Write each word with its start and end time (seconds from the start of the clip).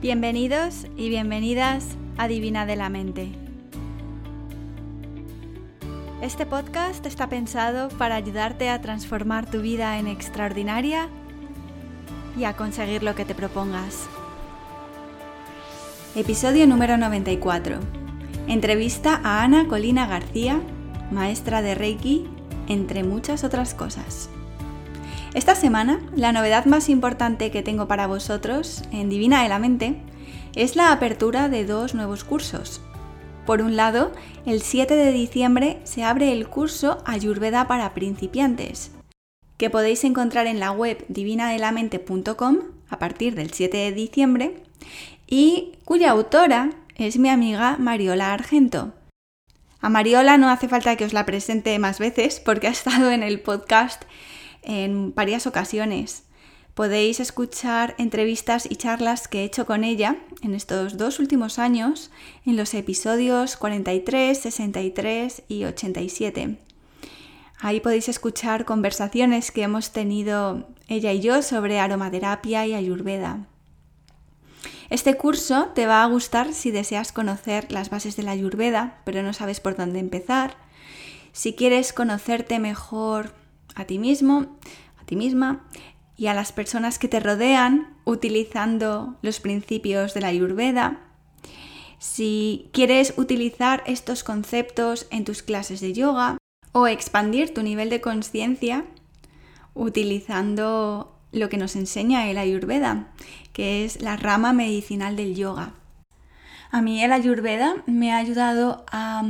Bienvenidos 0.00 0.86
y 0.96 1.10
bienvenidas 1.10 1.84
a 2.16 2.26
Divina 2.26 2.64
de 2.64 2.74
la 2.74 2.88
Mente. 2.88 3.32
Este 6.22 6.46
podcast 6.46 7.04
está 7.04 7.28
pensado 7.28 7.90
para 7.90 8.14
ayudarte 8.14 8.70
a 8.70 8.80
transformar 8.80 9.50
tu 9.50 9.60
vida 9.60 9.98
en 9.98 10.06
extraordinaria 10.06 11.10
y 12.34 12.44
a 12.44 12.56
conseguir 12.56 13.02
lo 13.02 13.14
que 13.14 13.26
te 13.26 13.34
propongas. 13.34 14.06
Episodio 16.14 16.66
número 16.66 16.96
94. 16.96 17.80
Entrevista 18.48 19.20
a 19.22 19.42
Ana 19.42 19.68
Colina 19.68 20.06
García, 20.06 20.62
maestra 21.10 21.60
de 21.60 21.74
Reiki, 21.74 22.26
entre 22.68 23.04
muchas 23.04 23.44
otras 23.44 23.74
cosas. 23.74 24.30
Esta 25.32 25.54
semana, 25.54 26.00
la 26.16 26.32
novedad 26.32 26.64
más 26.64 26.88
importante 26.88 27.52
que 27.52 27.62
tengo 27.62 27.86
para 27.86 28.08
vosotros 28.08 28.82
en 28.90 29.08
Divina 29.08 29.44
de 29.44 29.48
la 29.48 29.60
Mente 29.60 29.94
es 30.56 30.74
la 30.74 30.90
apertura 30.90 31.48
de 31.48 31.64
dos 31.64 31.94
nuevos 31.94 32.24
cursos. 32.24 32.80
Por 33.46 33.62
un 33.62 33.76
lado, 33.76 34.10
el 34.44 34.60
7 34.60 34.96
de 34.96 35.12
diciembre 35.12 35.78
se 35.84 36.02
abre 36.02 36.32
el 36.32 36.48
curso 36.48 37.00
Ayurveda 37.06 37.68
para 37.68 37.94
principiantes, 37.94 38.90
que 39.56 39.70
podéis 39.70 40.02
encontrar 40.02 40.48
en 40.48 40.58
la 40.58 40.72
web 40.72 41.04
divinadelamente.com 41.08 42.58
a 42.88 42.98
partir 42.98 43.36
del 43.36 43.52
7 43.52 43.76
de 43.76 43.92
diciembre 43.92 44.62
y 45.28 45.78
cuya 45.84 46.10
autora 46.10 46.70
es 46.96 47.18
mi 47.18 47.28
amiga 47.28 47.76
Mariola 47.78 48.32
Argento. 48.32 48.94
A 49.80 49.88
Mariola 49.88 50.36
no 50.38 50.50
hace 50.50 50.68
falta 50.68 50.96
que 50.96 51.04
os 51.04 51.12
la 51.12 51.24
presente 51.24 51.78
más 51.78 52.00
veces 52.00 52.40
porque 52.40 52.66
ha 52.66 52.70
estado 52.70 53.12
en 53.12 53.22
el 53.22 53.40
podcast 53.40 54.02
en 54.62 55.14
varias 55.14 55.46
ocasiones. 55.46 56.24
Podéis 56.74 57.20
escuchar 57.20 57.94
entrevistas 57.98 58.66
y 58.70 58.76
charlas 58.76 59.28
que 59.28 59.40
he 59.40 59.44
hecho 59.44 59.66
con 59.66 59.84
ella 59.84 60.16
en 60.42 60.54
estos 60.54 60.96
dos 60.96 61.18
últimos 61.18 61.58
años 61.58 62.10
en 62.46 62.56
los 62.56 62.72
episodios 62.74 63.56
43, 63.56 64.38
63 64.38 65.42
y 65.48 65.64
87. 65.64 66.58
Ahí 67.60 67.80
podéis 67.80 68.08
escuchar 68.08 68.64
conversaciones 68.64 69.50
que 69.50 69.62
hemos 69.62 69.92
tenido 69.92 70.68
ella 70.88 71.12
y 71.12 71.20
yo 71.20 71.42
sobre 71.42 71.78
aromaterapia 71.78 72.66
y 72.66 72.74
ayurveda. 72.74 73.46
Este 74.88 75.16
curso 75.16 75.68
te 75.74 75.86
va 75.86 76.02
a 76.02 76.06
gustar 76.06 76.52
si 76.52 76.70
deseas 76.70 77.12
conocer 77.12 77.70
las 77.70 77.90
bases 77.90 78.16
de 78.16 78.22
la 78.22 78.32
ayurveda, 78.32 79.02
pero 79.04 79.22
no 79.22 79.32
sabes 79.32 79.60
por 79.60 79.76
dónde 79.76 79.98
empezar. 79.98 80.56
Si 81.32 81.52
quieres 81.54 81.92
conocerte 81.92 82.58
mejor 82.58 83.32
a 83.74 83.84
ti 83.84 83.98
mismo, 83.98 84.58
a 85.00 85.04
ti 85.04 85.16
misma 85.16 85.64
y 86.16 86.26
a 86.26 86.34
las 86.34 86.52
personas 86.52 86.98
que 86.98 87.08
te 87.08 87.20
rodean 87.20 87.96
utilizando 88.04 89.16
los 89.22 89.40
principios 89.40 90.14
de 90.14 90.20
la 90.20 90.28
Ayurveda. 90.28 91.00
Si 91.98 92.68
quieres 92.72 93.14
utilizar 93.16 93.82
estos 93.86 94.24
conceptos 94.24 95.06
en 95.10 95.24
tus 95.24 95.42
clases 95.42 95.80
de 95.80 95.92
yoga 95.92 96.38
o 96.72 96.86
expandir 96.86 97.52
tu 97.52 97.62
nivel 97.62 97.90
de 97.90 98.00
conciencia 98.00 98.84
utilizando 99.74 101.16
lo 101.32 101.48
que 101.48 101.56
nos 101.56 101.76
enseña 101.76 102.28
el 102.28 102.38
Ayurveda, 102.38 103.08
que 103.52 103.84
es 103.84 104.02
la 104.02 104.16
rama 104.16 104.52
medicinal 104.52 105.16
del 105.16 105.34
yoga. 105.34 105.74
A 106.70 106.82
mí 106.82 107.02
el 107.02 107.12
Ayurveda 107.12 107.76
me 107.86 108.12
ha 108.12 108.18
ayudado 108.18 108.84
a 108.90 109.22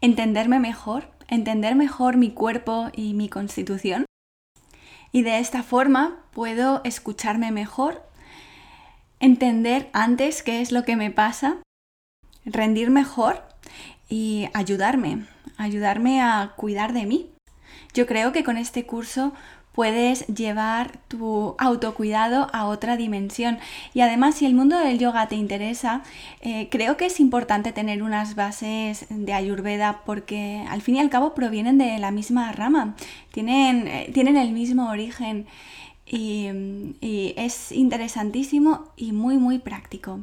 entenderme 0.00 0.60
mejor, 0.60 1.08
entender 1.28 1.74
mejor 1.74 2.16
mi 2.16 2.30
cuerpo 2.30 2.90
y 2.94 3.14
mi 3.14 3.28
constitución. 3.28 4.04
Y 5.12 5.22
de 5.22 5.38
esta 5.38 5.62
forma 5.62 6.24
puedo 6.32 6.80
escucharme 6.84 7.50
mejor, 7.50 8.02
entender 9.20 9.88
antes 9.92 10.42
qué 10.42 10.60
es 10.60 10.72
lo 10.72 10.84
que 10.84 10.96
me 10.96 11.10
pasa, 11.10 11.58
rendir 12.44 12.90
mejor 12.90 13.42
y 14.08 14.48
ayudarme, 14.54 15.26
ayudarme 15.56 16.22
a 16.22 16.52
cuidar 16.56 16.92
de 16.92 17.06
mí. 17.06 17.30
Yo 17.94 18.06
creo 18.06 18.32
que 18.32 18.44
con 18.44 18.58
este 18.58 18.84
curso 18.84 19.32
puedes 19.76 20.26
llevar 20.28 20.98
tu 21.06 21.54
autocuidado 21.58 22.48
a 22.54 22.64
otra 22.64 22.96
dimensión. 22.96 23.58
Y 23.92 24.00
además, 24.00 24.36
si 24.36 24.46
el 24.46 24.54
mundo 24.54 24.78
del 24.78 24.98
yoga 24.98 25.28
te 25.28 25.36
interesa, 25.36 26.02
eh, 26.40 26.68
creo 26.70 26.96
que 26.96 27.06
es 27.06 27.20
importante 27.20 27.72
tener 27.72 28.02
unas 28.02 28.34
bases 28.34 29.04
de 29.10 29.34
ayurveda 29.34 30.00
porque 30.06 30.64
al 30.70 30.80
fin 30.80 30.96
y 30.96 31.00
al 31.00 31.10
cabo 31.10 31.34
provienen 31.34 31.76
de 31.76 31.98
la 31.98 32.10
misma 32.10 32.50
rama, 32.52 32.96
tienen, 33.32 33.86
eh, 33.86 34.10
tienen 34.14 34.38
el 34.38 34.52
mismo 34.52 34.88
origen 34.88 35.46
y, 36.06 36.48
y 37.02 37.34
es 37.36 37.70
interesantísimo 37.70 38.88
y 38.96 39.12
muy, 39.12 39.36
muy 39.36 39.58
práctico. 39.58 40.20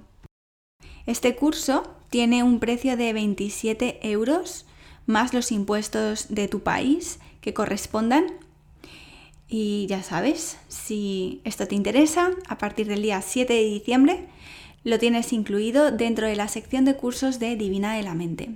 Este 1.05 1.35
curso 1.35 1.83
tiene 2.09 2.41
un 2.41 2.59
precio 2.59 2.97
de 2.97 3.13
27 3.13 3.99
euros 4.09 4.65
más 5.05 5.31
los 5.31 5.51
impuestos 5.51 6.33
de 6.33 6.47
tu 6.47 6.61
país 6.61 7.19
que 7.39 7.53
correspondan 7.53 8.25
y 9.55 9.85
ya 9.85 10.01
sabes, 10.01 10.57
si 10.67 11.39
esto 11.43 11.67
te 11.67 11.75
interesa, 11.75 12.31
a 12.47 12.57
partir 12.57 12.87
del 12.87 13.03
día 13.03 13.21
7 13.21 13.53
de 13.53 13.63
diciembre 13.63 14.25
lo 14.83 14.97
tienes 14.97 15.31
incluido 15.31 15.91
dentro 15.91 16.25
de 16.25 16.35
la 16.35 16.47
sección 16.47 16.85
de 16.85 16.95
cursos 16.95 17.37
de 17.37 17.55
Divina 17.55 17.93
de 17.93 18.01
la 18.01 18.15
Mente. 18.15 18.55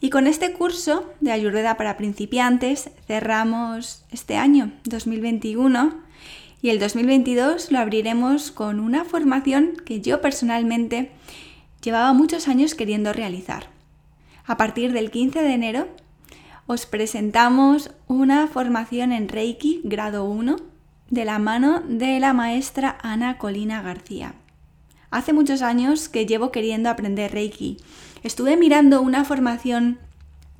Y 0.00 0.10
con 0.10 0.28
este 0.28 0.52
curso 0.52 1.10
de 1.20 1.32
Ayurveda 1.32 1.76
para 1.76 1.96
principiantes 1.96 2.90
cerramos 3.08 4.04
este 4.12 4.36
año 4.36 4.70
2021 4.84 5.96
y 6.62 6.68
el 6.68 6.78
2022 6.78 7.72
lo 7.72 7.80
abriremos 7.80 8.52
con 8.52 8.78
una 8.78 9.04
formación 9.04 9.72
que 9.84 10.00
yo 10.00 10.20
personalmente 10.20 11.10
llevaba 11.82 12.12
muchos 12.12 12.46
años 12.46 12.76
queriendo 12.76 13.12
realizar. 13.12 13.66
A 14.46 14.56
partir 14.58 14.92
del 14.92 15.10
15 15.10 15.42
de 15.42 15.54
enero 15.54 15.88
os 16.66 16.86
presentamos 16.86 17.90
una 18.08 18.46
formación 18.46 19.12
en 19.12 19.28
Reiki 19.28 19.82
grado 19.84 20.24
1 20.24 20.56
de 21.10 21.24
la 21.24 21.38
mano 21.38 21.82
de 21.86 22.18
la 22.20 22.32
maestra 22.32 22.96
Ana 23.02 23.36
Colina 23.36 23.82
García. 23.82 24.34
Hace 25.10 25.32
muchos 25.32 25.62
años 25.62 26.08
que 26.08 26.26
llevo 26.26 26.50
queriendo 26.50 26.88
aprender 26.88 27.32
Reiki. 27.32 27.76
Estuve 28.22 28.56
mirando 28.56 29.02
una 29.02 29.24
formación 29.24 29.98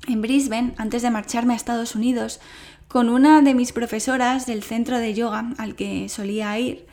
en 0.07 0.21
Brisbane 0.21 0.73
antes 0.77 1.01
de 1.01 1.09
marcharme 1.09 1.53
a 1.53 1.57
Estados 1.57 1.95
Unidos 1.95 2.39
con 2.87 3.09
una 3.09 3.41
de 3.41 3.55
mis 3.55 3.71
profesoras 3.73 4.45
del 4.45 4.61
centro 4.61 4.99
de 4.99 5.15
yoga 5.15 5.53
al 5.57 5.75
que 5.75 6.07
solía 6.07 6.57
ir, 6.59 6.85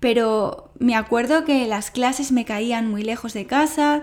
pero 0.00 0.70
me 0.78 0.96
acuerdo 0.96 1.44
que 1.44 1.66
las 1.66 1.90
clases 1.90 2.32
me 2.32 2.46
caían 2.46 2.90
muy 2.90 3.02
lejos 3.02 3.34
de 3.34 3.46
casa, 3.46 4.02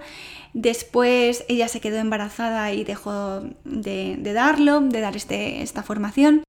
Después 0.54 1.46
ella 1.48 1.68
se 1.68 1.82
quedó 1.82 1.98
embarazada 1.98 2.72
y 2.74 2.84
dejó 2.84 3.42
de, 3.66 4.18
darlo, 4.34 4.82
de 4.82 5.02
dar 5.02 5.16
este, 5.16 5.64
esta 5.64 5.82
formación. 5.82 6.44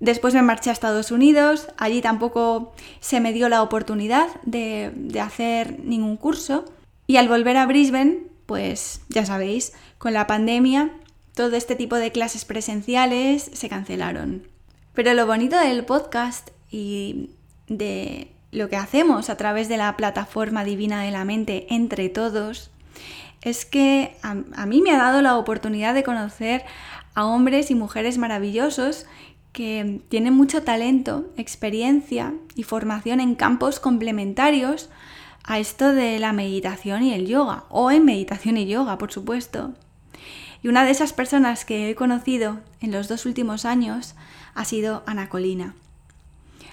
Después 0.00 0.32
me 0.32 0.40
marché 0.42 0.70
a 0.70 0.72
Estados 0.72 1.10
Unidos, 1.10 1.68
allí 1.76 2.00
tampoco 2.00 2.72
se 3.00 3.20
me 3.20 3.34
dio 3.34 3.50
la 3.50 3.62
oportunidad 3.62 4.28
de, 4.44 4.92
de 4.94 5.20
hacer 5.20 5.78
ningún 5.84 6.16
curso. 6.16 6.64
Y 7.06 7.18
al 7.18 7.28
volver 7.28 7.58
a 7.58 7.66
Brisbane, 7.66 8.24
pues 8.46 9.02
ya 9.10 9.26
sabéis, 9.26 9.74
con 9.98 10.14
la 10.14 10.26
pandemia, 10.26 10.92
todo 11.34 11.54
este 11.56 11.76
tipo 11.76 11.96
de 11.96 12.12
clases 12.12 12.46
presenciales 12.46 13.50
se 13.52 13.68
cancelaron. 13.68 14.48
Pero 14.94 15.12
lo 15.12 15.26
bonito 15.26 15.58
del 15.58 15.84
podcast 15.84 16.50
y 16.70 17.30
de 17.68 18.32
lo 18.52 18.68
que 18.68 18.76
hacemos 18.76 19.30
a 19.30 19.36
través 19.36 19.68
de 19.68 19.76
la 19.76 19.96
plataforma 19.96 20.64
divina 20.64 21.02
de 21.02 21.10
la 21.10 21.24
mente 21.24 21.66
entre 21.72 22.08
todos 22.08 22.70
es 23.42 23.64
que 23.64 24.16
a, 24.22 24.66
mí 24.66 24.82
me 24.82 24.92
ha 24.92 24.98
dado 24.98 25.22
la 25.22 25.36
oportunidad 25.36 25.94
de 25.94 26.02
conocer 26.02 26.64
a 27.14 27.24
hombres 27.24 27.70
y 27.70 27.74
mujeres 27.74 28.18
maravillosos 28.18 29.06
que 29.52 30.00
tienen 30.08 30.34
mucho 30.34 30.62
talento, 30.62 31.28
experiencia 31.36 32.34
y 32.54 32.62
formación 32.62 33.18
en 33.20 33.34
campos 33.34 33.80
complementarios 33.80 34.90
a 35.42 35.58
esto 35.58 35.92
de 35.92 36.18
la 36.18 36.32
meditación 36.32 37.02
y 37.02 37.14
el 37.14 37.26
yoga, 37.26 37.64
o 37.70 37.90
en 37.90 38.04
meditación 38.04 38.56
y 38.58 38.66
yoga, 38.66 38.98
por 38.98 39.10
supuesto. 39.10 39.72
Y 40.62 40.68
una 40.68 40.84
de 40.84 40.90
esas 40.90 41.12
personas 41.12 41.64
que 41.64 41.90
he 41.90 41.94
conocido 41.94 42.60
en 42.80 42.92
los 42.92 43.08
dos 43.08 43.24
últimos 43.26 43.64
años 43.64 44.14
ha 44.54 44.64
sido 44.64 45.02
Ana 45.06 45.28
Colina. 45.28 45.74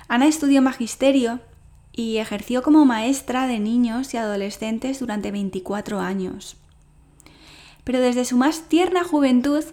Ana 0.10 0.28
estudió 0.28 0.62
magisterio 0.62 1.40
y 1.94 2.18
ejerció 2.18 2.62
como 2.62 2.86
maestra 2.86 3.48
de 3.48 3.60
niños 3.60 4.14
y 4.14 4.18
adolescentes 4.18 5.00
durante 5.00 5.32
24 5.32 6.00
años. 6.00 6.58
Pero 7.88 8.02
desde 8.02 8.26
su 8.26 8.36
más 8.36 8.64
tierna 8.64 9.06
juventud, 9.06 9.64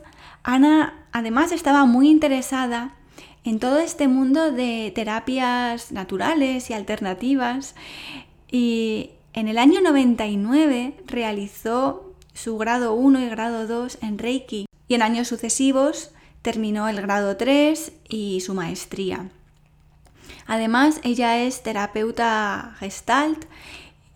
Ana 0.45 1.05
además 1.11 1.51
estaba 1.51 1.85
muy 1.85 2.09
interesada 2.09 2.95
en 3.43 3.59
todo 3.59 3.81
este 3.81 4.07
mundo 4.07 4.53
de 4.53 4.93
terapias 4.95 5.91
naturales 5.91 6.71
y 6.71 6.75
alternativas 6.75 7.75
y 8.49 9.11
en 9.33 9.49
el 9.49 9.59
año 9.59 9.81
99 9.81 10.95
realizó 11.09 12.15
su 12.35 12.57
grado 12.57 12.95
1 12.95 13.19
y 13.19 13.29
grado 13.31 13.67
2 13.67 13.99
en 14.03 14.19
Reiki 14.19 14.67
y 14.87 14.95
en 14.95 15.03
años 15.03 15.27
sucesivos 15.27 16.13
terminó 16.41 16.89
el 16.89 17.03
grado 17.03 17.37
3 17.37 17.95
y 18.09 18.43
su 18.43 18.55
maestría. 18.55 19.29
Además, 20.47 21.01
ella 21.03 21.43
es 21.43 21.65
terapeuta 21.65 22.77
gestalt 22.79 23.47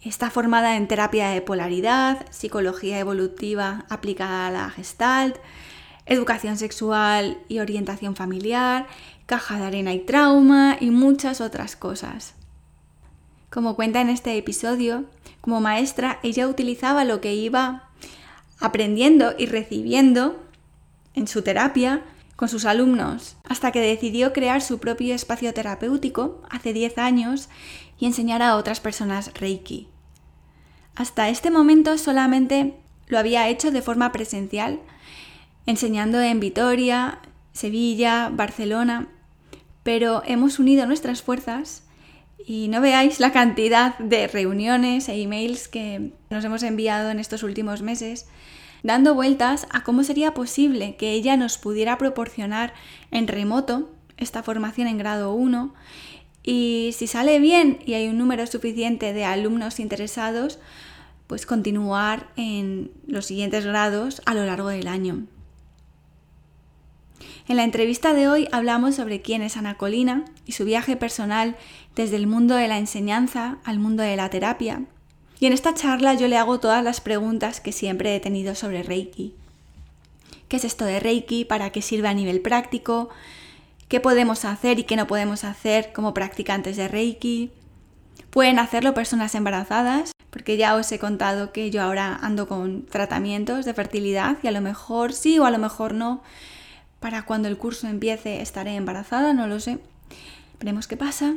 Está 0.03 0.31
formada 0.31 0.77
en 0.77 0.87
terapia 0.87 1.31
de 1.31 1.43
polaridad, 1.43 2.25
psicología 2.31 3.01
evolutiva 3.01 3.85
aplicada 3.89 4.47
a 4.47 4.51
la 4.53 4.71
gestalt, 4.71 5.37
educación 6.07 6.57
sexual 6.57 7.39
y 7.49 7.59
orientación 7.59 8.15
familiar, 8.15 8.87
caja 9.27 9.59
de 9.59 9.67
arena 9.67 9.93
y 9.93 9.99
trauma 9.99 10.77
y 10.79 10.93
muchas 10.93 11.41
otras 11.41 11.75
cosas. 11.75 12.35
Como 13.51 13.75
cuenta 13.75 14.01
en 14.01 14.09
este 14.09 14.37
episodio, 14.37 15.05
como 15.41 15.61
maestra 15.61 16.21
ella 16.23 16.47
utilizaba 16.47 17.05
lo 17.05 17.21
que 17.21 17.35
iba 17.35 17.89
aprendiendo 18.61 19.35
y 19.37 19.47
recibiendo 19.47 20.41
en 21.15 21.27
su 21.27 21.43
terapia 21.43 22.05
con 22.39 22.49
sus 22.49 22.67
alumnos, 22.67 23.35
hasta 23.49 23.73
que 23.73 23.81
decidió 23.81 24.33
crear 24.33 24.63
su 24.63 24.79
propio 24.79 25.13
espacio 25.13 25.53
terapéutico 25.53 26.41
hace 26.49 26.73
10 26.73 26.97
años 26.99 27.49
y 27.99 28.07
enseñar 28.07 28.43
a 28.43 28.55
otras 28.55 28.79
personas 28.79 29.33
Reiki. 29.35 29.89
Hasta 30.95 31.31
este 31.31 31.51
momento 31.51 31.99
solamente 31.99 32.77
lo 33.09 33.19
había 33.19 33.49
hecho 33.49 33.73
de 33.73 33.83
forma 33.83 34.13
presencial, 34.13 34.79
enseñando 35.67 36.21
en 36.21 36.39
Vitoria, 36.39 37.19
Sevilla, 37.53 38.31
Barcelona, 38.33 39.09
pero 39.83 40.23
hemos 40.25 40.61
unido 40.61 40.87
nuestras 40.87 41.23
fuerzas 41.23 41.83
y 42.47 42.69
no 42.69 42.81
veáis 42.81 43.19
la 43.19 43.33
cantidad 43.33 43.99
de 43.99 44.29
reuniones 44.29 45.09
e 45.09 45.21
emails 45.21 45.67
que 45.67 46.13
nos 46.31 46.45
hemos 46.45 46.63
enviado 46.63 47.11
en 47.11 47.19
estos 47.19 47.43
últimos 47.43 47.83
meses 47.83 48.29
dando 48.83 49.15
vueltas 49.15 49.67
a 49.71 49.83
cómo 49.83 50.05
sería 50.05 50.35
posible 50.35 50.97
que 50.97 51.13
ella 51.13 51.37
nos 51.37 51.59
pudiera 51.59 51.99
proporcionar 51.99 52.75
en 53.11 53.29
remoto 53.29 53.91
esta 54.17 54.43
formación 54.43 54.89
en 54.89 54.99
grado 54.99 55.33
1 55.33 55.75
y 56.43 56.95
si 56.97 57.07
sale 57.07 57.39
bien 57.39 57.79
y 57.85 57.95
hay 57.95 58.09
un 58.09 58.19
número 58.19 58.47
suficiente 58.47 59.13
de 59.13 59.25
alumnos 59.25 59.81
interesados, 59.81 60.59
pues 61.27 61.45
continuar 61.45 62.29
en 62.37 62.91
los 63.07 63.27
siguientes 63.27 63.67
grados 63.67 64.23
a 64.25 64.35
lo 64.35 64.47
largo 64.47 64.69
del 64.69 64.89
año. 64.89 65.27
En 67.49 67.57
la 67.57 67.65
entrevista 67.65 68.15
de 68.15 68.29
hoy 68.29 68.49
hablamos 68.53 68.95
sobre 68.95 69.21
quién 69.21 69.43
es 69.43 69.57
Ana 69.57 69.77
Colina 69.77 70.25
y 70.47 70.53
su 70.53 70.65
viaje 70.65 70.97
personal 70.97 71.57
desde 71.95 72.17
el 72.17 72.27
mundo 72.27 72.55
de 72.55 72.69
la 72.69 72.79
enseñanza 72.79 73.59
al 73.65 73.79
mundo 73.79 74.03
de 74.03 74.17
la 74.17 74.31
terapia 74.31 74.85
y 75.41 75.47
en 75.47 75.53
esta 75.53 75.75
charla 75.75 76.15
yo 76.15 76.29
le 76.29 76.37
hago 76.37 76.59
todas 76.61 76.83
las 76.83 77.01
preguntas 77.01 77.61
que 77.61 77.73
siempre 77.73 78.15
he 78.15 78.21
tenido 78.21 78.55
sobre 78.55 78.83
Reiki. 78.83 79.35
¿Qué 80.49 80.57
es 80.57 80.65
esto 80.65 80.85
de 80.85 80.99
Reiki? 80.99 81.45
¿Para 81.45 81.71
qué 81.71 81.83
sirve 81.83 82.09
a 82.09 82.15
nivel 82.15 82.41
práctico? 82.41 83.11
¿Qué 83.89 84.01
podemos 84.01 84.45
hacer 84.45 84.79
y 84.79 84.85
qué 84.85 84.97
no 84.97 85.07
podemos 85.07 85.45
hacer 85.45 85.93
como 85.93 86.15
practicantes 86.15 86.77
de 86.77 86.89
Reiki? 86.89 87.51
¿Pueden 88.31 88.59
hacerlo 88.59 88.95
personas 88.95 89.35
embarazadas? 89.35 90.13
Porque 90.31 90.57
ya 90.57 90.75
os 90.75 90.91
he 90.93 90.99
contado 90.99 91.53
que 91.53 91.71
yo 91.71 91.83
ahora 91.83 92.19
ando 92.21 92.49
con 92.49 92.85
tratamientos 92.87 93.65
de 93.65 93.75
fertilidad 93.75 94.39
y 94.43 94.49
a 94.49 94.51
lo 94.51 94.61
mejor 94.61 95.13
sí 95.13 95.39
o 95.39 95.45
a 95.45 95.51
lo 95.51 95.59
mejor 95.59 95.95
no. 95.95 96.23
Para 97.01 97.23
cuando 97.23 97.49
el 97.49 97.57
curso 97.57 97.87
empiece 97.87 98.43
estaré 98.43 98.75
embarazada, 98.75 99.33
no 99.33 99.47
lo 99.47 99.61
sé. 99.61 99.79
Veremos 100.59 100.87
qué 100.87 100.97
pasa. 100.97 101.35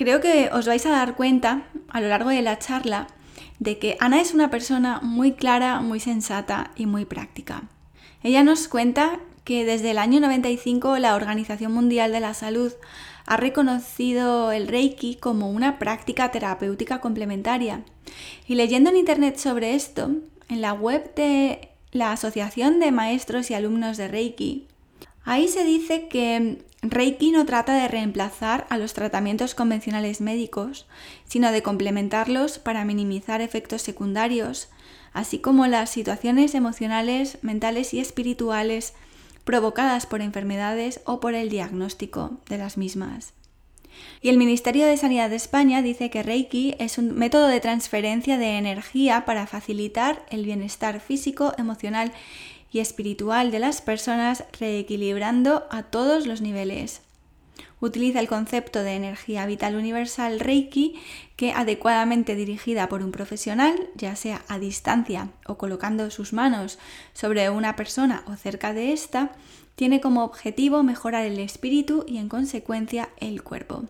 Creo 0.00 0.22
que 0.22 0.48
os 0.50 0.64
vais 0.64 0.86
a 0.86 0.92
dar 0.92 1.14
cuenta 1.14 1.64
a 1.90 2.00
lo 2.00 2.08
largo 2.08 2.30
de 2.30 2.40
la 2.40 2.58
charla 2.58 3.06
de 3.58 3.78
que 3.78 3.98
Ana 4.00 4.22
es 4.22 4.32
una 4.32 4.48
persona 4.48 4.98
muy 5.02 5.32
clara, 5.32 5.82
muy 5.82 6.00
sensata 6.00 6.70
y 6.74 6.86
muy 6.86 7.04
práctica. 7.04 7.64
Ella 8.22 8.42
nos 8.42 8.66
cuenta 8.66 9.20
que 9.44 9.66
desde 9.66 9.90
el 9.90 9.98
año 9.98 10.18
95 10.20 10.96
la 10.96 11.14
Organización 11.14 11.74
Mundial 11.74 12.12
de 12.12 12.20
la 12.20 12.32
Salud 12.32 12.72
ha 13.26 13.36
reconocido 13.36 14.52
el 14.52 14.68
Reiki 14.68 15.16
como 15.16 15.50
una 15.50 15.78
práctica 15.78 16.30
terapéutica 16.30 17.02
complementaria. 17.02 17.84
Y 18.48 18.54
leyendo 18.54 18.88
en 18.88 18.96
Internet 18.96 19.36
sobre 19.36 19.74
esto, 19.74 20.12
en 20.48 20.62
la 20.62 20.72
web 20.72 21.14
de 21.14 21.72
la 21.92 22.12
Asociación 22.12 22.80
de 22.80 22.90
Maestros 22.90 23.50
y 23.50 23.54
Alumnos 23.54 23.98
de 23.98 24.08
Reiki, 24.08 24.66
ahí 25.24 25.46
se 25.46 25.62
dice 25.62 26.08
que 26.08 26.64
Reiki 26.82 27.30
no 27.30 27.44
trata 27.44 27.74
de 27.74 27.88
reemplazar 27.88 28.66
a 28.70 28.78
los 28.78 28.94
tratamientos 28.94 29.54
convencionales 29.54 30.22
médicos, 30.22 30.86
sino 31.26 31.52
de 31.52 31.62
complementarlos 31.62 32.58
para 32.58 32.86
minimizar 32.86 33.42
efectos 33.42 33.82
secundarios, 33.82 34.68
así 35.12 35.40
como 35.40 35.66
las 35.66 35.90
situaciones 35.90 36.54
emocionales, 36.54 37.36
mentales 37.42 37.92
y 37.92 38.00
espirituales 38.00 38.94
provocadas 39.44 40.06
por 40.06 40.22
enfermedades 40.22 41.00
o 41.04 41.20
por 41.20 41.34
el 41.34 41.50
diagnóstico 41.50 42.38
de 42.48 42.56
las 42.56 42.78
mismas. 42.78 43.34
Y 44.22 44.30
el 44.30 44.38
Ministerio 44.38 44.86
de 44.86 44.96
Sanidad 44.96 45.28
de 45.28 45.36
España 45.36 45.82
dice 45.82 46.08
que 46.08 46.22
Reiki 46.22 46.74
es 46.78 46.96
un 46.96 47.14
método 47.14 47.48
de 47.48 47.60
transferencia 47.60 48.38
de 48.38 48.56
energía 48.56 49.24
para 49.26 49.46
facilitar 49.46 50.24
el 50.30 50.44
bienestar 50.44 51.00
físico, 51.00 51.52
emocional 51.58 52.12
y 52.72 52.80
espiritual 52.80 53.50
de 53.50 53.58
las 53.58 53.80
personas 53.80 54.44
reequilibrando 54.58 55.66
a 55.70 55.84
todos 55.84 56.26
los 56.26 56.40
niveles. 56.40 57.02
Utiliza 57.80 58.20
el 58.20 58.28
concepto 58.28 58.82
de 58.82 58.94
energía 58.94 59.46
vital 59.46 59.74
universal 59.74 60.38
Reiki 60.38 61.00
que 61.36 61.52
adecuadamente 61.52 62.34
dirigida 62.34 62.88
por 62.88 63.02
un 63.02 63.10
profesional, 63.10 63.88
ya 63.94 64.16
sea 64.16 64.44
a 64.48 64.58
distancia 64.58 65.30
o 65.46 65.56
colocando 65.56 66.10
sus 66.10 66.34
manos 66.34 66.78
sobre 67.14 67.48
una 67.48 67.76
persona 67.76 68.22
o 68.26 68.36
cerca 68.36 68.74
de 68.74 68.92
ésta, 68.92 69.32
tiene 69.76 70.02
como 70.02 70.24
objetivo 70.24 70.82
mejorar 70.82 71.24
el 71.24 71.38
espíritu 71.38 72.04
y 72.06 72.18
en 72.18 72.28
consecuencia 72.28 73.08
el 73.18 73.42
cuerpo. 73.42 73.84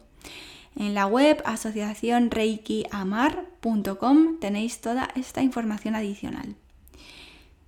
En 0.76 0.94
la 0.94 1.06
web 1.06 1.42
asociacionreikiamar.com 1.44 4.38
tenéis 4.38 4.80
toda 4.80 5.08
esta 5.16 5.42
información 5.42 5.96
adicional. 5.96 6.54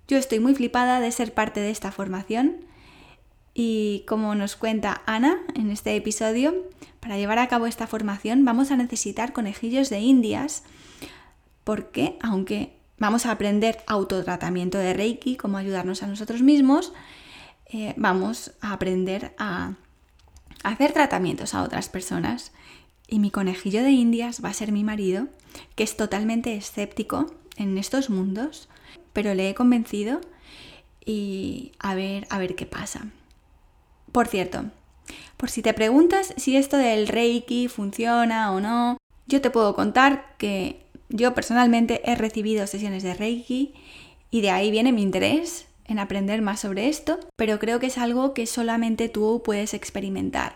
Yo 0.07 0.17
estoy 0.17 0.39
muy 0.39 0.53
flipada 0.53 0.99
de 0.99 1.11
ser 1.11 1.33
parte 1.33 1.59
de 1.59 1.71
esta 1.71 1.91
formación 1.91 2.65
y 3.53 4.03
como 4.07 4.35
nos 4.35 4.55
cuenta 4.55 5.01
Ana 5.05 5.37
en 5.55 5.69
este 5.71 5.95
episodio, 5.95 6.53
para 6.99 7.17
llevar 7.17 7.39
a 7.39 7.47
cabo 7.47 7.67
esta 7.67 7.87
formación 7.87 8.45
vamos 8.45 8.71
a 8.71 8.77
necesitar 8.77 9.33
conejillos 9.33 9.89
de 9.89 9.99
indias 9.99 10.63
porque 11.63 12.17
aunque 12.21 12.73
vamos 12.97 13.25
a 13.25 13.31
aprender 13.31 13.83
autotratamiento 13.87 14.77
de 14.77 14.93
Reiki, 14.93 15.35
cómo 15.35 15.57
ayudarnos 15.57 16.03
a 16.03 16.07
nosotros 16.07 16.41
mismos, 16.41 16.93
eh, 17.67 17.93
vamos 17.97 18.51
a 18.61 18.73
aprender 18.73 19.33
a 19.37 19.73
hacer 20.63 20.93
tratamientos 20.93 21.53
a 21.53 21.63
otras 21.63 21.89
personas. 21.89 22.51
Y 23.07 23.19
mi 23.19 23.31
conejillo 23.31 23.83
de 23.83 23.91
indias 23.91 24.43
va 24.43 24.49
a 24.49 24.53
ser 24.53 24.71
mi 24.71 24.83
marido, 24.83 25.27
que 25.75 25.83
es 25.83 25.97
totalmente 25.97 26.55
escéptico 26.55 27.33
en 27.57 27.77
estos 27.77 28.09
mundos 28.09 28.67
pero 29.13 29.35
le 29.35 29.49
he 29.49 29.53
convencido 29.53 30.19
y 31.05 31.71
a 31.79 31.95
ver, 31.95 32.27
a 32.29 32.39
ver 32.39 32.55
qué 32.55 32.65
pasa. 32.65 33.07
Por 34.11 34.27
cierto, 34.27 34.65
por 35.37 35.49
si 35.49 35.61
te 35.61 35.73
preguntas 35.73 36.33
si 36.37 36.57
esto 36.57 36.77
del 36.77 37.07
Reiki 37.07 37.67
funciona 37.67 38.51
o 38.51 38.59
no, 38.59 38.97
yo 39.27 39.39
te 39.41 39.51
puedo 39.51 39.75
contar 39.75 40.35
que 40.37 40.83
yo 41.09 41.33
personalmente 41.33 42.01
he 42.09 42.15
recibido 42.15 42.67
sesiones 42.67 43.03
de 43.03 43.13
Reiki 43.13 43.73
y 44.31 44.41
de 44.41 44.49
ahí 44.49 44.71
viene 44.71 44.91
mi 44.91 45.03
interés 45.03 45.67
en 45.85 45.99
aprender 45.99 46.41
más 46.41 46.61
sobre 46.61 46.87
esto, 46.87 47.19
pero 47.35 47.59
creo 47.59 47.79
que 47.79 47.87
es 47.87 47.97
algo 47.97 48.33
que 48.33 48.47
solamente 48.47 49.09
tú 49.09 49.41
puedes 49.43 49.73
experimentar. 49.73 50.55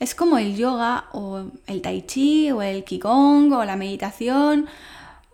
Es 0.00 0.14
como 0.14 0.38
el 0.38 0.56
yoga 0.56 1.06
o 1.12 1.50
el 1.66 1.82
tai 1.82 2.02
chi 2.02 2.50
o 2.50 2.62
el 2.62 2.84
qigong 2.84 3.52
o 3.52 3.64
la 3.64 3.76
meditación 3.76 4.66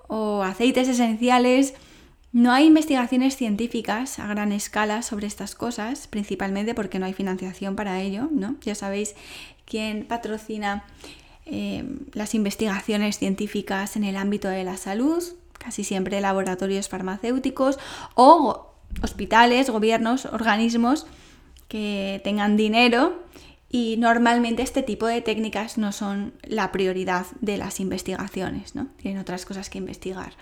o 0.09 0.43
aceites 0.43 0.89
esenciales 0.89 1.75
no 2.33 2.53
hay 2.53 2.67
investigaciones 2.67 3.37
científicas 3.37 4.19
a 4.19 4.27
gran 4.27 4.53
escala 4.53 5.03
sobre 5.03 5.27
estas 5.27 5.55
cosas, 5.55 6.09
principalmente 6.09 6.75
porque 6.75 6.99
no 6.99 7.07
hay 7.07 7.15
financiación 7.15 7.75
para 7.75 8.03
ello, 8.03 8.29
¿no? 8.31 8.57
Ya 8.63 8.75
sabéis 8.75 9.15
quién 9.65 10.05
patrocina 10.05 10.85
eh, 11.47 11.85
las 12.13 12.35
investigaciones 12.35 13.19
científicas 13.19 13.97
en 13.97 14.05
el 14.05 14.17
ámbito 14.17 14.49
de 14.49 14.65
la 14.65 14.77
salud, 14.77 15.25
casi 15.59 15.85
siempre 15.85 16.21
laboratorios 16.21 16.89
farmacéuticos 16.89 17.79
o 18.15 18.73
hospitales, 19.03 19.71
gobiernos, 19.71 20.27
organismos 20.27 21.07
que 21.69 22.21
tengan 22.25 22.57
dinero 22.57 23.23
y 23.71 23.97
normalmente 23.99 24.63
este 24.63 24.83
tipo 24.83 25.07
de 25.07 25.21
técnicas 25.21 25.77
no 25.77 25.93
son 25.93 26.33
la 26.43 26.73
prioridad 26.73 27.27
de 27.41 27.59
las 27.59 27.81
investigaciones, 27.81 28.75
¿no? 28.75 28.87
Tienen 28.97 29.21
otras 29.21 29.45
cosas 29.45 29.69
que 29.69 29.79
investigar. 29.79 30.33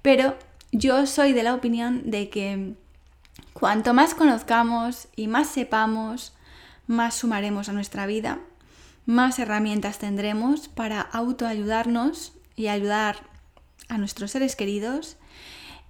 Pero 0.00 0.36
yo 0.72 1.06
soy 1.06 1.32
de 1.34 1.42
la 1.42 1.54
opinión 1.54 2.10
de 2.10 2.30
que 2.30 2.74
cuanto 3.52 3.92
más 3.92 4.14
conozcamos 4.14 5.08
y 5.16 5.28
más 5.28 5.48
sepamos, 5.48 6.32
más 6.86 7.14
sumaremos 7.14 7.68
a 7.68 7.74
nuestra 7.74 8.06
vida, 8.06 8.40
más 9.04 9.38
herramientas 9.38 9.98
tendremos 9.98 10.68
para 10.68 11.00
autoayudarnos 11.00 12.32
y 12.56 12.68
ayudar 12.68 13.16
a 13.88 13.98
nuestros 13.98 14.30
seres 14.30 14.56
queridos 14.56 15.16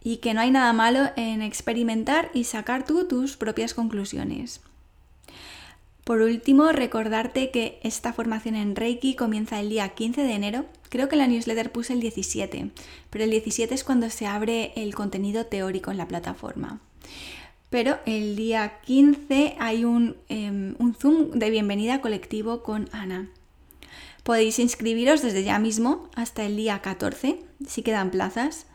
y 0.03 0.17
que 0.17 0.35
no 0.35 0.41
hay 0.41 0.51
nada 0.51 0.73
malo 0.73 1.11
en 1.15 1.43
experimentar 1.43 2.31
y 2.35 2.45
sacar 2.45 2.85
tú 2.85 3.07
tus 3.07 3.37
propias 3.37 3.73
conclusiones. 3.73 4.61
Por 6.05 6.21
último, 6.21 6.73
recordarte 6.73 7.51
que 7.51 7.79
esta 7.83 8.13
formación 8.13 8.57
en 8.57 8.77
Reiki 8.77 9.15
comienza 9.15 9.61
el 9.61 9.69
día 9.69 9.89
15 9.91 10.23
de 10.23 10.33
enero 10.33 10.67
Creo 10.93 11.09
que 11.09 11.17
la 11.17 11.27
newsletter 11.27 11.73
puse 11.73 11.95
el 11.95 12.01
17, 12.01 12.71
pero 13.09 13.25
el 13.25 13.31
17 13.31 13.75
es 13.75 13.83
cuando 13.83 14.11
se 14.11 14.27
abre 14.27 14.75
el 14.77 14.95
contenido 14.95 15.47
teórico 15.47 15.91
en 15.91 15.97
la 15.97 16.07
plataforma. 16.07 16.81
Pero 17.71 17.99
el 18.05 18.37
día 18.37 18.79
15 18.85 19.57
hay 19.59 19.87
un, 19.87 20.19
em, 20.29 20.75
un 20.79 20.95
Zoom 20.95 21.31
de 21.31 21.49
bienvenida 21.49 22.03
colectivo 22.03 22.63
con 22.63 22.91
Ana. 22.93 23.31
Podéis 24.23 24.59
inscribiros 24.59 25.23
desde 25.23 25.45
ya 25.45 25.59
mismo 25.59 26.11
hasta 26.15 26.45
el 26.45 26.59
día 26.59 26.83
14, 26.83 27.41
si 27.67 27.81
quedan 27.81 28.11
plazas 28.11 28.67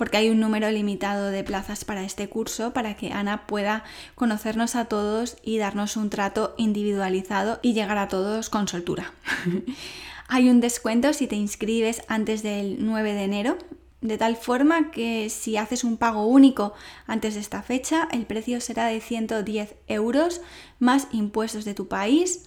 porque 0.00 0.16
hay 0.16 0.30
un 0.30 0.40
número 0.40 0.70
limitado 0.70 1.30
de 1.30 1.44
plazas 1.44 1.84
para 1.84 2.04
este 2.04 2.26
curso 2.26 2.72
para 2.72 2.96
que 2.96 3.12
Ana 3.12 3.46
pueda 3.46 3.84
conocernos 4.14 4.74
a 4.74 4.86
todos 4.86 5.36
y 5.42 5.58
darnos 5.58 5.98
un 5.98 6.08
trato 6.08 6.54
individualizado 6.56 7.60
y 7.60 7.74
llegar 7.74 7.98
a 7.98 8.08
todos 8.08 8.48
con 8.48 8.66
soltura. 8.66 9.12
hay 10.28 10.48
un 10.48 10.60
descuento 10.60 11.12
si 11.12 11.26
te 11.26 11.36
inscribes 11.36 12.00
antes 12.08 12.42
del 12.42 12.78
9 12.82 13.12
de 13.12 13.24
enero, 13.24 13.58
de 14.00 14.16
tal 14.16 14.36
forma 14.36 14.90
que 14.90 15.28
si 15.28 15.58
haces 15.58 15.84
un 15.84 15.98
pago 15.98 16.24
único 16.24 16.72
antes 17.06 17.34
de 17.34 17.40
esta 17.40 17.62
fecha, 17.62 18.08
el 18.10 18.24
precio 18.24 18.62
será 18.62 18.86
de 18.86 19.02
110 19.02 19.74
euros 19.86 20.40
más 20.78 21.08
impuestos 21.12 21.66
de 21.66 21.74
tu 21.74 21.88
país 21.88 22.46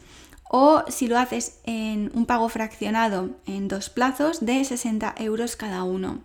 o 0.50 0.84
si 0.88 1.08
lo 1.08 1.20
haces 1.20 1.60
en 1.66 2.12
un 2.14 2.26
pago 2.26 2.50
fraccionado 2.50 3.30
en 3.46 3.68
dos 3.68 3.90
plazos 3.90 4.44
de 4.44 4.64
60 4.64 5.14
euros 5.20 5.56
cada 5.56 5.84
uno. 5.84 6.22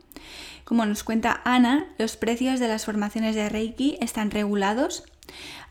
Como 0.69 0.85
nos 0.85 1.03
cuenta 1.03 1.41
Ana, 1.47 1.87
los 1.97 2.19
precios 2.19 2.61
de 2.61 2.69
las 2.69 2.85
formaciones 2.85 3.35
de 3.35 3.49
Reiki 3.49 3.97
están 4.03 4.31
regulados, 4.31 5.03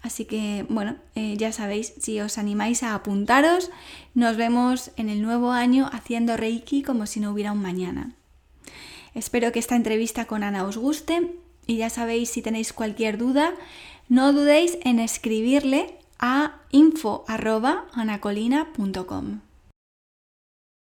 así 0.01 0.25
que 0.25 0.65
bueno, 0.69 0.95
eh, 1.13 1.35
ya 1.37 1.51
sabéis, 1.51 1.93
si 1.99 2.19
os 2.19 2.39
animáis 2.39 2.81
a 2.81 2.95
apuntaros, 2.95 3.69
nos 4.15 4.37
vemos 4.37 4.89
en 4.97 5.09
el 5.09 5.21
nuevo 5.21 5.51
año 5.51 5.87
haciendo 5.93 6.35
Reiki 6.35 6.81
como 6.81 7.05
si 7.05 7.19
no 7.19 7.29
hubiera 7.29 7.51
un 7.51 7.61
mañana. 7.61 8.15
Espero 9.13 9.51
que 9.51 9.59
esta 9.59 9.75
entrevista 9.75 10.25
con 10.25 10.43
Ana 10.43 10.63
os 10.63 10.77
guste 10.77 11.35
y 11.67 11.77
ya 11.77 11.91
sabéis 11.91 12.31
si 12.31 12.41
tenéis 12.41 12.73
cualquier 12.73 13.19
duda, 13.19 13.53
no 14.09 14.33
dudéis 14.33 14.79
en 14.83 14.97
escribirle 14.97 15.99
a 16.17 16.55
info.anacolina.com. 16.71 19.41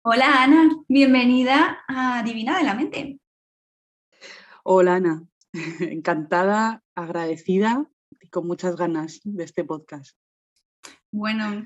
Hola 0.03 0.43
Ana, 0.43 0.69
bienvenida 0.87 1.79
a 1.87 2.21
Divina 2.21 2.59
de 2.59 2.63
la 2.63 2.75
Mente. 2.75 3.17
Hola 4.69 4.95
Ana, 4.95 5.23
encantada, 5.79 6.83
agradecida 6.93 7.89
y 8.19 8.27
con 8.27 8.45
muchas 8.47 8.75
ganas 8.75 9.21
de 9.23 9.45
este 9.45 9.63
podcast. 9.63 10.17
Bueno, 11.09 11.65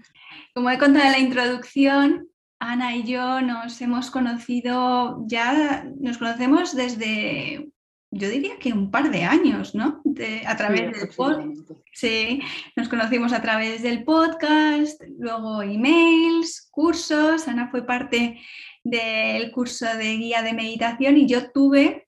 como 0.53 0.69
he 0.69 0.77
contado 0.77 1.05
en 1.05 1.11
la 1.13 1.17
introducción, 1.17 2.29
Ana 2.59 2.95
y 2.95 3.01
yo 3.01 3.41
nos 3.41 3.81
hemos 3.81 4.11
conocido 4.11 5.23
ya, 5.25 5.83
nos 5.99 6.19
conocemos 6.19 6.75
desde, 6.75 7.71
yo 8.11 8.29
diría 8.29 8.59
que 8.59 8.71
un 8.71 8.91
par 8.91 9.09
de 9.09 9.23
años, 9.23 9.73
¿no? 9.73 10.03
a 10.45 10.55
través 10.55 10.91
del 10.91 11.09
podcast. 11.09 11.71
Sí, 11.93 12.39
nos 12.75 12.87
conocimos 12.87 13.33
a 13.33 13.41
través 13.41 13.81
del 13.81 14.03
podcast, 14.03 15.01
luego 15.17 15.63
emails, 15.63 16.69
cursos. 16.69 17.47
Ana 17.47 17.67
fue 17.71 17.83
parte 17.83 18.39
del 18.83 19.51
curso 19.51 19.87
de 19.87 20.17
guía 20.17 20.43
de 20.43 20.53
meditación 20.53 21.17
y 21.17 21.25
yo 21.25 21.51
tuve 21.51 22.07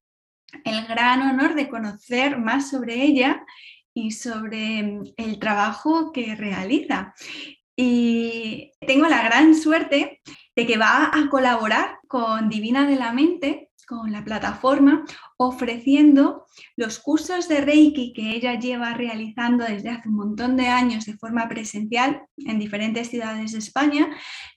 el 0.63 0.85
gran 0.87 1.21
honor 1.21 1.55
de 1.55 1.69
conocer 1.69 2.37
más 2.37 2.69
sobre 2.69 3.03
ella 3.03 3.45
y 3.93 4.11
sobre 4.11 4.83
mm, 4.83 5.03
el 5.17 5.39
trabajo 5.39 6.11
que 6.11 6.35
realiza. 6.35 7.13
Y 7.75 8.71
tengo 8.85 9.07
la 9.07 9.23
gran 9.23 9.55
suerte 9.55 10.21
de 10.55 10.67
que 10.67 10.77
va 10.77 11.11
a 11.13 11.29
colaborar 11.29 11.97
con 12.07 12.49
Divina 12.49 12.85
de 12.85 12.95
la 12.95 13.11
Mente, 13.13 13.71
con 13.87 14.11
la 14.11 14.23
plataforma, 14.23 15.03
ofreciendo 15.37 16.45
los 16.77 16.99
cursos 16.99 17.47
de 17.47 17.61
Reiki 17.61 18.13
que 18.13 18.31
ella 18.31 18.57
lleva 18.57 18.93
realizando 18.93 19.65
desde 19.65 19.89
hace 19.89 20.07
un 20.07 20.15
montón 20.15 20.55
de 20.55 20.67
años 20.67 21.05
de 21.05 21.17
forma 21.17 21.49
presencial 21.49 22.23
en 22.37 22.59
diferentes 22.59 23.09
ciudades 23.09 23.51
de 23.51 23.59
España. 23.59 24.09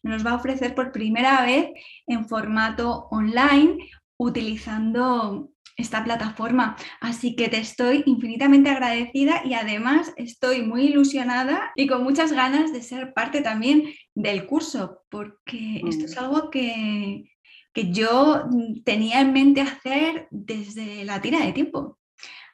Nos 0.03 0.25
va 0.25 0.33
a 0.33 0.37
ofrecer 0.37 0.75
por 0.75 0.93
primera 0.93 1.45
vez 1.45 1.71
en 2.07 2.29
formato 2.29 3.09
online 3.11 3.79
utilizando 4.19 5.51
esta 5.77 6.03
plataforma. 6.03 6.77
Así 7.01 7.37
que 7.37 7.49
te 7.49 7.59
estoy 7.59 8.03
infinitamente 8.07 8.71
agradecida 8.71 9.43
y 9.45 9.55
además 9.55 10.13
estoy 10.17 10.63
muy 10.63 10.87
ilusionada 10.87 11.73
y 11.77 11.87
con 11.87 12.03
muchas 12.03 12.33
ganas 12.33 12.73
de 12.73 12.83
ser 12.83 13.13
parte 13.13 13.43
también 13.43 13.93
del 14.15 14.47
curso, 14.47 15.03
porque 15.11 15.83
esto 15.87 16.07
es 16.07 16.17
algo 16.17 16.51
que, 16.51 17.31
que 17.73 17.93
yo 17.93 18.49
tenía 18.85 19.21
en 19.21 19.33
mente 19.33 19.61
hacer 19.61 20.29
desde 20.31 21.05
la 21.05 21.21
tira 21.21 21.45
de 21.45 21.53
tiempo. 21.53 21.99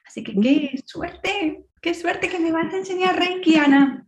Así 0.05 0.23
que 0.23 0.35
qué 0.35 0.79
suerte, 0.85 1.65
qué 1.81 1.93
suerte 1.93 2.29
que 2.29 2.39
me 2.39 2.51
vas 2.51 2.73
a 2.73 2.77
enseñar 2.77 3.17
Reiki, 3.17 3.55
Ana. 3.55 4.05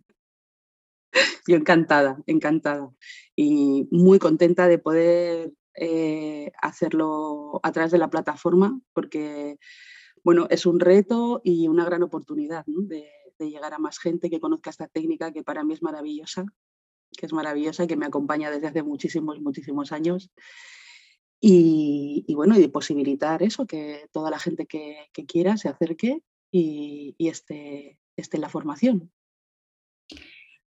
Yo 1.47 1.55
encantada, 1.55 2.21
encantada 2.27 2.91
y 3.35 3.87
muy 3.91 4.19
contenta 4.19 4.67
de 4.67 4.77
poder 4.77 5.51
eh, 5.75 6.51
hacerlo 6.61 7.59
a 7.63 7.71
través 7.71 7.91
de 7.91 7.97
la 7.97 8.09
plataforma 8.09 8.79
porque 8.93 9.57
bueno, 10.25 10.47
es 10.49 10.65
un 10.65 10.79
reto 10.79 11.39
y 11.43 11.67
una 11.67 11.85
gran 11.85 12.01
oportunidad 12.01 12.65
de, 12.65 13.07
llegar 13.37 13.75
a 13.75 13.77
más 13.77 13.99
gente 13.99 14.31
que 14.31 14.39
conozca 14.39 14.71
esta 14.71 14.87
técnica 14.87 15.31
que 15.31 15.43
para 15.43 15.63
mí 15.63 15.75
es 15.75 15.83
maravillosa, 15.83 16.45
que 17.15 17.27
es 17.27 17.33
maravillosa 17.33 17.83
y 17.83 17.87
que 17.87 17.95
me 17.95 18.07
acompaña 18.07 18.49
desde 18.49 18.65
hace 18.65 18.81
muchísimos, 18.81 19.39
muchísimos 19.39 19.91
años. 19.91 20.31
Y, 21.39 22.25
bueno, 22.33 22.57
y 22.57 22.67
posibilitar 22.69 23.43
eso, 23.43 23.67
que 23.67 24.09
toda 24.11 24.31
la 24.31 24.39
gente 24.39 24.65
que, 24.65 25.11
quiera 25.27 25.57
se 25.57 25.69
acerque 25.69 26.23
y, 26.49 27.13
y 27.19 27.27
esté, 27.27 27.99
esté 28.15 28.37
en 28.37 28.41
la 28.41 28.49
formación. 28.49 29.11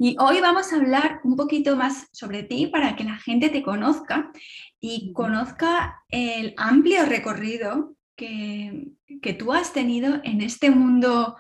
Y 0.04 0.16
hoy 0.18 0.42
vamos 0.42 0.74
a 0.74 0.78
hablar 0.78 1.22
un 1.24 1.36
poquito 1.36 1.76
más 1.76 2.08
sobre 2.12 2.42
ti 2.42 2.66
para 2.66 2.96
que 2.96 3.04
la 3.04 3.18
gente 3.18 3.50
te 3.50 3.62
conozca 3.62 4.32
y 4.80 5.14
conozca 5.14 6.04
el 6.10 6.56
amplio 6.58 7.06
recorrido 7.06 7.96
que, 8.16 8.88
que 9.22 9.34
tú 9.34 9.54
has 9.54 9.74
tenido 9.74 10.20
en 10.24 10.42
este 10.42 10.72
mundo 10.72 11.38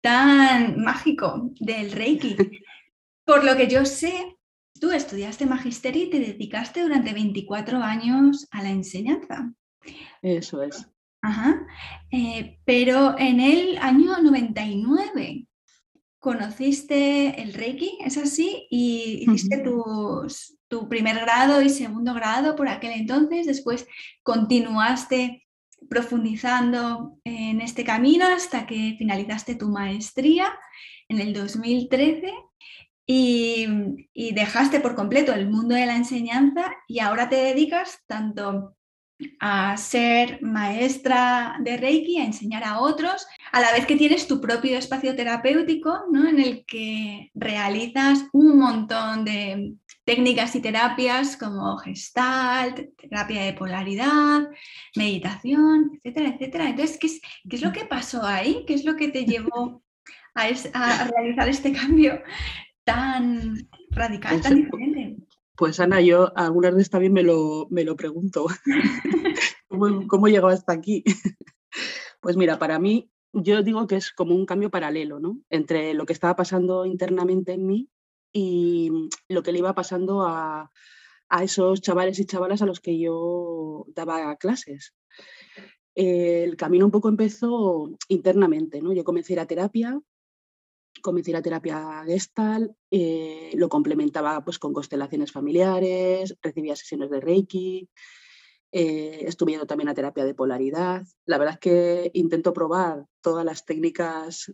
tan 0.00 0.80
mágico 0.80 1.50
del 1.58 1.90
Reiki. 1.90 2.36
Por 3.26 3.42
lo 3.42 3.56
que 3.56 3.66
yo 3.66 3.84
sé, 3.84 4.36
tú 4.78 4.92
estudiaste 4.92 5.44
magisterio 5.44 6.04
y 6.04 6.10
te 6.10 6.20
dedicaste 6.20 6.82
durante 6.82 7.14
24 7.14 7.82
años 7.82 8.46
a 8.52 8.62
la 8.62 8.70
enseñanza. 8.70 9.52
Eso 10.22 10.62
es. 10.62 10.88
Ajá. 11.20 11.66
Eh, 12.12 12.60
pero 12.64 13.18
en 13.18 13.40
el 13.40 13.76
año 13.78 14.18
99 14.22 15.48
conociste 16.24 17.42
el 17.42 17.52
Reiki, 17.52 17.98
¿es 18.02 18.16
así? 18.16 18.66
Y 18.70 19.30
hiciste 19.30 19.58
tu 19.58 20.88
primer 20.88 21.20
grado 21.20 21.60
y 21.60 21.68
segundo 21.68 22.14
grado 22.14 22.56
por 22.56 22.66
aquel 22.66 22.92
entonces, 22.92 23.46
después 23.46 23.86
continuaste 24.22 25.46
profundizando 25.90 27.18
en 27.24 27.60
este 27.60 27.84
camino 27.84 28.24
hasta 28.24 28.64
que 28.64 28.94
finalizaste 28.96 29.54
tu 29.54 29.68
maestría 29.68 30.50
en 31.10 31.20
el 31.20 31.34
2013 31.34 32.32
y, 33.06 33.66
y, 34.14 34.32
dejaste 34.32 34.80
por 34.80 34.94
completo 34.94 35.34
el 35.34 35.50
mundo 35.50 35.74
de 35.74 35.84
la 35.84 35.94
enseñanza 35.94 36.72
y 36.88 37.00
ahora 37.00 37.28
te 37.28 37.36
dedicas 37.36 37.98
tanto 38.06 38.78
a 39.40 39.76
ser 39.76 40.40
maestra 40.42 41.56
de 41.60 41.76
Reiki, 41.76 42.18
a 42.18 42.24
enseñar 42.24 42.64
a 42.64 42.80
otros, 42.80 43.26
a 43.52 43.60
la 43.60 43.72
vez 43.72 43.86
que 43.86 43.96
tienes 43.96 44.26
tu 44.26 44.40
propio 44.40 44.78
espacio 44.78 45.14
terapéutico, 45.14 46.04
¿no? 46.10 46.28
en 46.28 46.40
el 46.40 46.64
que 46.66 47.30
realizas 47.34 48.26
un 48.32 48.58
montón 48.58 49.24
de 49.24 49.74
técnicas 50.04 50.54
y 50.54 50.60
terapias 50.60 51.36
como 51.36 51.76
gestalt, 51.78 52.96
terapia 52.96 53.44
de 53.44 53.54
polaridad, 53.54 54.48
meditación, 54.96 55.92
etcétera, 55.94 56.28
etcétera. 56.30 56.68
Entonces, 56.70 56.98
¿qué 56.98 57.06
es, 57.06 57.20
qué 57.48 57.56
es 57.56 57.62
lo 57.62 57.72
que 57.72 57.84
pasó 57.86 58.24
ahí? 58.24 58.64
¿Qué 58.66 58.74
es 58.74 58.84
lo 58.84 58.96
que 58.96 59.08
te 59.08 59.24
llevó 59.24 59.82
a, 60.34 60.44
a 60.44 61.08
realizar 61.08 61.48
este 61.48 61.72
cambio 61.72 62.20
tan 62.84 63.68
radical, 63.90 64.40
tan 64.40 64.56
diferente? 64.56 65.03
Pues 65.56 65.78
Ana, 65.78 66.00
yo 66.00 66.36
algunas 66.36 66.74
veces 66.74 66.90
también 66.90 67.12
me 67.12 67.22
lo, 67.22 67.68
me 67.70 67.84
lo 67.84 67.94
pregunto. 67.96 68.46
¿Cómo, 69.68 70.06
¿Cómo 70.08 70.26
he 70.26 70.30
llegado 70.32 70.48
hasta 70.48 70.72
aquí? 70.72 71.04
pues 72.20 72.36
mira, 72.36 72.58
para 72.58 72.78
mí, 72.78 73.10
yo 73.32 73.62
digo 73.62 73.86
que 73.86 73.96
es 73.96 74.10
como 74.10 74.34
un 74.34 74.46
cambio 74.46 74.70
paralelo, 74.70 75.20
¿no? 75.20 75.40
Entre 75.50 75.94
lo 75.94 76.06
que 76.06 76.12
estaba 76.12 76.34
pasando 76.34 76.86
internamente 76.86 77.52
en 77.52 77.66
mí 77.66 77.88
y 78.32 79.08
lo 79.28 79.42
que 79.42 79.52
le 79.52 79.58
iba 79.60 79.74
pasando 79.74 80.22
a, 80.22 80.72
a 81.28 81.44
esos 81.44 81.80
chavales 81.80 82.18
y 82.18 82.26
chavalas 82.26 82.62
a 82.62 82.66
los 82.66 82.80
que 82.80 82.98
yo 82.98 83.86
daba 83.94 84.34
clases. 84.36 84.94
El 85.94 86.56
camino 86.56 86.84
un 86.84 86.90
poco 86.90 87.08
empezó 87.08 87.90
internamente, 88.08 88.82
¿no? 88.82 88.92
Yo 88.92 89.04
comencé 89.04 89.32
a 89.32 89.34
ir 89.34 89.40
a 89.40 89.46
terapia, 89.46 90.00
comencé 91.04 91.32
la 91.32 91.42
terapia 91.42 92.02
gestal, 92.06 92.74
eh, 92.90 93.52
lo 93.56 93.68
complementaba 93.68 94.42
pues, 94.42 94.58
con 94.58 94.72
constelaciones 94.72 95.32
familiares, 95.32 96.34
recibía 96.42 96.74
sesiones 96.74 97.10
de 97.10 97.20
Reiki 97.20 97.90
Eh, 98.72 99.26
estuve 99.28 99.52
yendo 99.52 99.66
también 99.66 99.88
a 99.88 99.94
terapia 99.94 100.24
de 100.24 100.34
polaridad. 100.34 101.04
La 101.26 101.38
verdad 101.38 101.54
es 101.54 101.60
que 101.60 102.10
intento 102.14 102.52
probar 102.52 103.06
todas 103.20 103.44
las 103.44 103.64
técnicas 103.64 104.52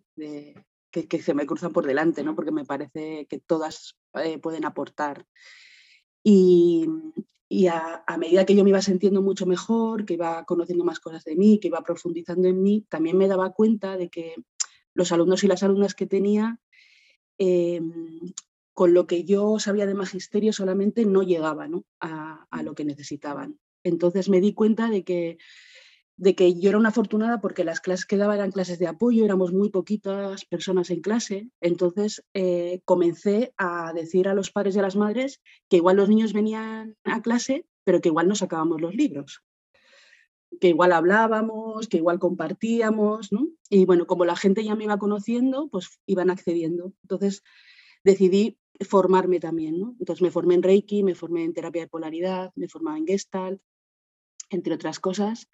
que, 0.90 1.23
se 1.23 1.35
me 1.35 1.47
cruzan 1.47 1.73
por 1.73 1.87
delante, 1.87 2.23
¿no? 2.23 2.35
porque 2.35 2.52
me 2.52 2.66
parece 2.66 3.26
que 3.30 3.38
todas 3.38 3.97
eh, 4.23 4.38
pueden 4.38 4.66
aportar. 4.66 5.25
Y, 6.23 6.87
a, 7.69 8.16
medida 8.19 8.45
que 8.45 8.54
yo 8.54 8.62
me 8.62 8.71
iba 8.71 8.83
sintiendo 8.83 9.23
mucho 9.23 9.47
mejor, 9.47 10.04
que 10.04 10.14
iba 10.14 10.45
conociendo 10.45 10.85
más 10.85 11.00
cosas 11.00 11.25
de 11.25 11.37
mí, 11.37 11.59
que 11.59 11.69
iba 11.69 11.83
profundizando 11.83 12.47
en 12.49 12.61
mí, 12.62 12.85
también 12.90 13.16
me 13.16 13.28
daba 13.28 13.54
cuenta 13.54 13.97
de 13.97 14.11
que 14.11 14.35
los 14.94 15.12
alumnos 15.12 15.44
y 15.44 15.47
las 15.47 15.62
alumnas 15.62 15.94
que 15.94 16.06
tenía, 16.06 16.61
em, 17.38 18.32
con 18.73 18.94
lo 18.94 19.06
que 19.06 19.25
yo 19.25 19.59
sabía 19.59 19.87
de 19.87 19.94
magisterio 19.94 20.52
solamente 20.52 21.04
no 21.04 21.23
llegaba 21.23 21.68
A, 22.00 22.47
a, 22.50 22.62
lo 22.62 22.75
que 22.75 22.85
necesitaban. 22.85 23.59
Entonces 23.85 24.28
me 24.28 24.40
di 24.40 24.54
cuenta 24.54 24.88
de 24.88 25.04
que, 25.04 25.38
de 26.16 26.35
que 26.35 26.54
yo 26.59 26.70
era 26.70 26.78
una 26.78 26.90
afortunada 26.90 27.40
porque 27.40 27.64
las 27.64 27.80
clases 27.80 28.06
que 28.06 28.16
daba 28.16 28.35
eran 28.35 28.52
clases 28.52 28.78
de 28.78 28.87
apoyo, 28.87 29.25
éramos 29.25 29.52
muy 29.52 29.70
poquitas 29.70 30.44
personas 30.44 30.90
en 30.90 31.00
clase. 31.00 31.50
Entonces 31.61 32.25
eh, 32.35 32.80
comencé 32.85 33.52
a 33.56 33.92
decir 33.92 34.28
a 34.28 34.35
los 34.35 34.50
padres 34.50 34.76
y 34.76 34.78
a 34.78 34.82
las 34.82 34.97
madres 34.97 35.40
que 35.68 35.76
igual 35.76 35.97
los 35.97 36.09
niños 36.09 36.32
venían 36.32 36.97
a 37.04 37.23
clase, 37.23 37.66
pero 37.85 38.00
que 38.00 38.09
igual 38.09 38.28
no 38.28 38.35
sacábamos 38.35 38.80
los 38.80 38.94
libros 38.94 39.42
que 40.61 40.69
igual 40.69 40.92
hablábamos, 40.92 41.88
que 41.88 41.99
igual 41.99 42.19
compartíamos, 42.19 43.33
¿no? 43.33 43.49
Y 43.69 43.85
bueno, 43.85 44.07
como 44.07 44.25
la 44.25 44.37
gente 44.37 44.64
ya 44.64 44.75
me 44.75 44.85
iba 44.85 44.99
conociendo, 44.99 45.69
pues 45.69 46.00
iban 46.07 46.30
accediendo. 46.30 46.92
Entonces 47.02 47.42
decidí 48.04 48.59
formarme 48.80 49.40
también, 49.40 49.78
¿no? 49.78 49.97
Entonces 49.99 50.23
me 50.23 50.30
formé 50.30 50.54
en 50.54 50.62
Reiki, 50.62 51.02
me 51.02 51.14
formé 51.14 51.45
en 51.45 51.52
terapia 51.52 51.83
de 51.83 51.88
polaridad, 51.88 52.52
me 52.57 52.69
formaba 52.69 52.99
en 52.99 53.07
Gestalt, 53.07 53.61
entre 54.50 54.75
otras 54.75 54.99
cosas. 55.00 55.49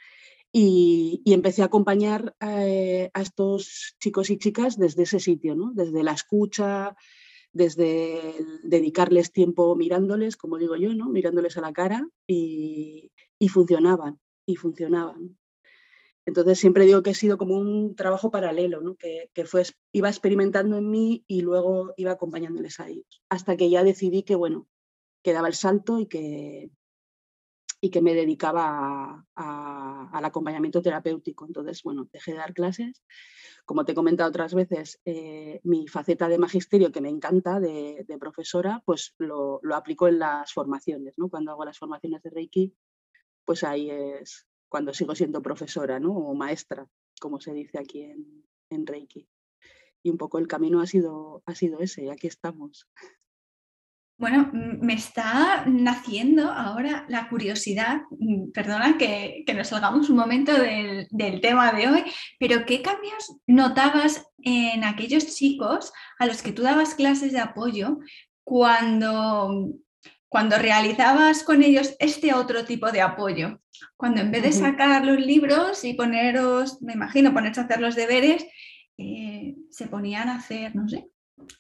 Y, 0.53 1.23
empecé 1.27 1.63
a 1.63 1.67
acompañar 1.67 2.35
eh, 2.41 3.11
a 3.13 3.21
estos 3.21 3.97
chicos 4.01 4.31
y 4.31 4.39
chicas 4.39 4.79
desde 4.79 5.03
ese 5.03 5.21
sitio, 5.21 5.55
¿no? 5.55 5.73
desde 5.75 6.03
la 6.03 6.13
escucha, 6.13 6.97
desde 7.53 8.35
dedicarles 8.63 9.33
tiempo 9.33 9.75
mirándoles, 9.77 10.37
como 10.37 10.59
digo 10.59 10.77
yo, 10.77 10.95
¿no? 10.95 11.09
mirándoles 11.09 11.57
a 11.57 11.61
la 11.61 11.73
cara 11.73 12.09
y, 12.27 13.11
funcionaban, 13.49 14.19
y 14.47 14.57
funcionaban. 14.57 15.37
Entonces 16.25 16.59
siempre 16.59 16.87
digo 16.87 17.03
que 17.03 17.11
ha 17.11 17.15
sido 17.15 17.39
como 17.39 17.57
un 17.57 17.95
trabajo 17.95 18.31
paralelo, 18.31 18.97
que, 18.97 19.31
que 19.33 19.45
fue, 19.45 19.63
iba 19.93 20.09
experimentando 20.09 20.79
en 20.79 20.91
mí 20.91 21.25
y 21.29 21.43
luego 21.43 21.93
iba 21.97 22.13
acompañándoles 22.13 22.81
a 22.81 22.89
ellos, 22.89 23.23
hasta 23.29 23.57
que 23.57 23.71
ya 23.71 23.85
decidí 23.85 24.23
que, 24.23 24.35
bueno, 24.35 24.67
que 25.23 25.33
daba 25.33 25.49
el 25.49 25.55
salto 25.55 26.01
y 26.01 26.07
que, 26.07 26.71
y 27.81 27.91
que 27.91 28.03
me 28.03 28.15
dedicaba 28.15 29.27
al 29.35 30.25
acompañamiento 30.25 30.83
terapéutico. 30.83 31.47
Entonces, 31.47 31.83
bueno, 31.83 32.09
dejé 32.13 32.33
de 32.33 32.39
dar 32.39 32.55
clases. 32.55 33.03
Como 33.65 33.85
te 33.85 33.93
he 33.93 33.95
comentado 33.95 34.29
otras 34.29 34.55
veces, 34.55 35.01
eh, 35.05 35.61
mi 35.65 35.89
faceta 35.89 36.29
de 36.29 36.39
magisterio, 36.39 36.93
que 36.93 37.01
me 37.01 37.09
encanta, 37.09 37.61
de, 37.61 38.05
profesora, 38.19 38.83
pues 38.85 39.15
lo, 39.19 39.61
aplico 39.75 40.09
en 40.09 40.19
las 40.19 40.53
formaciones. 40.53 41.15
¿no? 41.17 41.29
Cuando 41.29 41.53
hago 41.53 41.65
las 41.65 41.79
formaciones 41.79 42.23
de 42.23 42.31
Reiki, 42.31 42.75
pues 43.47 43.65
ahí 43.65 43.91
es 43.91 44.47
cuando 44.69 44.93
sigo 44.93 45.15
siendo 45.15 45.41
profesora 45.41 45.99
¿no? 45.99 46.13
o 46.13 46.35
maestra, 46.35 46.87
como 47.19 47.41
se 47.41 47.55
dice 47.55 47.79
aquí 47.79 48.03
en, 48.03 48.45
en 48.69 48.87
Reiki. 48.87 49.27
Y 50.03 50.11
un 50.11 50.19
poco 50.19 50.39
el 50.39 50.49
camino 50.49 50.81
ha 50.81 50.87
sido, 50.87 51.43
ha 51.47 51.55
sido 51.55 51.81
ese, 51.81 52.05
y 52.05 52.11
aquí 52.11 52.27
estamos. 52.27 52.87
Bueno, 54.19 54.51
me 54.53 54.95
está 54.95 55.67
naciendo 55.67 56.51
ahora 56.51 57.05
la 57.09 57.29
curiosidad, 57.29 58.01
mm, 58.19 58.51
perdona 58.51 58.97
que, 58.97 59.45
nos 59.55 59.69
salgamos 59.69 60.09
un 60.09 60.17
momento 60.17 60.53
del, 60.55 61.41
tema 61.43 61.73
de 61.73 61.89
hoy, 61.89 62.05
pero 62.39 62.65
¿qué 62.65 62.81
cambios 62.81 63.37
notabas 63.47 64.27
en 64.39 64.85
aquellos 64.85 65.35
chicos 65.37 65.93
a 66.19 66.25
los 66.25 66.41
que 66.43 66.53
tú 66.53 66.63
dabas 66.63 66.95
clases 66.95 67.33
de 67.33 67.41
apoyo 67.41 67.99
cuando, 68.43 69.75
cuando 70.37 70.59
realizabas 70.59 71.43
con 71.45 71.63
ellos 71.63 71.97
este 71.99 72.35
otro 72.35 72.67
tipo 72.67 72.93
de 72.93 73.01
apoyo? 73.01 73.63
Cuando 73.97 74.21
en 74.21 74.31
vez 74.31 74.43
de 74.43 74.53
sacar 74.53 75.03
los 75.03 75.19
libros 75.19 75.83
y 75.83 75.95
poneros, 75.95 76.83
me 76.83 76.93
imagino, 76.93 77.33
ponerse 77.33 77.63
a 77.63 77.65
hacer 77.65 77.81
los 77.81 77.95
deberes, 77.95 78.45
eh, 78.99 79.57
se 79.71 79.87
ponían 79.87 80.29
a 80.29 80.35
hacer, 80.35 80.77
no 80.77 80.87
sé, 80.91 81.09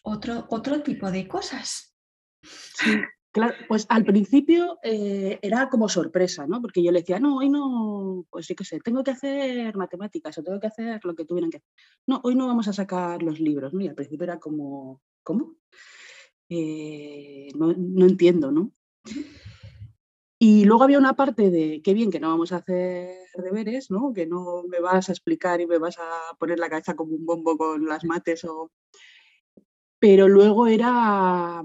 otro, 0.02 0.46
otro 0.50 0.82
tipo 0.82 1.10
de 1.10 1.26
cosas. 1.26 1.96
Sí, 2.42 3.00
claro, 3.32 3.54
pues 3.66 3.86
al 3.88 4.04
principio 4.04 4.78
eh, 4.82 5.38
era 5.40 5.70
como 5.70 5.88
sorpresa, 5.88 6.46
¿no? 6.46 6.60
Porque 6.60 6.84
yo 6.84 6.92
le 6.92 7.00
decía, 7.00 7.18
no, 7.18 7.38
hoy 7.38 7.48
no, 7.48 8.26
pues 8.28 8.44
sí 8.44 8.54
que 8.54 8.66
sé, 8.66 8.78
tengo 8.80 9.02
que 9.02 9.12
hacer 9.12 9.74
matemáticas 9.74 10.36
o 10.36 10.42
tengo 10.42 10.60
que 10.60 10.66
hacer 10.66 11.02
lo 11.02 11.14
que 11.14 11.24
tuvieran 11.24 11.48
que 11.50 11.56
hacer. 11.56 11.70
No, 12.06 12.20
hoy 12.24 12.34
no 12.34 12.46
vamos 12.46 12.68
a 12.68 12.74
sacar 12.74 13.22
los 13.22 13.40
libros, 13.40 13.72
¿no? 13.72 13.80
Y 13.80 13.88
al 13.88 13.94
principio 13.94 14.24
era 14.24 14.38
como, 14.38 15.00
¿cómo? 15.22 15.54
Eh, 16.48 17.48
no, 17.56 17.72
no, 17.76 18.06
entiendo, 18.06 18.52
¿no? 18.52 18.72
Y 20.38 20.64
luego 20.64 20.84
había 20.84 20.98
una 20.98 21.14
parte 21.14 21.50
de, 21.50 21.80
qué 21.82 21.94
bien 21.94 22.10
que 22.10 22.20
no 22.20 22.28
vamos 22.28 22.52
a 22.52 22.56
hacer 22.56 23.16
deberes, 23.42 23.90
¿no? 23.90 24.12
Que 24.12 24.26
no 24.26 24.64
me 24.68 24.80
vas 24.80 25.08
a 25.08 25.12
explicar 25.12 25.60
y 25.60 25.66
me 25.66 25.78
vas 25.78 25.98
a 25.98 26.36
poner 26.38 26.58
la 26.58 26.68
cabeza 26.68 26.94
como 26.94 27.14
un 27.14 27.24
bombo 27.24 27.56
con 27.56 27.86
las 27.86 28.04
mates 28.04 28.44
o... 28.44 28.70
Pero 29.98 30.28
luego 30.28 30.66
era, 30.66 31.62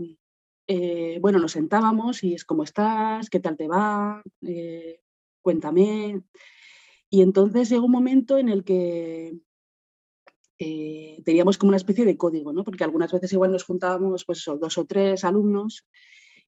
eh, 0.67 1.19
bueno, 1.21 1.39
nos 1.39 1.51
sentábamos 1.51 2.23
y 2.23 2.33
es 2.33 2.45
cómo 2.45 2.63
estás, 2.63 3.29
qué 3.29 3.41
tal 3.41 3.57
te 3.57 3.67
va, 3.67 4.23
eh, 4.41 5.01
cuéntame. 5.41 6.23
Y 7.09 7.21
entonces 7.21 7.69
llegó 7.69 7.85
un 7.85 7.91
momento 7.91 8.37
en 8.37 8.47
el 8.47 8.63
que 8.63 9.37
eh, 10.63 11.23
teníamos 11.25 11.57
como 11.57 11.69
una 11.69 11.77
especie 11.77 12.05
de 12.05 12.17
código, 12.17 12.53
¿no? 12.53 12.63
porque 12.63 12.83
algunas 12.83 13.11
veces 13.11 13.33
igual 13.33 13.51
nos 13.51 13.63
juntábamos 13.63 14.25
pues, 14.25 14.45
dos 14.45 14.77
o 14.77 14.85
tres 14.85 15.23
alumnos 15.23 15.87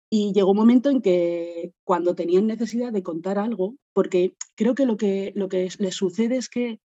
y 0.09 0.31
llegó 0.31 0.51
un 0.51 0.57
momento 0.57 0.89
en 0.89 1.01
que 1.01 1.73
cuando 1.83 2.15
tenían 2.15 2.47
necesidad 2.47 2.93
de 2.93 3.03
contar 3.03 3.37
algo, 3.37 3.75
porque 3.91 4.33
creo 4.55 4.75
que 4.75 4.85
lo 4.85 4.95
que, 4.95 5.33
lo 5.35 5.49
que 5.49 5.67
les 5.77 5.95
sucede 5.95 6.37
es 6.37 6.47
que 6.47 6.79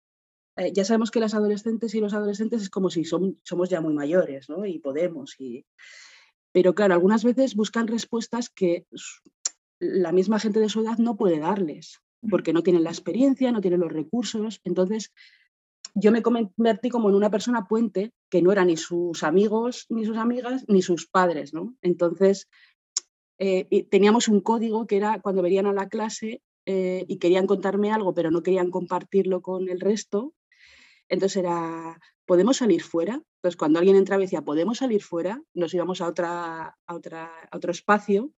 ya 0.73 0.85
sabemos 0.85 1.11
que 1.11 1.19
las 1.19 1.33
adolescentes 1.33 1.93
y 1.93 1.99
los 1.99 2.13
adolescentes 2.13 2.61
es 2.61 2.69
como 2.69 2.89
si 2.89 3.03
somos 3.03 3.69
ya 3.69 3.81
muy 3.81 3.93
mayores 3.93 4.49
¿no? 4.49 4.65
y 4.65 4.79
podemos. 4.79 5.35
Y, 5.39 5.65
pero 6.53 6.73
claro, 6.73 6.93
algunas 6.93 7.25
veces 7.25 7.53
buscan 7.53 7.87
respuestas 7.87 8.49
que 8.49 8.85
la 9.79 10.13
misma 10.13 10.39
gente 10.39 10.61
de 10.61 10.69
su 10.69 10.81
edad 10.81 10.97
no 10.99 11.17
puede 11.17 11.39
darles, 11.39 11.99
porque 12.29 12.53
no 12.53 12.63
tienen 12.63 12.83
la 12.83 12.91
experiencia, 12.91 13.51
no 13.51 13.59
tienen 13.59 13.81
los 13.81 13.91
recursos. 13.91 14.61
Entonces, 14.63 15.11
yo 15.95 16.11
me 16.11 16.21
convertí 16.21 16.89
como 16.89 17.09
en 17.09 17.15
una 17.15 17.31
persona 17.31 17.65
puente 17.65 18.13
que 18.29 18.41
no 18.41 18.51
eran 18.51 18.67
ni 18.67 18.77
sus 18.77 19.23
amigos, 19.23 19.85
ni 19.89 20.05
sus 20.05 20.17
amigas, 20.17 20.65
ni 20.67 20.81
sus 20.81 21.07
padres, 21.07 21.53
¿no? 21.53 21.75
Entonces, 21.81 22.47
eh, 23.37 23.87
teníamos 23.89 24.27
un 24.27 24.41
código 24.41 24.85
que 24.85 24.97
era 24.97 25.21
cuando 25.21 25.41
venían 25.41 25.65
a 25.65 25.73
la 25.73 25.87
clase 25.87 26.41
eh, 26.65 27.05
y 27.07 27.17
querían 27.17 27.47
contarme 27.47 27.91
algo, 27.91 28.13
pero 28.13 28.31
no 28.31 28.43
querían 28.43 28.69
compartirlo 28.69 29.41
con 29.41 29.69
el 29.69 29.79
resto. 29.79 30.33
Entonces 31.07 31.37
era, 31.37 31.99
¿podemos 32.25 32.57
salir 32.57 32.83
fuera? 32.83 33.21
Entonces, 33.37 33.57
cuando 33.57 33.79
alguien 33.79 33.95
entraba 33.95 34.21
y 34.21 34.25
decía, 34.25 34.43
¿podemos 34.43 34.79
salir 34.79 35.01
fuera? 35.01 35.41
Nos 35.53 35.73
íbamos 35.73 36.01
a, 36.01 36.07
otra, 36.07 36.77
a, 36.85 36.95
otra, 36.95 37.31
otro 37.51 37.71
espacio 37.71 38.31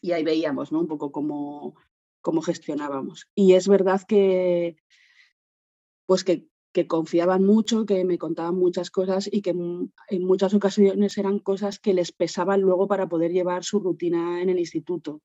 y 0.00 0.12
ahí 0.12 0.22
veíamos 0.22 0.70
¿no? 0.72 0.80
un 0.80 0.86
poco 0.86 1.10
cómo, 1.10 1.74
cómo 2.20 2.42
gestionábamos. 2.42 3.28
Y 3.34 3.54
es 3.54 3.66
verdad 3.66 4.02
que, 4.06 4.76
pues 6.06 6.22
que, 6.22 6.46
que, 6.78 6.86
confiaban 6.86 7.44
mucho, 7.44 7.86
que 7.86 8.04
me 8.04 8.18
contaban 8.18 8.54
muchas 8.54 8.90
cosas 8.90 9.28
y 9.30 9.42
que 9.42 9.50
en 9.50 10.24
muchas 10.24 10.54
ocasiones 10.54 11.18
eran 11.18 11.38
cosas 11.38 11.78
que 11.78 11.94
les 11.94 12.12
pesaban 12.12 12.60
luego 12.60 12.86
para 12.86 13.08
poder 13.08 13.32
llevar 13.32 13.64
su 13.64 13.80
rutina 13.80 14.40
en 14.42 14.48
el 14.48 14.58
instituto. 14.58 15.20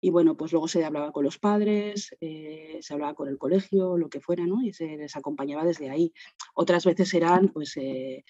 Y 0.00 0.10
bueno, 0.10 0.36
pues 0.36 0.52
luego 0.52 0.68
se 0.68 0.84
hablaba 0.84 1.10
con 1.10 1.24
los 1.24 1.38
padres, 1.38 2.14
eh, 2.20 2.78
se 2.80 2.94
hablaba 2.94 3.14
con 3.14 3.28
el 3.28 3.38
colegio, 3.38 3.96
lo 3.96 4.08
que 4.08 4.20
fuera, 4.20 4.46
¿no? 4.46 4.62
Y 4.62 4.72
se 4.72 4.96
les 4.96 5.16
acompañaba 5.16 5.64
desde 5.64 5.90
ahí. 5.90 6.12
Otras 6.54 6.84
veces 6.84 7.12
eran, 7.14 7.48
pues, 7.48 7.76
eh, 7.76 8.24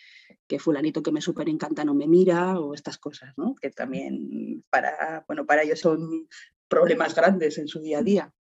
que 0.47 0.59
fulanito 0.59 1.03
que 1.03 1.13
me 1.13 1.21
súper 1.21 1.49
encanta 1.49 1.85
no 1.85 1.93
me 1.93 2.07
mira 2.07 2.61
o 2.61 2.73
estas 2.73 2.99
cosas, 2.99 3.35
¿no? 3.37 3.55
Que 3.61 3.71
también 3.71 4.65
para, 4.71 5.25
bueno, 5.27 5.45
para 5.45 5.65
ellos 5.65 5.81
son 5.81 6.29
problemas 6.69 7.15
grandes 7.15 7.59
en 7.59 7.69
su 7.69 7.81
día 7.81 7.99
a 7.99 8.03
día. 8.03 8.33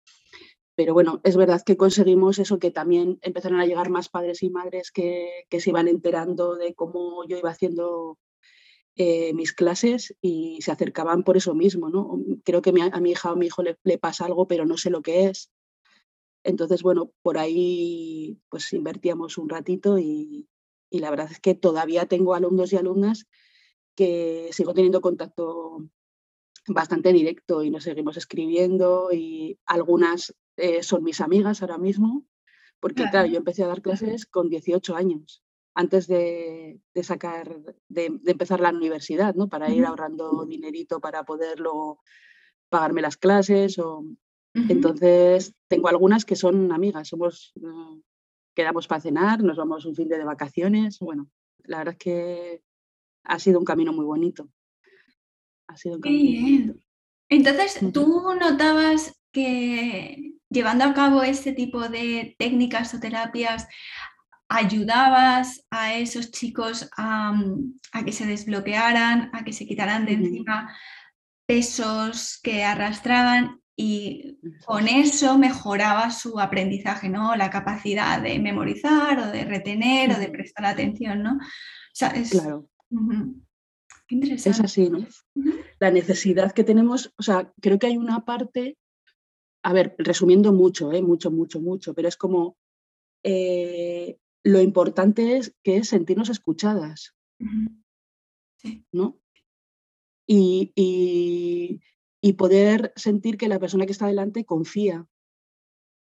Pero 0.76 0.94
bueno, 0.94 1.20
es 1.24 1.36
verdad 1.36 1.62
que 1.64 1.76
conseguimos 1.76 2.38
eso, 2.38 2.58
que 2.58 2.70
también 2.70 3.18
empezaron 3.22 3.60
a 3.60 3.66
llegar 3.66 3.90
más 3.90 4.08
padres 4.08 4.42
y 4.42 4.50
madres 4.50 4.92
que, 4.92 5.46
que 5.48 5.60
se 5.60 5.70
iban 5.70 5.88
enterando 5.88 6.54
de 6.54 6.74
cómo 6.74 7.24
yo 7.26 7.38
iba 7.38 7.50
haciendo 7.50 8.18
eh, 8.98 9.34
mis 9.34 9.52
clases 9.52 10.16
y 10.22 10.58
se 10.62 10.72
acercaban 10.72 11.22
por 11.22 11.36
eso 11.36 11.54
mismo, 11.54 11.90
¿no? 11.90 12.18
Creo 12.44 12.62
que 12.62 12.70
a 12.70 13.00
mi 13.00 13.10
hija 13.10 13.30
o 13.30 13.34
a 13.34 13.36
mi 13.36 13.46
hijo 13.46 13.62
le, 13.62 13.98
pasa 13.98 14.24
algo, 14.24 14.48
pero 14.48 14.64
no 14.64 14.78
sé 14.78 14.88
lo 14.88 15.02
que 15.02 15.26
es. 15.26 15.50
Entonces, 16.44 16.82
bueno, 16.82 17.12
por 17.20 17.36
ahí 17.36 18.40
pues 18.48 18.72
invertíamos 18.72 19.36
un 19.36 19.50
ratito 19.50 19.98
y, 19.98 20.48
la 20.90 21.10
verdad 21.10 21.30
es 21.30 21.40
que 21.40 21.54
todavía 21.54 22.06
tengo 22.06 22.34
alumnos 22.34 22.72
y 22.72 22.76
alumnas 22.76 23.26
que 23.94 24.48
sigo 24.52 24.72
teniendo 24.72 25.02
contacto 25.02 25.86
bastante 26.66 27.12
directo 27.12 27.62
y 27.62 27.70
nos 27.70 27.84
seguimos 27.84 28.16
escribiendo 28.16 29.12
y 29.12 29.58
algunas 29.66 30.34
eh, 30.56 30.82
son 30.82 31.02
mis 31.02 31.20
amigas 31.20 31.62
ahora 31.62 31.78
mismo, 31.78 32.24
porque 32.80 33.04
claro. 33.10 33.28
yo 33.28 33.38
empecé 33.38 33.64
a 33.64 33.68
dar 33.68 33.82
clases 33.82 34.26
con 34.26 34.48
18 34.48 34.96
años, 34.96 35.42
antes 35.74 36.06
de, 36.06 36.80
sacar, 37.02 37.56
de, 37.88 38.18
empezar 38.26 38.60
la 38.60 38.70
universidad, 38.70 39.34
¿no? 39.34 39.48
Para 39.48 39.70
ir 39.70 39.84
ahorrando 39.84 40.46
dinerito 40.46 41.00
para 41.00 41.24
poderlo 41.24 42.00
pagarme 42.68 43.02
las 43.02 43.16
clases 43.16 43.78
o... 43.78 44.04
Entonces, 44.70 45.54
tengo 45.68 45.88
algunas 45.88 46.24
que 46.24 46.34
son 46.34 46.72
amigas, 46.72 47.08
somos, 47.08 47.52
eh, 47.56 48.00
quedamos 48.54 48.88
para 48.88 49.02
cenar, 49.02 49.42
nos 49.42 49.58
vamos 49.58 49.84
un 49.84 49.94
fin 49.94 50.08
de, 50.08 50.24
vacaciones, 50.24 50.98
bueno, 50.98 51.28
la 51.64 51.76
verdad 51.76 51.92
es 51.92 51.98
que 51.98 52.62
ha 53.24 53.38
sido 53.38 53.58
un 53.58 53.66
camino 53.66 53.92
muy 53.92 54.06
bonito. 54.06 54.48
Ha 55.66 55.76
sido 55.76 55.96
un 55.96 56.00
camino 56.00 56.74
Entonces, 57.28 57.78
¿tú 57.92 58.22
notabas 58.40 59.20
que 59.30 60.35
llevando 60.56 60.84
a 60.84 60.94
cabo 60.94 61.22
este 61.22 61.52
tipo 61.52 61.86
de 61.90 62.34
técnicas 62.38 62.94
o 62.94 62.98
terapias, 62.98 63.68
ayudabas 64.48 65.66
a 65.70 65.94
esos 65.94 66.30
chicos 66.30 66.88
a, 66.96 67.34
que 68.04 68.12
se 68.12 68.24
desbloquearan, 68.24 69.30
a 69.34 69.44
que 69.44 69.52
se 69.52 69.66
quitaran 69.66 70.06
de 70.06 70.12
encima 70.12 70.74
pesos 71.46 72.40
que 72.42 72.64
arrastraban 72.64 73.60
y 73.76 74.38
con 74.64 74.88
eso 74.88 75.36
mejoraba 75.36 76.10
su 76.10 76.40
aprendizaje, 76.40 77.10
¿no? 77.10 77.36
La 77.36 77.50
capacidad 77.50 78.22
de 78.22 78.38
memorizar 78.38 79.18
o 79.18 79.26
de 79.26 79.44
retener 79.44 80.12
o 80.12 80.18
de 80.18 80.28
prestar 80.28 80.64
atención, 80.64 81.22
¿no? 81.22 81.38
Claro. 82.30 82.68
Qué 84.08 84.14
interesante. 84.14 84.58
Es 84.58 84.64
así, 84.64 84.88
¿no? 84.88 85.06
La 85.78 85.90
necesidad 85.90 86.52
que 86.52 86.64
tenemos, 86.64 87.12
o 87.18 87.22
sea, 87.22 87.52
creo 87.60 87.78
que 87.78 87.88
hay 87.88 87.98
una 87.98 88.24
parte 88.24 88.78
a 89.66 89.72
ver, 89.72 89.96
resumiendo 89.98 90.52
mucho, 90.52 90.92
¿eh? 90.92 91.02
mucho, 91.02 91.32
mucho, 91.32 91.60
mucho, 91.60 91.92
pero 91.92 92.06
es 92.06 92.16
como 92.16 92.56
eh, 93.24 94.16
lo 94.44 94.60
importante 94.60 95.38
es 95.38 95.56
que 95.64 95.78
es 95.78 95.88
sentirnos 95.88 96.28
escuchadas, 96.28 97.16
¿no? 98.92 99.18
Y, 100.24 100.72
y, 100.76 102.32
poder 102.34 102.92
sentir 102.94 103.36
que 103.38 103.48
la 103.48 103.58
persona 103.58 103.86
que 103.86 103.92
está 103.92 104.06
delante 104.06 104.44
confía 104.44 105.06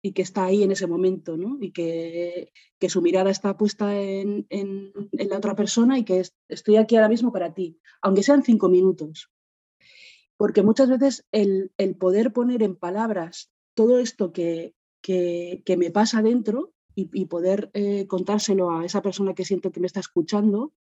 y 0.02 0.12
que 0.12 0.22
está 0.22 0.46
ahí 0.46 0.64
en 0.64 0.72
ese 0.72 0.88
momento, 0.88 1.36
¿no? 1.36 1.58
Y 1.60 1.70
que, 1.70 2.52
que 2.80 2.88
su 2.88 3.02
mirada 3.02 3.30
está 3.30 3.56
puesta 3.56 4.00
en, 4.00 4.46
en, 4.48 4.92
en, 5.12 5.28
la 5.28 5.36
otra 5.36 5.54
persona 5.54 5.96
y 5.96 6.04
que 6.04 6.22
estoy 6.48 6.76
aquí 6.76 6.96
ahora 6.96 7.08
mismo 7.08 7.30
para 7.32 7.54
ti, 7.54 7.78
aunque 8.02 8.24
sean 8.24 8.42
cinco 8.42 8.68
minutos 8.68 9.30
porque 10.44 10.62
muchas 10.62 10.90
veces 10.90 11.24
el, 11.32 11.72
poder 11.98 12.30
poner 12.34 12.62
en 12.62 12.76
palabras 12.76 13.50
todo 13.72 13.98
esto 13.98 14.30
que, 14.30 14.74
que, 15.00 15.76
me 15.78 15.90
pasa 15.90 16.20
dentro 16.20 16.74
y, 16.94 17.24
poder 17.24 17.70
eh, 17.72 18.06
contárselo 18.06 18.70
a 18.70 18.84
esa 18.84 19.00
persona 19.00 19.32
que 19.32 19.46
siento 19.46 19.72
que 19.72 19.80
me 19.80 19.86
está 19.86 20.00
escuchando, 20.00 20.74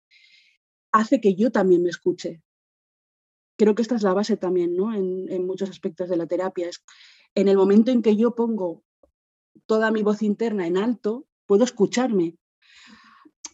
hace 0.91 1.21
que 1.21 1.35
yo 1.35 1.49
también 1.49 1.81
me 1.81 1.91
escuche. 1.91 2.41
Creo 3.57 3.73
que 3.73 3.83
esta 3.83 3.95
es 3.95 4.03
la 4.03 4.11
base 4.11 4.35
también, 4.35 4.75
¿no? 4.75 4.93
En, 4.93 5.31
en 5.31 5.47
muchos 5.47 5.69
aspectos 5.69 6.09
de 6.09 6.17
la 6.17 6.27
terapia. 6.27 6.67
Es 6.67 6.83
en 7.33 7.47
el 7.47 7.55
momento 7.55 7.89
en 7.89 8.01
que 8.01 8.17
yo 8.17 8.35
pongo 8.35 8.83
toda 9.65 9.91
mi 9.91 10.03
voz 10.03 10.23
interna 10.23 10.67
en 10.67 10.75
alto, 10.75 11.25
puedo 11.45 11.63
escucharme, 11.63 12.35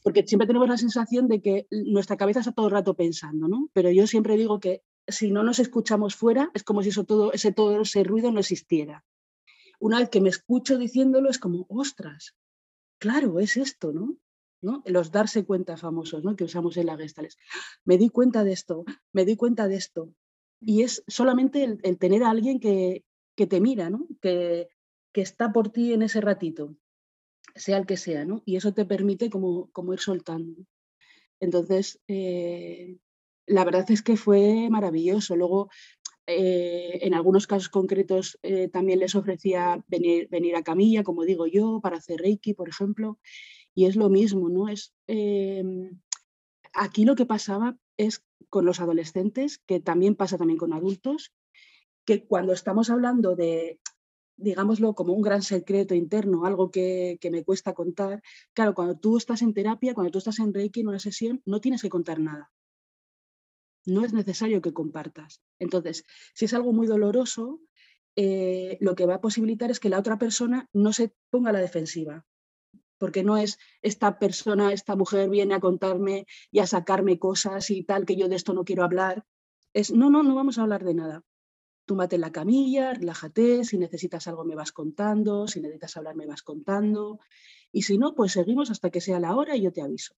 porque 0.02 0.26
siempre 0.26 0.48
tenemos 0.48 0.70
la 0.70 0.78
sensación 0.78 1.28
de 1.28 1.40
que 1.40 1.68
nuestra 1.70 2.18
cabeza 2.18 2.40
está 2.40 2.52
todo 2.52 2.66
el 2.66 2.72
rato 2.72 2.96
pensando, 2.96 3.48
¿no? 3.48 3.70
Pero 3.74 3.92
yo 3.92 4.08
siempre 4.08 4.38
digo 4.38 4.60
que 4.60 4.82
si 5.12 5.32
no 5.32 5.44
nos 5.44 5.60
escuchamos 5.60 6.16
fuera, 6.16 6.52
es 6.54 6.64
como 6.64 6.84
si 6.84 6.90
eso 6.90 7.04
todo, 7.04 7.34
ese, 7.34 7.52
todo 7.52 7.82
ese 7.82 8.04
ruido 8.04 8.32
no 8.32 8.40
existiera. 8.40 9.06
Una 9.80 10.00
vez 10.00 10.10
que 10.10 10.22
me 10.22 10.30
escucho 10.30 10.78
diciéndolo, 10.78 11.30
es 11.30 11.40
como, 11.40 11.66
ostras, 11.70 12.36
claro, 13.00 13.40
es 13.40 13.58
esto, 13.58 13.94
¿no? 13.94 14.18
¿No? 14.62 14.84
Los 14.86 15.12
darse 15.12 15.46
cuenta 15.46 15.78
famosos 15.78 16.26
¿no? 16.26 16.36
que 16.36 16.44
usamos 16.44 16.76
en 16.76 16.88
la 16.88 16.98
Gestales. 16.98 17.38
Me 17.86 17.98
di 17.98 18.10
cuenta 18.10 18.44
de 18.44 18.52
esto, 18.52 18.84
me 19.14 19.24
di 19.24 19.38
cuenta 19.38 19.70
de 19.70 19.76
esto. 19.76 20.14
Y 20.60 20.84
es 20.84 21.02
solamente 21.08 21.64
el, 21.64 21.98
tener 21.98 22.24
a 22.24 22.30
alguien 22.30 22.60
que, 22.60 23.06
que 23.38 23.48
te 23.48 23.62
mira, 23.62 23.90
¿no? 23.90 24.06
que, 24.22 24.68
que 25.14 25.22
está 25.22 25.54
por 25.54 25.70
ti 25.70 25.94
en 25.94 26.02
ese 26.02 26.20
ratito, 26.20 26.76
sea 27.56 27.78
el 27.78 27.86
que 27.86 27.96
sea, 27.96 28.26
¿no? 28.26 28.44
y 28.46 28.58
eso 28.58 28.74
te 28.74 28.84
permite 28.84 29.30
como, 29.30 29.72
como 29.72 29.94
ir 29.94 30.02
soltando. 30.02 30.66
Entonces, 31.40 32.02
eh, 32.08 32.98
la 33.50 33.66
verdad 33.66 33.90
es 33.90 34.02
que 34.02 34.16
fue 34.16 34.70
maravilloso. 34.70 35.36
Luego, 35.36 35.70
eh, 36.28 37.00
en 37.02 37.16
algunos 37.16 37.48
casos 37.48 37.70
concretos 37.70 38.38
eh, 38.44 38.70
también 38.70 39.00
les 39.00 39.16
ofrecía 39.16 39.84
venir, 39.88 40.30
venir, 40.30 40.56
a 40.56 40.64
camilla, 40.64 41.04
como 41.04 41.26
digo 41.26 41.48
yo, 41.48 41.80
para 41.82 41.98
hacer 41.98 42.20
Reiki, 42.20 42.54
por 42.54 42.70
ejemplo, 42.70 43.20
y 43.74 43.86
es 43.86 43.96
lo 43.96 44.10
mismo, 44.10 44.50
¿no? 44.50 44.70
Es, 44.70 44.94
em, 45.08 46.00
aquí 46.74 47.06
lo 47.06 47.16
que 47.16 47.26
pasaba 47.26 47.78
es 47.98 48.24
con 48.50 48.66
los 48.66 48.80
adolescentes, 48.80 49.60
que 49.66 49.80
también 49.80 50.16
pasa 50.16 50.38
también 50.38 50.60
con 50.60 50.74
adultos, 50.74 51.34
que 52.06 52.26
cuando 52.28 52.54
estamos 52.54 52.92
hablando 52.92 53.36
de, 53.36 53.80
digámoslo, 54.38 54.94
como 54.94 55.14
un 55.14 55.22
gran 55.24 55.42
secreto 55.42 55.96
interno, 55.96 56.46
algo 56.46 56.70
que, 56.72 57.18
que 57.22 57.32
me 57.32 57.44
cuesta 57.44 57.74
contar, 57.74 58.22
claro, 58.54 58.76
cuando 58.76 58.96
tú 58.98 59.18
estás 59.18 59.42
en 59.42 59.54
terapia, 59.56 59.96
cuando 59.96 60.12
tú 60.12 60.20
estás 60.20 60.40
en 60.40 60.54
Reiki, 60.54 60.82
en 60.82 60.90
una 60.90 61.00
sesión, 61.00 61.42
no 61.46 61.62
tienes 61.62 61.82
que 61.82 61.90
contar 61.90 62.20
nada 62.20 62.52
no 63.90 64.06
es 64.06 64.14
necesario 64.14 64.62
que 64.62 64.74
compartas. 64.74 65.42
Entonces, 65.60 66.06
si 66.34 66.46
es 66.46 66.54
algo 66.54 66.74
muy 66.74 66.88
doloroso, 66.88 67.62
eh, 68.16 68.78
lo 68.82 68.96
que 68.96 69.06
va 69.06 69.16
a 69.16 69.22
posibilitar 69.22 69.72
es 69.72 69.80
que 69.80 69.90
la 69.90 70.00
otra 70.00 70.18
persona 70.18 70.68
no 70.74 70.94
se 70.94 71.14
ponga 71.30 71.52
a 71.52 71.54
la 71.54 71.60
defensiva, 71.60 72.26
porque 72.98 73.24
no 73.24 73.38
es 73.38 73.58
esta 73.82 74.20
persona, 74.20 74.74
esta 74.74 74.96
mujer 74.96 75.30
viene 75.30 75.56
a 75.56 75.60
contarme 75.60 76.26
y 76.52 76.60
a 76.60 76.68
sacarme 76.68 77.18
cosas 77.18 77.70
y 77.70 77.84
tal, 77.84 78.06
que 78.06 78.16
yo 78.16 78.28
de 78.28 78.36
esto 78.36 78.54
no 78.54 78.66
quiero 78.66 78.84
hablar. 78.84 79.26
Es, 79.74 79.92
no, 79.92 80.10
no, 80.10 80.24
no 80.24 80.36
vamos 80.36 80.58
a 80.58 80.64
hablar 80.64 80.84
de 80.84 80.96
nada. 80.96 81.24
Túmate 81.86 82.16
en 82.16 82.22
la 82.22 82.32
camilla, 82.32 82.94
relájate, 82.94 83.64
si 83.64 83.78
necesitas 83.78 84.28
algo 84.28 84.44
me 84.44 84.56
vas 84.56 84.72
contando, 84.72 85.48
si 85.48 85.62
necesitas 85.62 85.98
hablar 85.98 86.16
me 86.16 86.28
vas 86.28 86.44
contando, 86.44 87.20
y 87.72 87.84
si 87.84 87.98
no, 87.98 88.16
pues 88.16 88.34
seguimos 88.34 88.70
hasta 88.70 88.90
que 88.90 89.02
sea 89.02 89.20
la 89.20 89.36
hora 89.36 89.56
y 89.56 89.62
yo 89.62 89.72
te 89.72 89.82
aviso. 89.82 90.14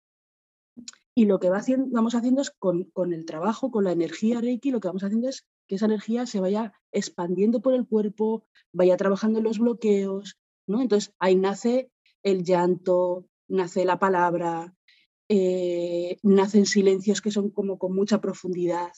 Y 1.16 1.26
lo 1.26 1.40
que 1.40 1.50
vamos 1.50 2.16
haciendo 2.16 2.42
es 2.42 2.52
con, 2.52 3.14
el 3.14 3.26
trabajo, 3.26 3.72
con 3.72 3.84
la 3.84 3.92
energía 3.92 4.40
Reiki, 4.40 4.72
lo 4.72 4.80
que 4.80 4.88
vamos 4.88 5.04
haciendo 5.04 5.28
es 5.28 5.46
que 5.68 5.76
esa 5.76 5.86
energía 5.86 6.26
se 6.26 6.40
vaya 6.40 6.74
expandiendo 6.92 7.62
por 7.62 7.74
el 7.74 7.86
cuerpo, 7.86 8.46
vaya 8.72 8.96
trabajando 8.96 9.40
en 9.40 9.46
los 9.46 9.60
bloqueos, 9.60 10.40
¿no? 10.68 10.82
Entonces 10.82 11.14
ahí 11.20 11.36
nace 11.36 11.92
el 12.24 12.44
llanto, 12.44 13.28
nace 13.50 13.84
la 13.84 14.00
palabra, 14.00 14.74
eh, 15.28 16.18
nacen 16.24 16.66
silencios 16.66 17.22
que 17.22 17.32
son 17.32 17.50
como 17.50 17.78
con 17.78 17.94
mucha 17.94 18.22
profundidad. 18.22 18.92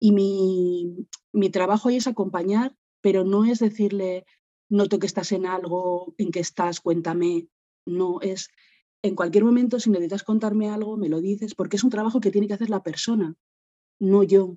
Y 0.00 0.10
mi, 0.10 1.06
mi 1.32 1.48
trabajo 1.50 1.88
ahí 1.88 1.96
es 1.96 2.08
acompañar, 2.08 2.74
pero 3.00 3.24
no 3.24 3.44
es 3.44 3.60
decirle, 3.60 4.26
noto 4.68 4.98
que 4.98 5.06
estás 5.06 5.30
en 5.30 5.46
algo, 5.46 6.14
en 6.18 6.32
que 6.32 6.40
estás, 6.40 6.80
cuéntame. 6.80 7.46
No, 7.86 8.20
es 8.20 8.48
en 9.02 9.16
cualquier 9.16 9.44
momento, 9.44 9.80
si 9.80 9.90
necesitas 9.90 10.22
contarme 10.22 10.70
algo, 10.70 10.96
me 10.96 11.08
lo 11.08 11.20
dices, 11.20 11.54
porque 11.54 11.76
es 11.76 11.84
un 11.84 11.90
trabajo 11.90 12.20
que 12.20 12.30
tiene 12.30 12.46
que 12.46 12.54
hacer 12.54 12.70
la 12.70 12.84
persona, 12.84 13.34
no 14.00 14.22
yo. 14.22 14.56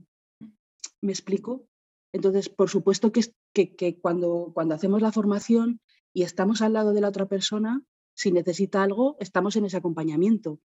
¿Me 1.01 1.11
explico? 1.11 1.67
Entonces, 2.13 2.47
por 2.49 2.69
supuesto 2.69 3.11
que, 3.11 3.23
que, 3.53 3.99
cuando, 3.99 4.51
cuando 4.53 4.75
hacemos 4.75 5.01
la 5.01 5.11
formación 5.11 5.81
y 6.13 6.23
estamos 6.23 6.61
al 6.61 6.73
lado 6.73 6.93
de 6.93 7.01
la 7.01 7.09
otra 7.09 7.27
persona, 7.27 7.83
si 8.15 8.31
necesita 8.31 8.83
algo, 8.83 9.17
estamos 9.19 9.55
en 9.55 9.65
ese 9.65 9.77
acompañamiento, 9.77 10.59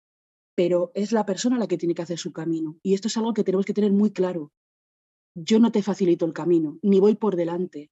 pero 0.55 0.93
es 0.95 1.11
la 1.11 1.27
persona 1.27 1.59
la 1.59 1.67
que 1.67 1.79
tiene 1.79 1.95
que 1.95 2.03
hacer 2.03 2.19
su 2.19 2.33
camino. 2.33 2.79
Y 2.83 2.95
esto 2.95 3.09
es 3.09 3.17
algo 3.17 3.35
que 3.35 3.45
tenemos 3.45 3.67
que 3.67 3.75
tener 3.75 3.93
muy 3.93 4.13
claro. 4.13 4.53
Yo 5.35 5.59
no 5.59 5.73
te 5.73 5.83
facilito 5.83 6.27
el 6.27 6.33
camino, 6.33 6.79
ni 6.83 7.01
voy 7.01 7.17
por 7.17 7.35
delante. 7.35 7.91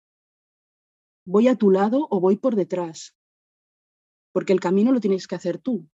Voy 1.26 1.48
a 1.48 1.56
tu 1.56 1.70
lado 1.70 2.06
o 2.10 2.20
voy 2.20 2.36
por 2.36 2.56
detrás 2.56 3.17
porque 4.38 4.52
el 4.52 4.60
camino 4.60 4.92
lo 4.92 5.00
tienes 5.00 5.26
que 5.26 5.34
hacer 5.34 5.58
tú. 5.58 5.90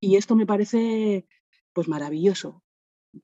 Y 0.00 0.16
esto 0.16 0.36
me 0.36 0.44
parece 0.44 1.26
pues 1.72 1.88
maravilloso. 1.88 2.62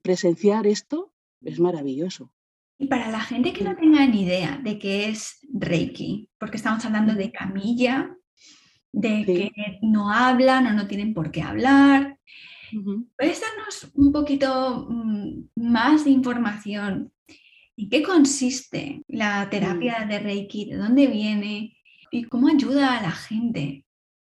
Presenciar 0.01 0.65
esto 0.65 1.13
es 1.41 1.59
maravilloso. 1.59 2.33
Y 2.79 2.87
para 2.87 3.11
la 3.11 3.19
gente 3.19 3.53
que 3.53 3.63
no 3.63 3.75
tenga 3.75 4.03
ni 4.07 4.23
idea 4.23 4.59
de 4.63 4.79
qué 4.79 5.09
es 5.09 5.45
Reiki, 5.53 6.27
porque 6.39 6.57
estamos 6.57 6.83
hablando 6.85 7.13
de 7.13 7.31
camilla, 7.31 8.17
de 8.91 9.25
que 9.27 9.51
no 9.83 10.11
hablan 10.11 10.65
o 10.65 10.73
no 10.73 10.87
tienen 10.87 11.13
por 11.13 11.29
qué 11.29 11.43
hablar, 11.43 12.17
¿puedes 13.15 13.41
darnos 13.41 13.91
un 13.93 14.11
poquito 14.11 14.87
mm, 14.89 15.49
más 15.55 16.03
de 16.03 16.09
información? 16.09 17.13
¿En 17.77 17.89
qué 17.91 18.01
consiste 18.01 19.03
la 19.07 19.47
terapia 19.51 20.03
mm. 20.03 20.09
de 20.09 20.19
Reiki? 20.19 20.65
¿De 20.65 20.77
dónde 20.77 21.05
viene? 21.05 21.77
¿Y 22.09 22.23
cómo 22.23 22.47
ayuda 22.47 22.97
a 22.97 23.03
la 23.03 23.11
gente? 23.11 23.84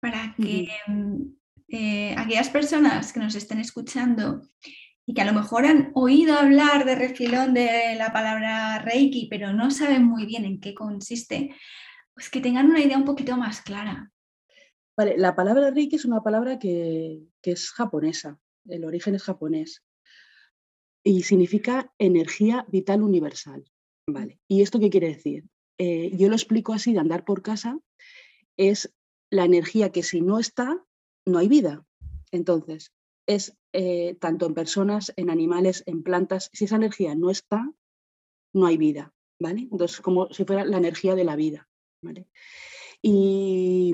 Para 0.09 0.33
que 0.37 0.69
mm, 0.87 1.21
eh, 1.67 2.15
aquellas 2.17 2.49
personas 2.49 3.11
que 3.11 3.19
nos 3.19 3.35
estén 3.35 3.59
escuchando 3.59 4.41
y 5.05 5.13
que 5.13 5.21
a 5.21 5.25
lo 5.25 5.33
mejor 5.33 5.65
han 5.65 5.91
oído 5.95 6.37
hablar 6.37 6.85
de 6.85 6.95
refilón 6.95 7.53
de 7.53 7.95
la 7.97 8.13
palabra 8.13 8.79
Reiki, 8.79 9.27
pero 9.29 9.51
no 9.51 9.69
saben 9.69 10.05
muy 10.05 10.25
bien 10.25 10.45
en 10.45 10.61
qué 10.61 10.73
consiste, 10.73 11.53
pues 12.13 12.29
que 12.29 12.39
tengan 12.39 12.69
una 12.69 12.79
idea 12.79 12.97
un 12.97 13.03
poquito 13.03 13.35
más 13.35 13.61
clara. 13.61 14.11
Vale, 14.97 15.17
la 15.17 15.35
palabra 15.35 15.71
Reiki 15.71 15.97
es 15.97 16.05
una 16.05 16.23
palabra 16.23 16.57
que, 16.57 17.23
es 17.43 17.71
japonesa, 17.71 18.39
el 18.65 18.85
origen 18.85 19.15
es 19.15 19.23
japonés 19.23 19.83
y 21.03 21.23
significa 21.23 21.93
energía 21.97 22.65
vital 22.69 23.01
universal. 23.01 23.65
Vale, 24.09 24.39
¿y 24.47 24.61
esto 24.61 24.79
qué 24.79 24.89
quiere 24.89 25.09
decir? 25.09 25.43
Eh, 25.77 26.11
yo 26.17 26.29
lo 26.29 26.35
explico 26.35 26.73
así 26.73 26.93
de 26.93 26.99
andar 26.99 27.25
por 27.25 27.41
casa, 27.41 27.77
es 28.57 28.96
la 29.29 29.45
energía 29.45 29.91
que 29.91 30.03
si 30.03 30.21
no 30.21 30.39
está, 30.39 30.83
no 31.25 31.37
hay 31.37 31.47
vida. 31.47 31.85
Entonces, 32.31 32.93
es 33.27 33.57
eh, 33.73 34.15
tanto 34.19 34.45
en 34.45 34.53
personas, 34.53 35.13
en 35.15 35.29
animales, 35.29 35.83
en 35.85 36.03
plantas, 36.03 36.49
si 36.53 36.65
esa 36.65 36.77
energía 36.77 37.15
no 37.15 37.29
está, 37.29 37.69
no 38.53 38.65
hay 38.65 38.77
vida, 38.77 39.13
¿vale? 39.39 39.67
Entonces, 39.71 40.01
como 40.01 40.31
si 40.33 40.45
fuera 40.45 40.65
la 40.65 40.77
energía 40.77 41.15
de 41.15 41.25
la 41.25 41.35
vida, 41.35 41.67
¿vale? 42.01 42.27
Y, 43.01 43.93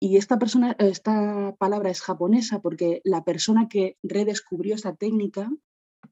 esta, 0.00 0.38
persona, 0.38 0.76
esta 0.78 1.56
palabra 1.58 1.90
es 1.90 2.00
japonesa 2.00 2.60
porque 2.60 3.00
la 3.04 3.24
persona 3.24 3.68
que 3.68 3.96
redescubrió 4.02 4.74
esta 4.74 4.94
técnica 4.94 5.50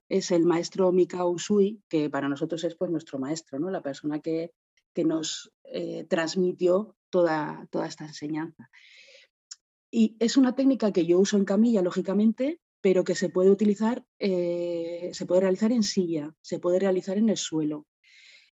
es 0.08 0.30
el 0.30 0.44
maestro 0.44 0.92
Mikao 0.92 1.30
Usui, 1.30 1.82
que 1.88 2.10
para 2.10 2.28
nosotros 2.28 2.64
es 2.64 2.74
pues, 2.74 2.90
nuestro 2.90 3.18
maestro, 3.18 3.58
¿no? 3.58 3.70
la 3.70 3.82
persona 3.82 4.20
que, 4.20 4.52
que 4.92 5.04
nos 5.04 5.52
eh, 5.64 6.04
transmitió 6.08 6.96
toda, 7.16 7.66
toda 7.70 7.86
esta 7.86 8.04
enseñanza. 8.04 8.68
Y 9.90 10.16
es 10.18 10.36
una 10.36 10.54
técnica 10.54 10.92
que 10.92 11.06
yo 11.06 11.18
uso 11.18 11.38
en 11.38 11.46
camilla, 11.46 11.80
lógicamente, 11.80 12.60
pero 12.82 13.04
que 13.04 13.14
se 13.14 13.30
puede 13.30 13.50
utilizar, 13.50 14.04
eh, 14.18 15.08
se 15.14 15.24
puede 15.24 15.40
realizar 15.40 15.72
en 15.72 15.82
silla, 15.82 16.34
se 16.42 16.58
puede 16.58 16.78
realizar 16.78 17.16
en 17.16 17.30
el 17.30 17.38
suelo, 17.38 17.86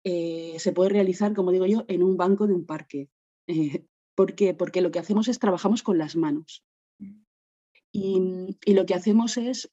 eh, 0.02 0.56
se 0.58 0.72
puede 0.72 0.90
realizar, 0.90 1.34
como 1.34 1.52
digo 1.52 1.66
yo, 1.66 1.84
en 1.86 2.02
un 2.02 2.16
banco 2.16 2.48
de 2.48 2.54
un 2.54 2.66
parque. 2.66 3.08
Eh, 3.46 3.84
¿Por 4.16 4.34
qué? 4.34 4.54
Porque 4.54 4.80
lo 4.80 4.90
que 4.90 4.98
hacemos 4.98 5.28
es 5.28 5.38
trabajamos 5.38 5.84
con 5.84 5.98
las 5.98 6.16
manos. 6.16 6.64
Y, 7.92 8.58
lo 8.66 8.84
que 8.86 8.94
hacemos 8.94 9.36
es 9.36 9.70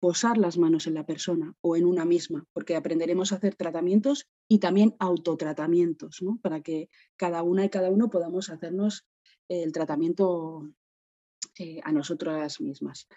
posar 0.00 0.38
las 0.38 0.58
manos 0.58 0.86
en 0.86 0.94
la 0.94 1.06
persona 1.06 1.54
o 1.60 1.76
en 1.76 1.84
una 1.84 2.04
misma, 2.04 2.46
porque 2.52 2.76
aprenderemos 2.76 3.32
a 3.32 3.36
hacer 3.36 3.54
tratamientos 3.54 4.28
y 4.48 4.58
también 4.58 4.94
autotratamientos, 4.98 6.22
¿no? 6.22 6.38
para 6.42 6.60
que 6.60 6.88
cada 7.16 7.42
una 7.42 7.64
y 7.64 7.70
cada 7.70 7.90
uno 7.90 8.08
podamos 8.08 8.50
hacernos 8.50 9.06
el 9.48 9.72
tratamiento 9.72 10.68
eh, 11.58 11.80
a 11.82 11.92
nosotras 11.92 12.60
mismas. 12.60 13.08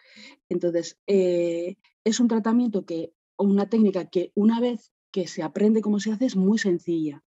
Entonces, 0.50 0.98
eh, 1.06 1.76
es 2.04 2.20
un 2.20 2.28
tratamiento 2.28 2.86
que, 2.86 3.14
o 3.36 3.44
una 3.44 3.70
técnica 3.70 4.10
que 4.10 4.32
una 4.34 4.60
vez 4.60 4.92
que 5.12 5.28
se 5.28 5.44
aprende 5.44 5.82
cómo 5.82 6.00
se 6.00 6.12
hace 6.12 6.26
es 6.26 6.36
muy 6.36 6.58
sencilla. 6.58 7.24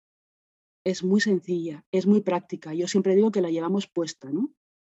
Es 0.85 1.05
muy 1.05 1.21
sencilla, 1.21 1.85
es 1.93 2.07
muy 2.07 2.23
práctica. 2.23 2.75
Yo 2.75 2.89
siempre 2.89 3.15
digo 3.15 3.31
que 3.31 3.43
la 3.43 3.51
llevamos 3.51 3.89
puesta, 3.89 4.31
¿no? 4.31 4.53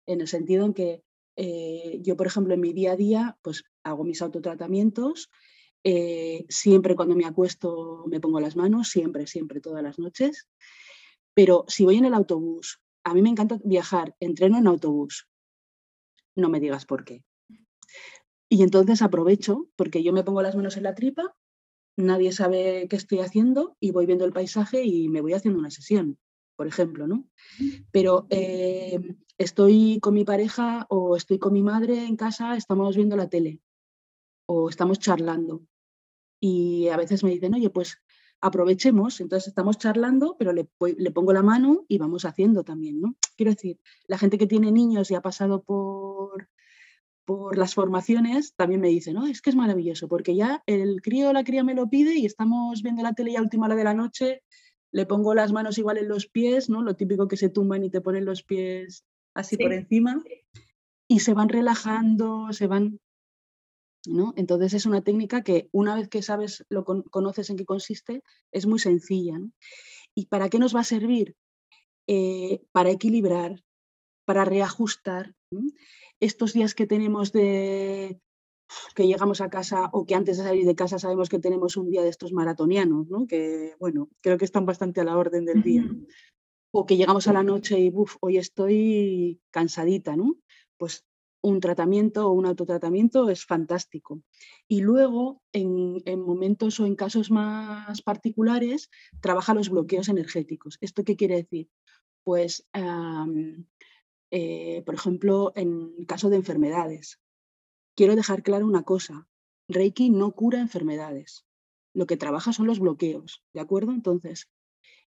En 0.06 0.22
el 0.22 0.28
sentido 0.28 0.66
en 0.66 0.74
que 0.74 1.04
eh, 1.36 2.00
yo, 2.02 2.16
por 2.16 2.28
ejemplo, 2.28 2.54
en 2.54 2.62
mi 2.62 2.74
día 2.74 2.92
a 2.92 2.96
día, 2.96 3.38
pues 3.42 3.64
hago 3.84 4.04
mis 4.04 4.22
autotratamientos. 4.22 5.30
siempre 6.50 6.96
cuando 6.96 7.16
me 7.16 7.26
acuesto 7.26 8.06
me 8.08 8.20
pongo 8.20 8.40
las 8.40 8.56
manos, 8.56 8.90
siempre, 8.90 9.28
siempre, 9.28 9.60
todas 9.62 9.84
las 9.84 10.00
noches. 10.00 10.48
Pero 11.34 11.66
si 11.68 11.86
voy 11.86 11.98
en 11.98 12.06
el 12.06 12.14
autobús, 12.14 12.80
a 13.04 13.14
mí 13.14 13.22
me 13.22 13.30
encanta 13.30 13.60
viajar, 13.64 14.16
entreno 14.20 14.58
en 14.58 14.68
autobús, 14.68 15.28
no 16.36 16.50
me 16.50 16.60
digas 16.60 16.86
por 16.86 17.04
qué. 17.04 17.24
Y 18.50 18.62
entonces 18.64 19.02
aprovecho, 19.02 19.70
porque 19.76 20.04
yo 20.04 20.14
me 20.14 20.24
pongo 20.24 20.42
las 20.42 20.56
manos 20.56 20.78
en 20.78 20.84
la 20.84 20.96
tripa, 20.96 21.36
nadie 21.98 22.32
sabe 22.32 22.88
qué 22.90 22.96
estoy 22.96 23.20
haciendo 23.20 23.76
y 23.80 23.92
voy 23.92 24.06
viendo 24.06 24.26
el 24.26 24.34
paisaje 24.34 24.84
y 24.84 25.10
me 25.10 25.22
voy 25.22 25.34
haciendo 25.34 25.60
una 25.60 25.72
sesión, 25.72 26.18
por 26.56 26.68
ejemplo, 26.68 27.08
¿no? 27.08 27.26
Pero 27.92 28.28
eh, 28.30 29.00
estoy 29.38 30.00
con 30.00 30.14
mi 30.14 30.24
pareja 30.24 30.86
o 30.90 31.16
estoy 31.16 31.40
con 31.40 31.54
mi 31.54 31.64
madre 31.64 32.06
en 32.06 32.16
casa, 32.16 32.56
estamos 32.56 32.96
viendo 32.96 33.16
la 33.16 33.30
tele 33.30 33.60
o 34.46 34.70
estamos 34.70 35.00
charlando. 35.00 35.66
Y 36.40 36.90
a 36.90 36.98
veces 36.98 37.24
me 37.24 37.32
dicen, 37.32 37.54
oye, 37.54 37.70
pues 37.70 37.98
aprovechemos, 38.42 39.22
entonces 39.22 39.48
estamos 39.48 39.78
charlando, 39.78 40.36
pero 40.38 40.52
le, 40.52 40.68
le, 40.98 41.12
pongo 41.12 41.32
la 41.32 41.42
mano 41.42 41.86
y 41.88 41.98
vamos 41.98 42.26
haciendo 42.26 42.66
también, 42.66 43.00
¿no? 43.00 43.16
Quiero 43.38 43.52
decir, 43.54 43.80
la 44.06 44.18
gente 44.18 44.38
que 44.38 44.48
tiene 44.48 44.70
niños 44.72 45.10
y 45.10 45.16
ha 45.16 45.22
pasado 45.22 45.64
por, 45.64 46.50
por 47.24 47.58
las 47.58 47.74
formaciones 47.74 48.54
también 48.56 48.82
me 48.82 48.90
dice, 48.90 49.14
no, 49.14 49.28
es 49.28 49.42
que 49.42 49.50
es 49.50 49.56
maravilloso, 49.56 50.10
porque 50.10 50.36
ya 50.36 50.62
el 50.66 51.02
crío 51.02 51.30
o 51.30 51.34
la 51.34 51.46
cría 51.46 51.64
me 51.64 51.74
lo 51.74 51.90
pide 51.90 52.16
y 52.16 52.26
estamos 52.26 52.84
viendo 52.84 53.02
la 53.02 53.14
tele 53.14 53.32
ya 53.32 53.40
a 53.40 53.44
última 53.44 53.68
hora 53.68 53.76
de 53.76 53.84
la 53.86 53.94
noche, 53.94 54.44
le 54.92 55.06
pongo 55.06 55.34
las 55.34 55.54
manos 55.54 55.78
igual 55.78 55.98
en 55.98 56.10
los 56.10 56.28
pies, 56.28 56.70
¿no? 56.70 56.84
Lo 56.84 56.96
típico 56.98 57.30
que 57.30 57.38
se 57.38 57.50
tumban 57.50 57.86
y 57.86 57.90
te 57.90 58.02
ponen 58.02 58.26
los 58.26 58.44
pies 58.44 59.06
así 59.34 59.56
por 59.56 59.72
encima 59.72 60.22
y 61.08 61.20
se 61.22 61.34
van 61.34 61.50
relajando, 61.50 62.52
se 62.52 62.68
van 62.68 63.00
entonces 64.36 64.74
es 64.74 64.86
una 64.86 65.02
técnica 65.02 65.44
que 65.44 65.70
una 65.72 65.96
vez 65.96 66.10
que 66.10 66.22
sabes, 66.22 66.66
lo 66.70 66.84
conoces 66.84 67.50
en 67.50 67.58
qué 67.58 67.66
consiste, 67.66 68.22
es 68.52 68.66
muy 68.66 68.80
sencilla. 68.80 69.40
¿Y 70.16 70.26
para 70.28 70.50
qué 70.50 70.60
nos 70.60 70.76
va 70.76 70.82
a 70.82 70.86
servir? 70.86 71.36
Eh, 72.08 72.62
para 72.72 72.92
equilibrar, 72.92 73.64
para 74.26 74.46
reajustar. 74.46 75.34
Estos 76.20 76.54
días 76.54 76.76
que 76.76 76.88
tenemos 76.88 77.32
de 77.32 78.20
que 78.96 79.08
llegamos 79.08 79.42
a 79.42 79.50
casa 79.50 79.90
o 79.94 80.06
que 80.06 80.16
antes 80.16 80.38
de 80.38 80.44
salir 80.44 80.66
de 80.66 80.76
casa 80.76 80.98
sabemos 80.98 81.30
que 81.30 81.40
tenemos 81.40 81.78
un 81.78 81.90
día 81.90 82.02
de 82.02 82.10
estos 82.10 82.34
maratonianos, 82.34 83.08
que 83.28 83.76
bueno, 83.80 84.10
creo 84.22 84.38
que 84.38 84.46
están 84.46 84.66
bastante 84.66 85.02
a 85.02 85.04
la 85.04 85.18
orden 85.18 85.46
del 85.46 85.62
día. 85.62 85.86
O 86.72 86.86
que 86.86 86.98
llegamos 86.98 87.28
a 87.28 87.34
la 87.34 87.44
noche 87.44 87.80
y, 87.80 87.92
uff, 87.94 88.16
hoy 88.20 88.38
estoy 88.38 89.40
cansadita, 89.52 90.16
¿no? 90.16 90.38
Pues 90.78 91.06
un 91.44 91.60
tratamiento 91.60 92.26
o 92.26 92.32
un 92.32 92.46
autotratamiento 92.46 93.30
es 93.30 93.46
fantástico. 93.46 94.24
Y 94.68 94.82
luego, 94.82 95.44
en, 95.52 96.02
momentos 96.22 96.80
o 96.80 96.86
en 96.86 96.96
casos 96.96 97.30
más 97.32 98.02
particulares, 98.02 98.90
trabaja 99.20 99.54
los 99.54 99.70
bloqueos 99.70 100.08
energéticos. 100.08 100.78
¿Esto 100.80 101.04
qué 101.04 101.18
quiere 101.18 101.36
decir? 101.36 101.70
Pues, 102.24 102.68
eh, 104.32 104.84
por 104.86 104.96
ejemplo, 104.96 105.52
en 105.56 106.06
caso 106.06 106.30
de 106.30 106.38
enfermedades, 106.38 107.20
quiero 107.96 108.16
dejar 108.16 108.42
claro 108.42 108.66
una 108.66 108.84
cosa. 108.84 109.28
Reiki 109.68 110.10
no 110.10 110.32
cura 110.32 110.62
enfermedades. 110.62 111.46
Lo 111.94 112.08
que 112.08 112.18
trabaja 112.18 112.54
son 112.54 112.68
los 112.68 112.80
bloqueos, 112.80 113.44
¿de 113.54 113.60
acuerdo? 113.60 113.92
Entonces, 113.92 114.50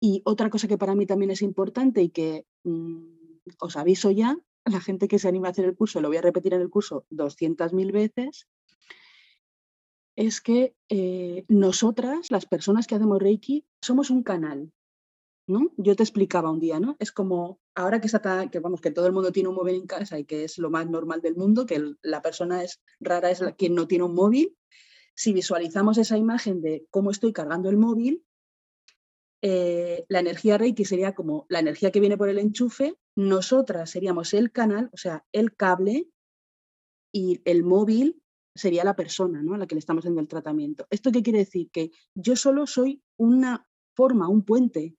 y 0.02 0.22
otra 0.26 0.50
cosa 0.50 0.68
que 0.68 0.78
para 0.78 0.94
mí 0.94 1.06
también 1.06 1.32
es 1.32 1.42
importante 1.42 2.02
y 2.04 2.10
que 2.10 2.46
mm, 2.64 3.18
os 3.60 3.78
aviso 3.78 4.12
ya, 4.12 4.38
la 4.70 4.82
gente 4.82 5.08
que 5.08 5.20
se 5.20 5.28
anima 5.28 5.48
a 5.48 5.52
hacer 5.52 5.66
el 5.66 5.76
curso, 5.76 6.02
lo 6.02 6.08
voy 6.08 6.18
a 6.18 6.22
repetir 6.22 6.54
en 6.54 6.62
el 6.62 6.70
curso 6.70 7.06
200.000 7.12 7.92
veces, 7.92 8.48
es 10.16 10.42
que 10.42 10.76
eh, 10.90 11.46
nosotras, 11.48 12.32
las 12.32 12.46
personas 12.46 12.88
que 12.88 12.96
hacemos 12.96 13.22
Reiki, 13.22 13.66
somos 13.82 14.10
un 14.10 14.24
canal. 14.24 14.72
¿no? 15.48 15.72
Yo 15.78 15.96
te 15.96 16.04
explicaba 16.04 16.52
un 16.52 16.60
día, 16.60 16.80
¿no? 16.80 16.98
Es 17.00 17.12
como 17.14 17.60
ahora 17.74 18.02
que, 18.02 18.08
está, 18.08 18.50
que, 18.50 18.60
vamos, 18.60 18.82
que 18.82 18.92
todo 18.92 19.08
el 19.08 19.14
mundo 19.14 19.32
tiene 19.32 19.48
un 19.48 19.56
móvil 19.56 19.76
en 19.76 19.88
casa 19.88 20.20
y 20.20 20.26
que 20.26 20.44
es 20.44 20.58
lo 20.58 20.70
más 20.70 20.90
normal 20.90 21.22
del 21.22 21.38
mundo, 21.38 21.66
que 21.66 21.94
la 22.02 22.22
persona 22.22 22.64
es 22.64 22.82
rara 23.00 23.32
es 23.32 23.42
quien 23.58 23.74
no 23.74 23.88
tiene 23.88 24.04
un 24.04 24.14
móvil. 24.14 24.58
Si 25.16 25.32
visualizamos 25.34 25.98
esa 25.98 26.18
imagen 26.18 26.62
de 26.62 26.86
cómo 26.92 27.12
estoy 27.12 27.32
cargando 27.32 27.70
el 27.70 27.78
móvil, 27.78 28.26
eh, 29.50 30.06
la 30.10 30.20
energía 30.20 30.58
Reiki 30.58 30.84
sería 30.84 31.16
como 31.16 31.46
la 31.48 31.60
energía 31.60 31.90
que 31.90 32.02
viene 32.02 32.18
por 32.18 32.28
el 32.28 32.38
enchufe, 32.38 32.96
nosotras 33.16 33.90
seríamos 33.90 34.34
el 34.34 34.52
canal, 34.52 34.90
o 34.92 34.98
sea, 34.98 35.26
el 35.32 35.56
cable, 35.56 36.10
y 37.14 37.42
el 37.46 37.64
móvil 37.64 38.22
sería 38.54 38.84
la 38.84 38.98
persona 38.98 39.42
¿no? 39.42 39.54
a 39.54 39.58
la 39.58 39.66
que 39.66 39.76
le 39.76 39.80
estamos 39.80 40.02
haciendo 40.02 40.20
el 40.20 40.28
tratamiento. 40.28 40.86
¿Esto 40.90 41.14
qué 41.14 41.24
quiere 41.24 41.40
decir? 41.40 41.70
Que 41.72 41.92
yo 42.14 42.36
solo 42.36 42.68
soy 42.68 43.02
una 43.18 43.66
forma, 43.96 44.28
un 44.28 44.44
puente, 44.44 44.98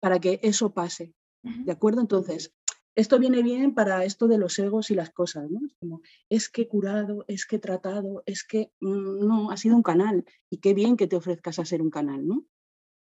para 0.00 0.18
que 0.18 0.38
eso 0.42 0.74
pase. 0.74 1.14
¿De 1.42 1.72
acuerdo? 1.72 2.02
Entonces, 2.02 2.52
esto 2.94 3.18
viene 3.18 3.42
bien 3.42 3.74
para 3.74 4.04
esto 4.04 4.26
de 4.26 4.38
los 4.38 4.58
egos 4.58 4.90
y 4.90 4.94
las 4.94 5.10
cosas, 5.10 5.50
¿no? 5.50 5.60
Es 5.64 5.74
como, 5.78 6.02
es 6.28 6.48
que 6.48 6.68
curado, 6.68 7.24
es 7.28 7.46
que 7.46 7.58
tratado, 7.58 8.22
es 8.26 8.44
que 8.44 8.72
mm, 8.80 9.26
no, 9.26 9.50
ha 9.50 9.56
sido 9.56 9.76
un 9.76 9.82
canal 9.82 10.24
y 10.50 10.58
qué 10.58 10.74
bien 10.74 10.96
que 10.96 11.06
te 11.06 11.16
ofrezcas 11.16 11.58
a 11.58 11.64
ser 11.64 11.82
un 11.82 11.90
canal, 11.90 12.26
¿no? 12.26 12.44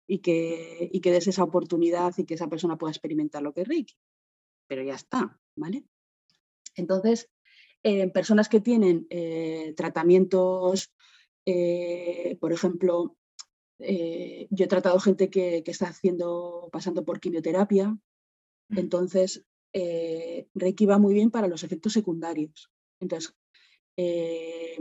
Y 0.07 0.18
que, 0.18 0.88
y 0.92 1.01
que 1.01 1.12
des 1.12 1.27
esa 1.27 1.44
oportunidad 1.44 2.14
y 2.16 2.24
que 2.24 2.35
esa 2.35 2.48
persona 2.48 2.77
pueda 2.79 2.92
experimentar 2.92 3.42
lo 3.42 3.53
que 3.53 3.62
es 3.62 3.68
Reiki. 3.68 3.94
Pero 4.66 4.83
ya 4.83 4.94
está, 4.94 5.38
¿vale? 5.57 5.85
Entonces, 6.77 7.31
en 7.83 8.11
personas 8.12 8.48
que 8.48 8.61
tienen 8.61 9.07
eh, 9.11 9.74
tratamientos, 9.77 10.92
eh, 11.46 12.37
por 12.40 12.53
ejemplo, 12.53 13.16
eh, 13.79 14.48
yo 14.51 14.64
he 14.64 14.68
tratado 14.68 14.98
gente 15.01 15.31
que, 15.31 15.62
que, 15.62 15.70
está 15.70 15.88
haciendo, 15.88 16.68
pasando 16.72 17.05
por 17.05 17.20
quimioterapia, 17.20 17.96
entonces 18.70 19.46
eh, 19.72 20.48
Reiki 20.54 20.87
va 20.87 20.98
muy 20.98 21.14
bien 21.14 21.31
para 21.31 21.48
los 21.48 21.64
efectos 21.64 21.92
secundarios. 21.92 22.70
Entonces, 23.00 23.35
eh, 23.96 24.78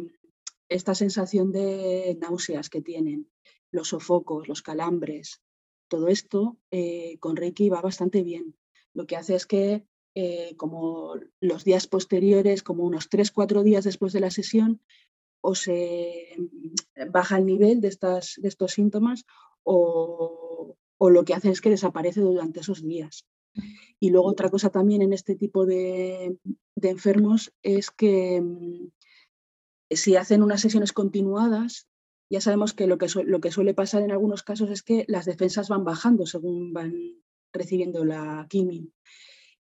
esta 0.70 0.96
sensación 0.96 1.52
de 1.52 2.18
náuseas 2.20 2.70
que 2.70 2.82
tienen, 2.82 3.30
los 3.72 3.90
sofocos, 3.90 4.48
los 4.48 4.62
calambres, 4.62 5.42
todo 5.90 6.08
esto 6.08 6.58
eh, 6.72 7.18
con 7.20 7.36
Reiki 7.36 7.70
va 7.70 7.82
bastante 7.82 8.24
bien. 8.24 8.56
Lo 8.94 9.06
que 9.06 9.16
hace 9.16 9.36
es 9.36 9.46
que 9.46 9.86
como 10.58 11.14
los 11.40 11.64
días 11.64 11.86
posteriores, 11.86 12.64
como 12.64 12.86
unos 12.86 13.08
3-4 13.08 13.62
días 13.62 13.84
después 13.84 14.14
de 14.14 14.20
la 14.20 14.32
sesión, 14.32 14.82
o 15.42 15.56
se 15.56 16.36
mm, 16.38 17.12
baja 17.12 17.38
el 17.38 17.46
nivel 17.46 17.82
de, 17.82 17.88
estas, 17.88 18.36
de 18.38 18.48
estos 18.48 18.74
síntomas 18.74 19.26
o, 19.64 20.76
lo 21.00 21.24
que 21.24 21.34
hace 21.34 21.50
es 21.50 21.62
que 21.62 21.70
desaparece 21.70 22.22
durante 22.22 22.62
esos 22.62 22.82
días. 22.84 23.26
Y 24.00 24.10
luego 24.10 24.28
otra 24.28 24.50
cosa 24.50 24.70
también 24.70 25.02
en 25.02 25.14
este 25.14 25.36
tipo 25.36 25.66
de, 25.66 26.38
enfermos 26.76 27.54
es 27.64 27.92
que 27.92 28.42
mm, 28.42 28.90
si 29.90 30.16
hacen 30.16 30.44
unas 30.44 30.62
sesiones 30.62 30.94
continuadas, 30.94 31.88
ya 32.30 32.42
sabemos 32.42 32.74
que 32.74 32.88
lo 32.88 32.98
que, 32.98 33.08
lo 33.26 33.40
que 33.40 33.52
suele 33.52 33.74
pasar 33.74 34.04
en 34.04 34.12
algunos 34.12 34.44
casos 34.44 34.70
es 34.70 34.84
que 34.84 35.06
las 35.08 35.26
defensas 35.26 35.70
van 35.70 35.84
bajando 35.84 36.26
según 36.26 36.74
van 36.74 36.94
recibiendo 37.54 38.06
la 38.06 38.46
quimio. 38.50 38.92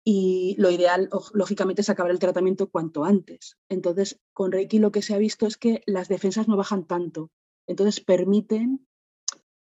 Y 0.07 0.55
lo 0.59 0.69
ideal, 0.69 1.09
lógicamente, 1.33 1.81
es 1.81 1.89
acabar 1.89 2.11
el 2.11 2.19
tratamiento 2.19 2.69
cuanto 2.69 3.05
antes. 3.05 3.57
Entonces, 3.69 4.19
con 4.33 4.51
Reiki 4.51 4.77
lo 4.77 4.91
que 4.91 5.01
se 5.01 5.15
ha 5.15 5.17
visto 5.17 5.47
es 5.47 5.57
que 5.57 5.81
las 5.87 6.09
defensas 6.09 6.47
no 6.47 6.57
bajan 6.57 6.85
tanto. 6.85 7.31
Entonces, 7.67 8.01
permiten 8.01 8.85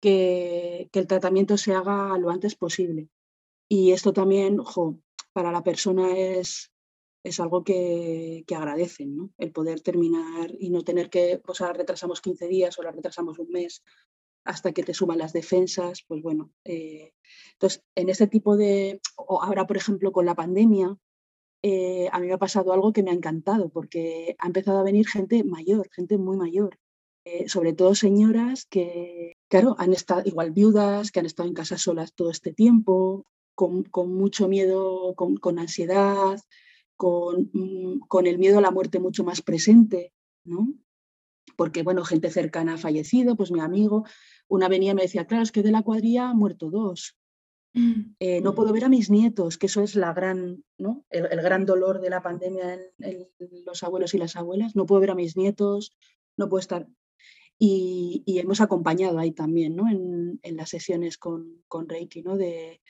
que, 0.02 0.90
el 0.92 1.08
tratamiento 1.08 1.58
se 1.58 1.74
haga 1.74 2.18
lo 2.18 2.30
antes 2.30 2.56
posible. 2.56 3.08
Y 3.70 3.92
esto 3.92 4.14
también, 4.14 4.60
para 5.34 5.52
la 5.52 5.64
persona 5.64 6.16
es, 6.18 6.72
es 7.24 7.40
algo 7.40 7.64
que, 7.64 8.44
que 8.46 8.56
agradecen, 8.56 9.16
¿no? 9.16 9.30
El 9.38 9.52
poder 9.52 9.82
terminar 9.82 10.52
y 10.60 10.70
no 10.70 10.84
tener 10.84 11.10
que, 11.10 11.42
pues 11.44 11.62
ahora 11.62 11.74
retrasamos 11.74 12.22
15 12.22 12.48
días 12.48 12.78
o 12.78 12.84
la 12.84 12.92
retrasamos 12.92 13.40
un 13.40 13.50
mes 13.50 13.84
hasta 14.46 14.74
que 14.74 14.84
te 14.84 14.94
suban 14.94 15.18
las 15.18 15.34
defensas, 15.34 16.04
pues 16.08 16.22
bueno. 16.22 16.52
Eh, 16.66 17.14
entonces, 17.54 17.84
en 17.96 18.10
este 18.10 18.28
tipo 18.28 18.58
de, 18.58 19.00
o 19.16 19.42
ahora 19.42 19.66
por 19.66 19.78
ejemplo 19.78 20.12
con 20.12 20.26
la 20.26 20.36
pandemia, 20.36 20.98
eh, 21.64 22.10
a 22.12 22.20
mí 22.20 22.28
me 22.28 22.34
ha 22.34 22.38
pasado 22.38 22.74
algo 22.74 22.92
que 22.92 23.04
me 23.04 23.12
ha 23.12 23.14
encantado, 23.14 23.70
porque 23.70 24.36
ha 24.40 24.48
empezado 24.48 24.80
a 24.80 24.84
venir 24.84 25.08
gente 25.08 25.44
mayor, 25.44 25.90
gente 25.92 26.18
muy 26.18 26.36
mayor, 26.36 26.78
eh, 27.26 27.48
sobre 27.48 27.72
todo 27.72 27.96
señoras 27.96 28.66
que, 28.66 29.38
claro, 29.50 29.76
han 29.80 29.94
estado 29.94 30.24
igual 30.26 30.52
viudas, 30.52 31.12
que 31.12 31.22
han 31.22 31.26
estado 31.26 31.48
en 31.48 31.56
casa 31.56 31.78
solas 31.78 32.14
todo 32.14 32.30
este 32.32 32.52
tiempo, 32.52 33.26
con, 33.56 33.84
con 33.84 34.14
mucho 34.14 34.48
miedo, 34.48 35.14
con, 35.16 35.38
con 35.38 35.60
ansiedad, 35.60 36.40
Mm, 37.04 38.00
con, 38.08 38.28
el 38.28 38.38
miedo 38.38 38.60
a 38.60 38.62
la 38.62 38.72
muerte 38.72 39.00
mucho 39.00 39.24
más 39.24 39.42
presente, 39.42 40.14
¿no? 40.44 40.74
Porque, 41.58 41.84
bueno, 41.84 42.04
gente 42.04 42.30
cercana 42.30 42.76
ha 42.76 42.78
fallecido, 42.78 43.36
pues 43.36 43.52
mi 43.52 43.60
amigo, 43.60 44.06
una 44.48 44.70
venía 44.70 44.92
y 44.92 44.96
me 44.96 45.04
decía, 45.04 45.26
claro, 45.26 45.44
es 45.44 45.52
que 45.52 45.64
de 45.64 45.72
la 45.72 45.82
cuadrilla 45.82 46.30
han 46.30 46.38
muerto 46.38 46.70
dos. 46.70 47.18
Mm. 47.74 48.16
Eh, 48.20 48.42
no 48.42 48.56
puedo 48.56 48.72
ver 48.72 48.86
a 48.86 48.90
mis 48.90 49.10
nietos, 49.10 49.58
que 49.58 49.66
eso 49.66 49.82
es 49.82 49.96
la 49.96 50.14
gran, 50.14 50.64
¿no? 50.78 51.06
el, 51.10 51.42
gran 51.42 51.66
dolor 51.66 52.00
de 52.00 52.10
la 52.10 52.22
pandemia 52.22 52.80
en, 53.00 53.28
los 53.66 53.84
abuelos 53.84 54.14
y 54.14 54.18
las 54.18 54.36
abuelas. 54.36 54.76
No 54.76 54.86
puedo 54.86 55.02
ver 55.02 55.12
a 55.12 55.16
mis 55.16 55.36
nietos, 55.36 55.96
no 56.38 56.50
puedo 56.50 56.62
estar. 56.62 56.88
Y, 57.60 58.24
hemos 58.26 58.62
acompañado 58.62 59.20
ahí 59.20 59.32
también, 59.32 59.76
¿no? 59.76 59.90
En, 59.90 60.40
las 60.56 60.70
sesiones 60.70 61.18
con, 61.18 61.64
con 61.68 61.88
Reiki, 61.88 62.22
¿no? 62.22 62.36
De, 62.38 62.82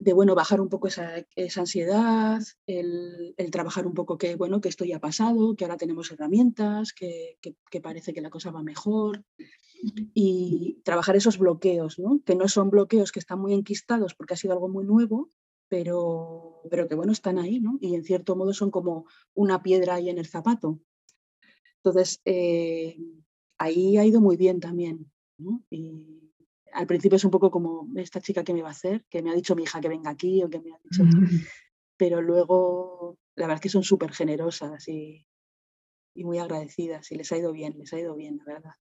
de 0.00 0.14
bueno, 0.14 0.34
bajar 0.34 0.62
un 0.62 0.70
poco 0.70 0.88
esa, 0.88 1.26
ansiedad, 1.56 2.40
el, 2.66 3.34
trabajar 3.52 3.86
un 3.86 3.92
poco 3.92 4.16
que, 4.16 4.34
bueno, 4.34 4.62
que 4.62 4.70
esto 4.70 4.86
ya 4.86 4.96
ha 4.96 5.00
pasado, 5.00 5.54
que 5.54 5.64
ahora 5.64 5.76
tenemos 5.76 6.10
herramientas, 6.10 6.94
que, 6.94 7.38
parece 7.82 8.14
que 8.14 8.22
la 8.22 8.30
cosa 8.30 8.50
va 8.50 8.62
mejor. 8.62 9.22
Y 10.14 10.80
trabajar 10.84 11.16
esos 11.16 11.38
bloqueos, 11.38 11.98
¿no? 11.98 12.20
que 12.24 12.34
no 12.34 12.48
son 12.48 12.70
bloqueos 12.70 13.12
que 13.12 13.18
están 13.18 13.40
muy 13.40 13.52
enquistados 13.52 14.14
porque 14.14 14.34
ha 14.34 14.36
sido 14.36 14.54
algo 14.54 14.68
muy 14.68 14.84
nuevo, 14.84 15.28
pero, 15.68 16.62
pero 16.70 16.88
que 16.88 16.94
bueno, 16.94 17.12
están 17.12 17.38
ahí, 17.38 17.60
¿no? 17.60 17.78
Y 17.80 17.94
en 17.94 18.04
cierto 18.04 18.36
modo 18.36 18.52
son 18.52 18.70
como 18.70 19.06
una 19.34 19.62
piedra 19.62 19.94
ahí 19.94 20.10
en 20.10 20.18
el 20.18 20.26
zapato. 20.26 20.80
Entonces, 21.76 22.20
eh, 22.24 22.98
ahí 23.58 23.96
ha 23.96 24.04
ido 24.04 24.20
muy 24.20 24.36
bien 24.36 24.60
también. 24.60 25.10
¿no? 25.38 25.62
Al 26.72 26.86
principio 26.86 27.16
es 27.16 27.24
un 27.24 27.30
poco 27.30 27.50
como 27.50 27.88
esta 27.96 28.20
chica 28.20 28.44
que 28.44 28.54
me 28.54 28.62
va 28.62 28.68
a 28.68 28.72
hacer, 28.72 29.04
que 29.08 29.22
me 29.22 29.30
ha 29.30 29.34
dicho 29.34 29.54
mi 29.54 29.64
hija 29.64 29.80
que 29.80 29.88
venga 29.88 30.10
aquí 30.10 30.42
o 30.42 30.50
que 30.50 30.60
me 30.60 30.72
ha 30.72 30.78
dicho. 30.82 31.04
Pero 31.96 32.22
luego, 32.22 33.18
la 33.36 33.46
verdad 33.46 33.56
es 33.56 33.60
que 33.62 33.68
son 33.68 33.82
súper 33.82 34.12
generosas 34.12 34.88
y, 34.88 35.26
muy 36.14 36.38
agradecidas 36.38 37.10
y 37.12 37.16
les 37.16 37.32
ha 37.32 37.38
ido 37.38 37.52
bien, 37.52 37.78
les 37.78 37.92
ha 37.94 37.98
ido 37.98 38.14
bien, 38.14 38.38
la 38.38 38.44
verdad. 38.44 38.74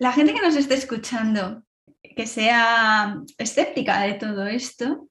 La 0.00 0.12
gente 0.12 0.34
que 0.34 0.40
nos 0.40 0.56
esté 0.56 0.74
escuchando, 0.74 1.62
que 2.16 2.26
sea 2.26 3.22
escéptica 3.38 4.00
de 4.02 4.14
todo 4.14 4.46
esto, 4.46 5.08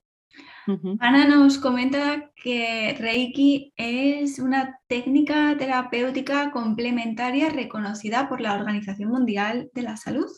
Ana 1.00 1.28
nos 1.28 1.58
comenta 1.58 2.32
que 2.36 2.96
Reiki 3.00 3.74
es 3.76 4.40
una 4.40 4.80
técnica 4.88 5.56
terapéutica 5.58 6.52
complementaria 6.52 7.50
reconocida 7.50 8.30
por 8.30 8.42
la 8.42 8.54
Organización 8.54 9.10
Mundial 9.10 9.70
de 9.74 9.82
la 9.82 9.98
Salud. 9.98 10.30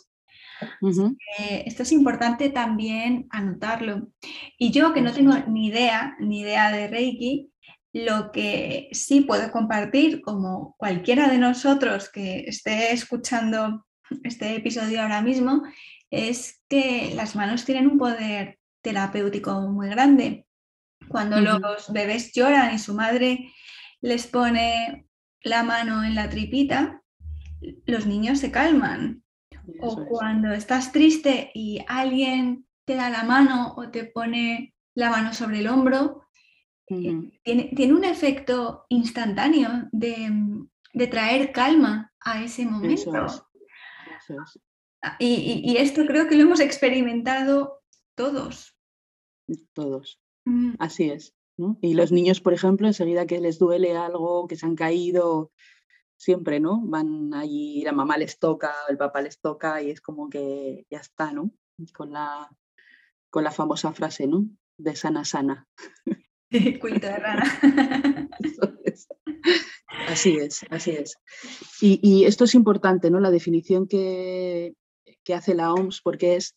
Esto 1.66 1.84
es 1.84 1.92
importante 1.92 2.50
también 2.50 3.28
anotarlo. 3.30 4.10
Y 4.58 4.72
yo 4.72 4.94
que 4.94 5.02
no 5.02 5.14
tengo 5.14 5.34
ni 5.48 5.68
idea, 5.68 6.16
ni 6.20 6.42
idea 6.42 6.72
de 6.72 6.88
Reiki, 6.88 7.52
lo 7.94 8.32
que 8.32 8.90
sí 8.92 9.22
puedo 9.22 9.52
compartir, 9.52 10.22
como 10.22 10.76
cualquiera 10.78 11.30
de 11.30 11.38
nosotros 11.38 12.10
que 12.10 12.40
esté 12.48 12.92
escuchando 12.92 13.86
este 14.24 14.56
episodio 14.56 15.02
ahora 15.02 15.22
mismo, 15.22 15.64
es 16.10 16.62
que 16.68 17.14
las 17.16 17.36
manos 17.36 17.66
tienen 17.66 17.88
un 17.88 17.98
poder 17.98 18.60
terapéutico 18.82 19.62
muy 19.62 19.90
grande. 19.90 20.46
Cuando 21.08 21.40
los 21.40 21.92
bebés 21.92 22.34
lloran 22.34 22.74
y 22.74 22.80
su 22.80 22.94
madre 22.94 23.52
les 24.02 24.28
pone 24.28 25.06
la 25.42 25.64
mano 25.64 26.04
en 26.04 26.16
la 26.16 26.30
tripita, 26.30 27.02
los 27.86 28.06
niños 28.06 28.40
se 28.40 28.52
calman. 28.52 29.23
O 29.82 30.06
cuando 30.06 30.52
estás 30.52 30.92
triste 30.92 31.52
y 31.54 31.84
alguien 31.88 32.66
te 32.86 32.96
da 32.96 33.10
la 33.10 33.24
mano 33.24 33.74
o 33.78 33.90
te 33.90 34.06
pone 34.06 34.74
la 34.96 35.10
mano 35.10 35.34
sobre 35.34 35.60
el 35.60 35.68
hombro, 35.68 36.24
eh, 36.88 37.40
tiene, 37.44 37.94
un 37.94 38.04
efecto 38.04 38.86
instantáneo 38.90 39.88
de, 39.92 41.08
traer 41.10 41.52
calma 41.52 42.12
a 42.20 42.44
ese 42.44 42.66
momento. 42.66 43.12
Ah, 45.02 45.18
y, 45.20 45.76
esto 45.78 46.06
creo 46.06 46.28
que 46.28 46.36
lo 46.36 46.44
hemos 46.44 46.60
experimentado 46.60 47.82
todos. 48.16 48.78
Todos. 49.74 50.22
Mm. 50.46 50.76
Así 50.80 51.10
es. 51.10 51.36
Y 51.82 51.94
los 51.94 52.12
niños, 52.12 52.42
por 52.42 52.54
ejemplo, 52.54 52.88
enseguida 52.88 53.28
que 53.28 53.40
les 53.40 53.60
duele 53.60 53.96
algo, 53.96 54.48
que 54.48 54.56
se 54.56 54.66
han 54.66 54.76
caído, 54.76 55.52
siempre, 56.18 56.60
¿no? 56.60 56.82
Van 56.84 57.34
allí, 57.34 57.82
la 57.84 57.92
mamá 57.92 58.18
les 58.18 58.40
toca, 58.40 58.74
el 58.90 58.98
papá 58.98 59.22
les 59.22 59.40
toca 59.40 59.82
y 59.82 59.92
es 59.92 60.02
como 60.02 60.30
que 60.30 60.86
ya 60.90 61.00
está, 61.00 61.32
¿no? 61.32 61.52
Con 61.94 62.12
la, 62.12 62.50
con 63.30 63.44
la 63.44 63.52
famosa 63.52 63.94
frase, 63.94 64.28
¿no? 64.28 64.46
De 64.78 64.96
sana, 64.96 65.26
sana. 65.26 65.68
Cuento 66.82 67.08
de 67.08 67.18
rana. 67.18 67.44
Así 70.08 70.38
es, 70.38 70.66
así 70.70 70.92
es. 70.92 71.18
Y, 71.82 72.26
esto 72.26 72.44
es 72.44 72.56
importante, 72.56 73.10
¿no? 73.10 73.20
La 73.20 73.32
definición 73.32 73.88
que, 73.88 74.76
que 75.24 75.34
hace 75.34 75.56
la 75.56 75.74
OMS, 75.74 76.02
porque 76.04 76.36
es 76.36 76.56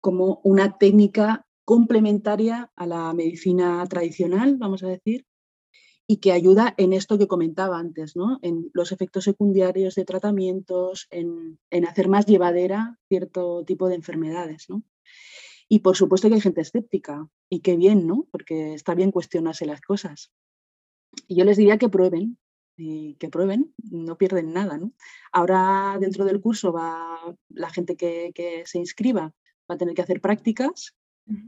como 0.00 0.40
una 0.44 0.78
técnica 0.78 1.46
complementaria 1.64 2.70
a 2.76 2.86
la 2.86 3.12
medicina 3.12 3.84
tradicional, 3.86 4.56
vamos 4.56 4.82
a 4.82 4.88
decir, 4.88 5.26
y 6.10 6.16
que 6.16 6.32
ayuda 6.32 6.74
en 6.78 6.94
esto 6.94 7.18
que 7.18 7.28
comentaba 7.28 7.78
antes, 7.78 8.16
¿no? 8.16 8.38
en 8.40 8.70
los 8.72 8.92
efectos 8.92 9.24
secundarios 9.24 9.94
de 9.94 10.06
tratamientos, 10.06 11.06
en, 11.10 11.58
hacer 11.86 12.08
más 12.08 12.24
llevadera 12.24 12.98
cierto 13.08 13.62
tipo 13.66 13.88
de 13.90 13.96
enfermedades. 13.96 14.70
¿no? 14.70 14.82
Y 15.68 15.80
por 15.80 15.96
supuesto 15.96 16.28
que 16.28 16.36
hay 16.36 16.40
gente 16.40 16.62
escéptica, 16.62 17.28
y 17.50 17.60
qué 17.60 17.76
bien, 17.76 18.06
¿no? 18.06 18.26
porque 18.32 18.72
está 18.72 18.94
bien 18.94 19.10
cuestionarse 19.10 19.66
las 19.66 19.82
cosas. 19.82 20.32
Y 21.26 21.36
yo 21.36 21.44
les 21.44 21.58
diría 21.58 21.76
que 21.76 21.90
prueben, 21.90 22.38
y 22.78 23.16
que 23.16 23.28
prueben, 23.28 23.74
no 23.76 24.16
pierden 24.16 24.54
nada. 24.54 24.78
¿no? 24.78 24.94
Ahora 25.30 25.98
dentro 26.00 26.24
del 26.24 26.40
curso 26.40 26.72
va 26.72 27.36
la 27.50 27.68
gente 27.68 27.96
que, 27.96 28.32
que 28.34 28.64
se 28.64 28.78
inscriba 28.78 29.34
va 29.70 29.74
a 29.74 29.78
tener 29.78 29.94
que 29.94 30.00
hacer 30.00 30.22
prácticas, 30.22 30.94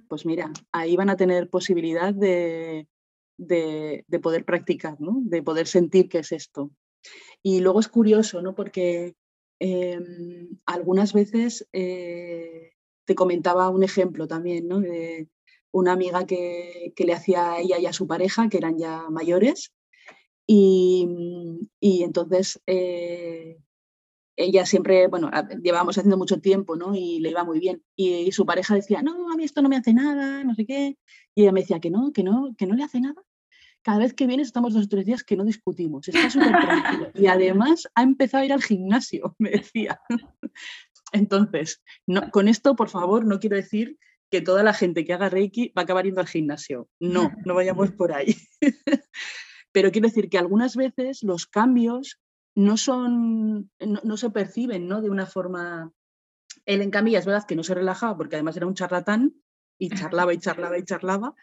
pues 0.07 0.27
mira, 0.27 0.53
ahí 0.73 0.97
van 0.97 1.09
a 1.09 1.17
tener 1.17 1.49
posibilidad 1.49 2.13
de, 2.13 2.87
de, 3.41 4.05
poder 4.23 4.45
practicar, 4.45 5.01
¿no? 5.01 5.21
de 5.23 5.43
poder 5.43 5.67
sentir 5.67 6.09
qué 6.09 6.19
es 6.19 6.33
esto. 6.33 6.71
Y 7.43 7.61
luego 7.61 7.81
es 7.81 7.89
curioso, 7.89 8.43
¿no? 8.43 8.55
porque 8.55 9.17
em, 9.59 10.49
algunas 10.67 11.13
veces 11.13 11.67
eh, 11.73 12.73
te 13.05 13.15
comentaba 13.15 13.71
un 13.71 13.83
ejemplo 13.83 14.27
también, 14.27 14.69
¿no? 14.69 14.81
de, 14.81 15.29
una 15.73 15.93
amiga 15.93 16.27
que, 16.27 16.93
le 16.97 17.13
hacía 17.13 17.53
a 17.53 17.61
ella 17.61 17.79
y 17.79 17.87
a 17.87 17.93
su 17.93 18.07
pareja, 18.07 18.49
que 18.49 18.59
eran 18.59 18.79
ya 18.79 19.09
mayores. 19.11 19.73
Y, 20.47 21.07
entonces 21.81 22.61
eh, 22.67 23.59
ella 24.37 24.67
siempre, 24.67 25.07
bueno, 25.07 25.31
llevábamos 25.63 25.97
haciendo 25.97 26.17
mucho 26.17 26.41
tiempo, 26.41 26.77
¿no? 26.77 26.95
Y 26.95 27.21
le 27.21 27.31
iba 27.31 27.45
muy 27.45 27.61
bien. 27.61 27.83
Y, 27.95 28.33
su 28.33 28.47
pareja 28.47 28.75
decía, 28.75 29.03
no, 29.03 29.31
a 29.33 29.37
mí 29.37 29.45
esto 29.45 29.63
no 29.63 29.69
me 29.69 29.77
hace 29.77 29.93
nada, 29.95 30.43
no 30.45 30.55
sé 30.55 30.67
qué. 30.67 30.99
Y 31.35 31.43
ella 31.43 31.53
me 31.53 31.61
decía 31.61 31.81
que 31.81 31.91
no, 31.91 32.13
que 32.13 32.25
no, 32.25 32.55
que 32.59 32.67
no 32.67 32.75
le 32.75 32.85
hace 32.85 33.01
nada. 33.01 33.23
Cada 33.83 33.99
vez 33.99 34.15
que 34.15 34.27
vienes 34.27 34.49
estamos 34.49 34.75
dos 34.75 34.87
o 34.87 34.89
tres 34.89 35.07
días 35.07 35.25
que 35.25 35.37
no 35.37 35.45
discutimos, 35.45 36.07
está 36.09 36.29
súper 36.31 36.51
tranquilo. 36.51 37.11
Y 37.15 37.27
además 37.27 37.89
ha 37.95 38.03
empezado 38.03 38.43
a 38.43 38.47
ir 38.47 38.53
al 38.53 38.63
gimnasio, 38.63 39.35
me 39.39 39.51
decía. 39.51 40.01
Entonces, 41.13 41.83
no, 42.07 42.31
con 42.31 42.49
esto, 42.49 42.77
por 42.77 42.89
favor, 42.89 43.27
no 43.27 43.41
quiero 43.41 43.57
decir 43.57 43.99
que 44.31 44.41
toda 44.41 44.63
la 44.63 44.75
gente 44.75 45.05
que 45.05 45.13
haga 45.13 45.29
Reiki 45.29 45.73
va 45.77 45.83
a 45.83 45.85
acabar 45.85 46.05
yendo 46.05 46.21
al 46.21 46.29
gimnasio. 46.29 46.89
No, 47.01 47.33
no 47.45 47.55
vayamos 47.55 47.91
por 47.99 48.13
ahí. 48.13 48.37
Pero 49.73 49.91
quiero 49.91 50.09
decir 50.09 50.29
que 50.29 50.39
algunas 50.39 50.77
veces 50.77 51.23
los 51.23 51.47
cambios 51.47 52.21
no 52.55 52.77
son, 52.77 53.71
no, 53.81 54.17
se 54.17 54.31
perciben 54.31 54.89
¿no? 54.89 55.01
de 55.01 55.11
una 55.11 55.27
forma. 55.27 55.93
Él, 56.67 56.83
en 56.83 56.91
cambio, 56.91 57.19
es 57.19 57.27
verdad 57.27 57.47
que 57.47 57.57
no 57.57 57.63
se 57.63 57.75
relajaba 57.75 58.17
porque 58.17 58.37
además 58.37 58.57
era 58.57 58.67
un 58.67 58.75
charlatán 58.75 59.35
y 59.79 59.91
charlaba 59.91 60.35
y 60.35 60.39
charlaba 60.39 60.79
y 60.79 60.85
charlaba, 60.85 61.35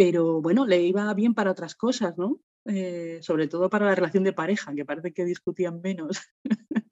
pero 0.00 0.40
bueno, 0.40 0.64
le 0.64 0.80
iba 0.80 1.12
bien 1.12 1.34
para 1.34 1.50
otras 1.50 1.74
cosas, 1.74 2.16
¿no? 2.16 2.40
Eh, 2.64 3.18
sobre 3.20 3.48
todo 3.48 3.68
para 3.68 3.84
la 3.84 3.94
relación 3.94 4.24
de 4.24 4.32
pareja, 4.32 4.74
que 4.74 4.86
parece 4.86 5.12
que 5.12 5.26
discutían 5.26 5.82
menos. 5.82 6.22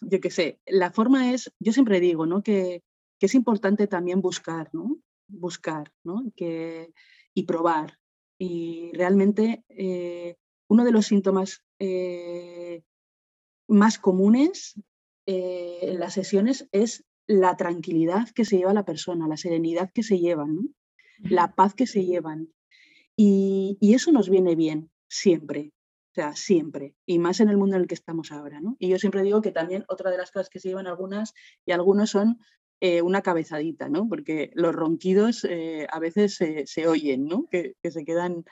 yo 0.00 0.20
qué 0.20 0.30
sé, 0.32 0.58
la 0.66 0.90
forma 0.90 1.32
es, 1.32 1.52
yo 1.60 1.72
siempre 1.72 2.00
digo, 2.00 2.26
¿no? 2.26 2.42
Que, 2.42 2.82
es 3.20 3.34
importante 3.36 3.86
también 3.86 4.20
buscar, 4.20 4.70
¿no? 4.72 4.98
Buscar, 5.28 5.92
¿no? 6.02 6.24
Que, 6.34 6.92
y 7.32 7.44
probar. 7.44 7.96
Y 8.40 8.90
realmente 8.94 9.64
eh, 9.68 10.34
uno 10.68 10.84
de 10.84 10.90
los 10.90 11.06
síntomas 11.06 11.62
eh, 11.78 12.82
más 13.68 14.00
comunes 14.00 14.74
en 15.26 16.00
las 16.00 16.14
sesiones 16.14 16.68
es 16.72 17.04
la 17.28 17.56
tranquilidad 17.56 18.30
que 18.34 18.44
se 18.44 18.58
lleva 18.58 18.74
la 18.74 18.84
persona, 18.84 19.28
la 19.28 19.36
serenidad 19.36 19.92
que 19.92 20.02
se 20.02 20.18
llevan, 20.18 20.74
la 21.20 21.54
paz 21.54 21.74
que 21.74 21.86
se 21.86 22.04
llevan. 22.04 22.52
Y, 23.16 23.78
y, 23.80 23.94
eso 23.94 24.12
nos 24.12 24.28
viene 24.28 24.54
bien 24.56 24.90
siempre, 25.08 25.72
o 26.12 26.14
sea, 26.14 26.36
siempre, 26.36 26.94
y 27.06 27.18
más 27.18 27.40
en 27.40 27.48
el 27.48 27.56
mundo 27.56 27.76
en 27.76 27.82
el 27.82 27.88
que 27.88 27.94
estamos 27.94 28.30
ahora. 28.30 28.60
¿no? 28.60 28.76
Y 28.78 28.88
yo 28.88 28.98
siempre 28.98 29.22
digo 29.22 29.40
que 29.40 29.52
también 29.52 29.84
otra 29.88 30.10
de 30.10 30.18
las 30.18 30.30
cosas 30.30 30.50
que 30.50 30.60
se 30.60 30.68
llevan 30.68 30.86
algunas 30.86 31.32
y 31.64 31.72
algunos 31.72 32.10
son 32.10 32.38
eh, 32.80 33.00
una 33.00 33.22
cabezadita, 33.22 33.88
¿no? 33.88 34.06
porque 34.06 34.50
los 34.54 34.74
ronquidos 34.74 35.46
a 35.90 35.98
veces 35.98 36.36
se, 36.36 36.88
oyen, 36.88 37.26
¿no? 37.26 37.46
que, 37.50 37.76
que 37.82 37.90
se 37.90 38.04
quedan 38.04 38.44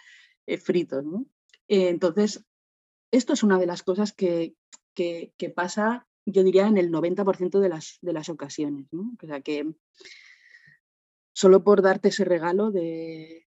fritos. 0.63 1.05
¿no? 1.05 1.27
entonces, 1.69 2.43
esto 3.15 3.33
es 3.33 3.43
una 3.45 3.59
de 3.59 3.67
las 3.67 3.83
cosas 3.83 4.13
que, 4.13 4.57
pasa, 5.55 6.07
yo 6.27 6.43
diría, 6.43 6.67
en 6.67 6.79
el 6.79 6.91
90% 6.91 7.61
de 7.61 7.69
las, 7.69 7.99
de 8.03 8.13
las 8.13 8.29
ocasiones. 8.29 8.87
O 8.93 9.27
sea 9.27 9.41
que 9.41 9.73
solo 11.35 11.65
por 11.65 11.83
darte 11.83 12.09
ese 12.09 12.25
regalo 12.25 12.71
de, 12.71 13.47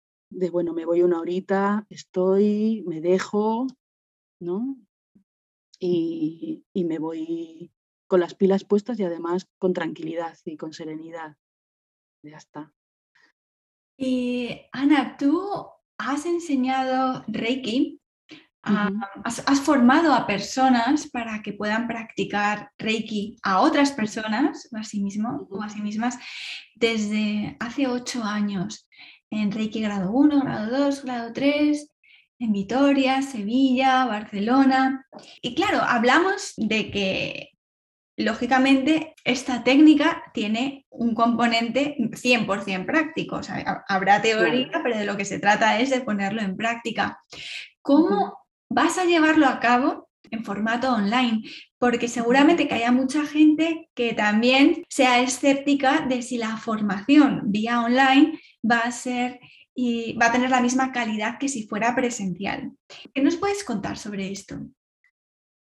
bueno, 0.53 0.73
me 0.73 0.85
voy 0.85 1.03
una 1.03 1.21
horita, 1.21 1.87
estoy, 1.89 2.85
me 2.87 3.01
dejo, 3.01 3.67
¿no? 4.39 4.77
Y, 5.79 6.65
y, 6.75 6.85
me 6.85 6.99
voy 6.99 7.73
con 8.07 8.21
las 8.21 8.35
pilas 8.35 8.65
puestas 8.65 9.01
y 9.01 9.05
además 9.05 9.49
con 9.59 9.73
tranquilidad 9.73 10.37
y 10.45 10.59
con 10.59 10.75
serenidad. 10.75 11.37
Ya 12.23 12.37
está. 12.37 12.73
Y 13.97 14.61
Ana, 14.73 15.17
tú 15.17 15.49
has 15.97 16.27
enseñado 16.27 17.25
Reiki 17.29 18.00
has, 18.63 19.61
formado 19.61 20.13
a 20.13 20.27
personas 20.27 21.09
para 21.11 21.43
que 21.43 21.53
puedan 21.53 21.89
practicar 21.89 22.71
Reiki 22.79 23.37
a 23.43 23.61
otras 23.61 23.93
personas 23.93 24.69
o 24.73 24.77
a 24.77 24.85
sí 24.85 25.01
mismo 25.01 25.49
o 25.51 25.63
a 25.63 25.69
sí 25.69 25.81
mismas 25.81 26.19
desde 26.75 27.57
hace 27.61 27.87
ocho 27.87 28.23
años 28.25 28.89
en 29.31 29.53
Reiki 29.53 29.81
grado 29.81 30.11
1, 30.13 30.41
grado 30.41 30.79
2, 30.79 31.05
grado 31.05 31.33
3, 31.33 31.91
en 32.41 32.53
Vitoria, 32.53 33.23
Sevilla, 33.23 34.07
Barcelona. 34.07 35.07
Y 35.41 35.55
claro, 35.55 35.83
hablamos 35.83 36.55
de 36.57 36.91
que 36.91 37.51
lógicamente 38.17 39.15
esta 39.25 39.63
técnica 39.63 40.23
tiene 40.35 40.87
un 40.91 41.15
componente 41.15 41.97
100% 41.99 42.87
práctico. 42.87 43.37
O 43.37 43.43
sea, 43.43 43.85
habrá 43.89 44.21
teoría, 44.21 44.81
pero 44.83 44.99
de 44.99 45.07
lo 45.07 45.17
que 45.17 45.25
se 45.25 45.39
trata 45.39 45.79
es 45.79 45.91
de 45.91 46.01
ponerlo 46.01 46.43
en 46.43 46.57
práctica. 46.57 47.23
¿Cómo 47.83 48.40
vas 48.71 48.99
a 48.99 49.05
llevarlo 49.05 49.47
a 49.47 49.61
cabo 49.61 50.09
en 50.31 50.45
formato 50.45 50.93
online, 50.93 51.43
porque 51.79 52.09
seguramente 52.09 52.69
que 52.69 52.75
haya 52.75 52.93
mucha 52.93 53.27
gente 53.27 53.91
que 53.95 54.13
también 54.13 54.85
sea 54.89 55.21
escéptica 55.21 56.07
de 56.07 56.23
si 56.23 56.39
la 56.39 56.57
formación 56.57 57.43
vía 57.47 57.83
online 57.83 58.41
va 58.69 58.79
a 58.79 58.93
ser 58.93 59.41
y 59.75 60.15
va 60.15 60.27
a 60.27 60.33
tener 60.33 60.51
la 60.51 60.61
misma 60.61 60.93
calidad 60.93 61.39
que 61.39 61.49
si 61.49 61.67
fuera 61.67 61.95
presencial. 61.95 62.73
¿Qué 63.13 63.23
nos 63.23 63.37
puedes 63.37 63.65
contar 63.65 63.97
sobre 63.97 64.31
esto? 64.31 64.59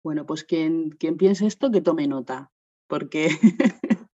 Bueno, 0.04 0.24
pues 0.24 0.44
quien, 0.44 0.90
quien 0.90 1.16
piense 1.16 1.46
esto, 1.46 1.70
que 1.70 1.80
tome 1.80 2.06
nota, 2.06 2.50
porque 2.88 3.28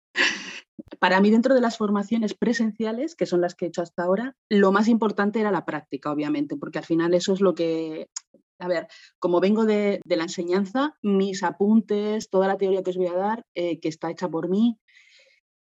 para 0.99 1.21
mí 1.21 1.31
dentro 1.31 1.55
de 1.55 1.61
las 1.61 1.77
formaciones 1.77 2.33
presenciales, 2.33 3.15
que 3.15 3.25
son 3.25 3.41
las 3.41 3.55
que 3.55 3.65
he 3.65 3.67
hecho 3.69 3.81
hasta 3.81 4.03
ahora, 4.03 4.35
lo 4.49 4.71
más 4.71 4.87
importante 4.87 5.39
era 5.39 5.51
la 5.51 5.65
práctica, 5.65 6.11
obviamente, 6.11 6.57
porque 6.57 6.79
al 6.79 6.85
final 6.85 7.13
eso 7.13 7.33
es 7.33 7.41
lo 7.41 7.55
que 7.55 8.09
a 8.61 8.67
ver, 8.67 8.87
como 9.19 9.39
vengo 9.39 9.65
de, 9.65 10.01
la 10.05 10.23
enseñanza, 10.23 10.95
mis 11.01 11.43
apuntes, 11.43 12.29
toda 12.29 12.47
la 12.47 12.57
teoría 12.57 12.83
que 12.83 12.91
os 12.91 12.97
voy 12.97 13.07
a 13.07 13.15
dar, 13.15 13.45
eh, 13.55 13.79
que 13.79 13.89
está 13.89 14.11
hecha 14.11 14.29
por 14.29 14.49
mí, 14.49 14.79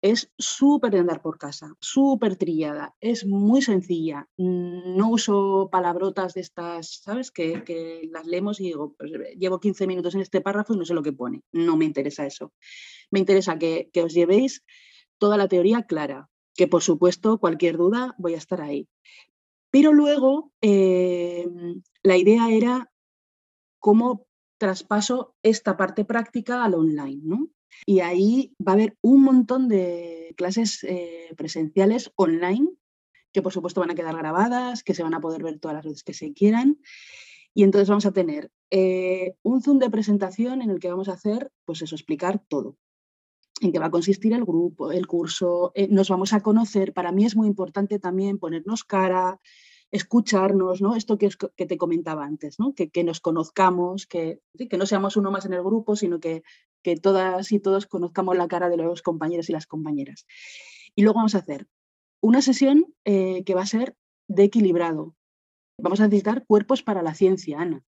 es 0.02 0.32
súper 0.38 0.92
de 0.92 1.00
andar 1.00 1.20
por 1.20 1.36
casa, 1.36 1.74
súper 1.80 2.36
trillada, 2.36 2.94
es 3.00 3.26
muy 3.26 3.60
sencilla. 3.60 4.28
No 4.36 5.10
uso 5.10 5.68
palabrotas 5.70 6.34
de 6.34 6.40
estas, 6.42 7.00
¿sabes? 7.02 7.30
Que, 7.30 8.08
las 8.10 8.26
leemos 8.26 8.60
y 8.60 8.64
digo, 8.64 8.94
pues, 8.96 9.10
llevo 9.38 9.60
15 9.60 9.86
minutos 9.86 10.14
en 10.14 10.22
este 10.22 10.40
párrafo 10.40 10.74
y 10.74 10.78
no 10.78 10.84
sé 10.84 10.94
lo 10.94 11.02
que 11.02 11.12
pone. 11.12 11.42
No 11.52 11.76
me 11.76 11.84
interesa 11.84 12.26
eso. 12.26 12.52
Me 13.10 13.18
interesa 13.18 13.58
que, 13.58 13.90
os 14.02 14.14
llevéis 14.14 14.62
toda 15.18 15.36
la 15.36 15.48
teoría 15.48 15.82
clara, 15.82 16.28
que 16.54 16.68
por 16.68 16.82
supuesto 16.82 17.38
cualquier 17.38 17.76
duda 17.76 18.14
voy 18.18 18.34
a 18.34 18.38
estar 18.38 18.60
ahí. 18.60 18.88
Pero 19.70 19.92
luego 19.92 20.52
em, 20.60 21.82
la 22.02 22.16
idea 22.16 22.50
era 22.50 22.90
cómo 23.78 24.26
traspaso 24.58 25.34
esta 25.42 25.76
parte 25.76 26.04
práctica 26.04 26.64
al 26.64 26.74
online, 26.74 27.20
¿no? 27.22 27.48
Y 27.84 28.00
ahí 28.00 28.54
va 28.66 28.72
a 28.72 28.74
haber 28.74 28.96
un 29.02 29.22
montón 29.22 29.68
de 29.68 30.34
clases 30.36 30.82
eh, 30.84 31.34
presenciales 31.36 32.10
online 32.16 32.68
que 33.36 33.42
por 33.42 33.52
supuesto 33.52 33.82
van 33.82 33.90
a 33.90 33.94
quedar 33.94 34.16
grabadas, 34.16 34.82
que 34.82 34.94
se 34.94 35.02
van 35.02 35.12
a 35.12 35.20
poder 35.20 35.42
ver 35.42 35.58
todas 35.58 35.74
las 35.74 35.84
veces 35.84 36.02
que 36.02 36.14
se 36.14 36.32
quieran. 36.32 36.78
Y 37.52 37.64
entonces 37.64 37.86
vamos 37.86 38.06
a 38.06 38.12
tener 38.12 38.50
eh, 38.70 39.34
un 39.42 39.60
Zoom 39.62 39.78
de 39.78 39.90
presentación 39.90 40.62
en 40.62 40.70
el 40.70 40.80
que 40.80 40.88
vamos 40.88 41.10
a 41.10 41.12
hacer, 41.12 41.52
pues 41.66 41.82
eso, 41.82 41.94
explicar 41.94 42.42
todo. 42.48 42.78
En 43.60 43.72
qué 43.72 43.78
va 43.78 43.86
a 43.86 43.90
consistir 43.90 44.32
el 44.34 44.44
grupo, 44.44 44.92
el 44.92 45.06
curso, 45.06 45.72
eh, 45.74 45.88
nos 45.88 46.10
vamos 46.10 46.32
a 46.32 46.40
conocer. 46.40 46.92
Para 46.92 47.12
mí 47.12 47.24
es 47.24 47.36
muy 47.36 47.46
importante 47.46 47.98
también 47.98 48.38
ponernos 48.38 48.84
cara, 48.84 49.40
escucharnos, 49.90 50.82
¿no? 50.82 50.94
Esto 50.94 51.16
que, 51.16 51.30
que 51.56 51.66
te 51.66 51.78
comentaba 51.78 52.24
antes, 52.24 52.58
¿no? 52.58 52.74
Que, 52.74 52.90
nos 53.04 53.20
conozcamos, 53.20 54.06
que, 54.06 54.40
que 54.68 54.76
no 54.76 54.86
seamos 54.86 55.16
uno 55.16 55.30
más 55.30 55.46
en 55.46 55.54
el 55.54 55.62
grupo, 55.62 55.96
sino 55.96 56.20
que, 56.20 56.42
que 56.82 56.96
todas 56.96 57.50
y 57.52 57.60
todos 57.60 57.86
conozcamos 57.86 58.36
la 58.36 58.48
cara 58.48 58.68
de 58.68 58.76
los 58.76 59.02
compañeros 59.02 59.48
y 59.48 59.52
las 59.52 59.66
compañeras. 59.66 60.26
Y 60.94 61.02
luego 61.02 61.16
vamos 61.16 61.34
a 61.34 61.38
hacer 61.38 61.66
una 62.20 62.42
sesión 62.42 62.94
eh, 63.04 63.44
que 63.44 63.54
va 63.54 63.62
a 63.62 63.66
ser 63.66 63.96
de 64.28 64.44
equilibrado. 64.44 65.14
Vamos 65.78 66.00
a 66.00 66.04
necesitar 66.04 66.44
cuerpos 66.46 66.82
para 66.82 67.02
la 67.02 67.14
ciencia, 67.14 67.60
Ana. 67.60 67.82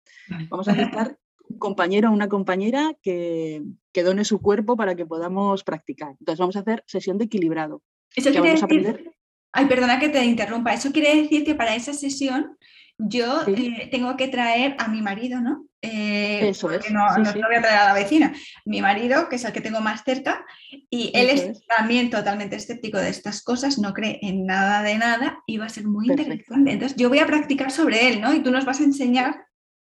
Vamos 0.50 0.68
a 0.68 0.74
necesitar 0.74 1.18
un 1.50 1.60
compañero 1.60 2.10
o 2.10 2.14
una 2.14 2.30
compañera 2.30 2.94
que, 3.02 3.64
que, 3.92 4.04
done 4.04 4.26
su 4.26 4.42
cuerpo 4.42 4.76
para 4.76 4.96
que 4.96 5.06
podamos 5.06 5.64
practicar. 5.64 6.16
Entonces 6.20 6.40
vamos 6.40 6.56
a 6.56 6.60
hacer 6.60 6.84
sesión 6.88 7.18
de 7.18 7.26
equilibrado. 7.26 7.82
Eso 8.16 8.32
vamos 8.34 8.62
a 8.62 8.66
aprender 8.66 9.12
Ay, 9.58 9.66
perdona 9.66 10.00
que 10.00 10.10
te 10.10 10.24
interrumpa. 10.24 10.72
Eso 10.72 10.92
quiere 10.92 11.16
decir 11.16 11.44
que 11.44 11.56
para 11.56 11.76
esa 11.76 11.92
sesión 11.92 12.58
yo 13.00 13.42
eh, 13.48 13.88
tengo 13.90 14.16
que 14.16 14.28
traer 14.28 14.76
a 14.78 14.88
mi 14.88 15.02
marido, 15.02 15.42
¿no? 15.42 15.66
Eh, 15.82 16.50
Eso 16.50 16.70
es. 16.72 16.92
No, 16.92 17.06
no 17.18 17.34
voy 17.34 17.56
a 17.56 17.62
traer 17.62 17.80
a 17.80 17.86
la 17.86 17.94
vecina. 17.94 18.36
Mi 18.66 18.84
marido, 18.84 19.30
que 19.30 19.38
es 19.38 19.46
el 19.46 19.54
que 19.54 19.62
tengo 19.62 19.80
más 19.80 20.04
cerca, 20.04 20.46
y 20.92 21.12
él 21.16 21.30
es, 21.30 21.66
también 21.66 22.12
totalmente 22.12 22.56
escéptico 22.56 23.00
de 23.00 23.10
estas 23.10 23.44
cosas, 23.44 23.80
no 23.80 23.96
cree 23.96 24.20
en 24.22 24.46
nada 24.46 24.84
de 24.84 24.96
nada 25.00 25.40
y 25.48 25.58
va 25.58 25.66
a 25.66 25.70
ser 25.70 25.86
muy 25.86 26.08
interesante. 26.08 26.72
Entonces, 26.72 26.96
yo 26.96 27.10
voy 27.10 27.18
a 27.18 27.26
practicar 27.26 27.72
sobre 27.72 28.10
él, 28.10 28.22
¿no? 28.22 28.36
Y 28.36 28.44
tú 28.44 28.52
nos 28.52 28.64
vas 28.64 28.80
a 28.80 28.84
enseñar 28.84 29.47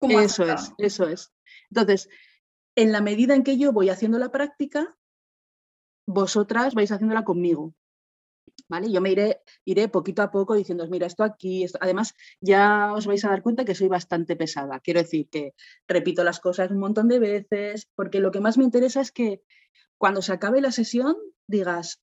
cómo 0.06 0.20
Eso 0.20 0.44
es, 0.44 0.72
eso 0.78 1.08
es. 1.08 1.32
Entonces, 1.70 2.08
en 2.76 2.92
la 2.92 3.00
medida 3.00 3.34
en 3.34 3.42
que 3.42 3.56
yo 3.56 3.72
voy 3.72 3.88
haciendo 3.88 4.18
la 4.18 4.30
práctica, 4.30 4.96
vosotras 6.06 6.74
vais 6.74 6.90
haciéndola 6.90 7.24
conmigo. 7.24 7.74
¿Vale? 8.68 8.90
Yo 8.90 9.00
me 9.00 9.10
iré, 9.10 9.40
iré 9.64 9.88
poquito 9.88 10.22
a 10.22 10.30
poco 10.30 10.54
diciendo, 10.54 10.86
mira, 10.88 11.06
esto 11.06 11.24
aquí, 11.24 11.66
además 11.80 12.14
ya 12.40 12.92
os 12.94 13.06
vais 13.06 13.24
a 13.24 13.28
dar 13.28 13.42
cuenta 13.42 13.64
que 13.64 13.74
soy 13.74 13.88
bastante 13.88 14.36
pesada. 14.36 14.80
Quiero 14.80 15.00
decir 15.00 15.28
que 15.28 15.54
repito 15.88 16.24
las 16.24 16.40
cosas 16.40 16.70
un 16.70 16.78
montón 16.78 17.08
de 17.08 17.18
veces, 17.18 17.88
porque 17.94 18.20
lo 18.20 18.30
que 18.30 18.40
más 18.40 18.56
me 18.56 18.64
interesa 18.64 19.00
es 19.00 19.12
que 19.12 19.42
cuando 19.98 20.22
se 20.22 20.32
acabe 20.32 20.60
la 20.60 20.72
sesión 20.72 21.16
digas, 21.46 22.00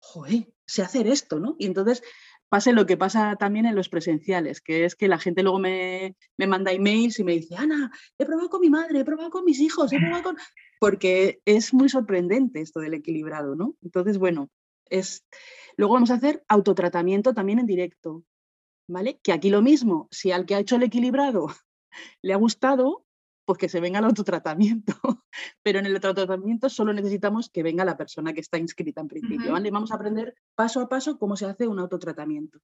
joder, 0.00 0.48
sé 0.66 0.82
hacer 0.82 1.06
esto, 1.06 1.38
¿no? 1.38 1.54
Y 1.58 1.66
entonces 1.66 2.02
pase 2.48 2.72
lo 2.72 2.86
que 2.86 2.96
pasa 2.96 3.36
también 3.36 3.66
en 3.66 3.74
los 3.74 3.88
presenciales, 3.88 4.60
que 4.60 4.84
es 4.84 4.94
que 4.94 5.08
la 5.08 5.18
gente 5.18 5.42
luego 5.42 5.58
me, 5.58 6.16
manda 6.36 6.72
emails 6.72 7.18
y 7.18 7.24
me 7.24 7.32
dice, 7.32 7.56
Ana, 7.56 7.90
he 8.18 8.24
probado 8.24 8.48
con 8.48 8.60
mi 8.60 8.70
madre, 8.70 9.00
he 9.00 9.04
probado 9.04 9.30
con 9.30 9.44
mis 9.44 9.60
hijos, 9.60 9.92
he 9.92 9.98
probado 9.98 10.22
con... 10.22 10.36
Porque 10.80 11.40
es 11.44 11.74
muy 11.74 11.88
sorprendente 11.88 12.60
esto 12.60 12.80
del 12.80 12.94
equilibrado, 12.94 13.56
¿no? 13.56 13.74
Entonces, 13.82 14.18
bueno, 14.18 14.48
es... 14.88 15.26
Luego 15.76 15.94
vamos 15.94 16.10
a 16.10 16.14
hacer 16.14 16.44
autotratamiento 16.48 17.34
también 17.34 17.58
en 17.58 17.66
directo, 17.66 18.24
¿vale? 18.88 19.20
Que 19.22 19.32
aquí 19.32 19.50
lo 19.50 19.62
mismo, 19.62 20.08
si 20.10 20.32
al 20.32 20.46
que 20.46 20.54
ha 20.54 20.60
hecho 20.60 20.76
el 20.76 20.84
equilibrado 20.84 21.48
le 22.22 22.32
ha 22.32 22.36
gustado, 22.36 23.04
pues 23.48 23.56
que 23.56 23.70
se 23.70 23.80
venga 23.80 23.98
el 23.98 24.04
autotratamiento. 24.04 24.92
Pero 25.62 25.78
en 25.78 25.86
el 25.86 25.94
autotratamiento 25.94 26.68
solo 26.68 26.92
necesitamos 26.92 27.48
que 27.48 27.62
venga 27.62 27.82
la 27.82 27.96
persona 27.96 28.34
que 28.34 28.42
está 28.42 28.58
inscrita 28.58 29.00
en 29.00 29.08
principio. 29.08 29.52
Vamos 29.72 29.90
a 29.90 29.94
aprender 29.94 30.34
paso 30.54 30.82
a 30.82 30.88
paso 30.90 31.18
cómo 31.18 31.34
se 31.34 31.46
hace 31.46 31.66
un 31.66 31.78
autotratamiento. 31.78 32.58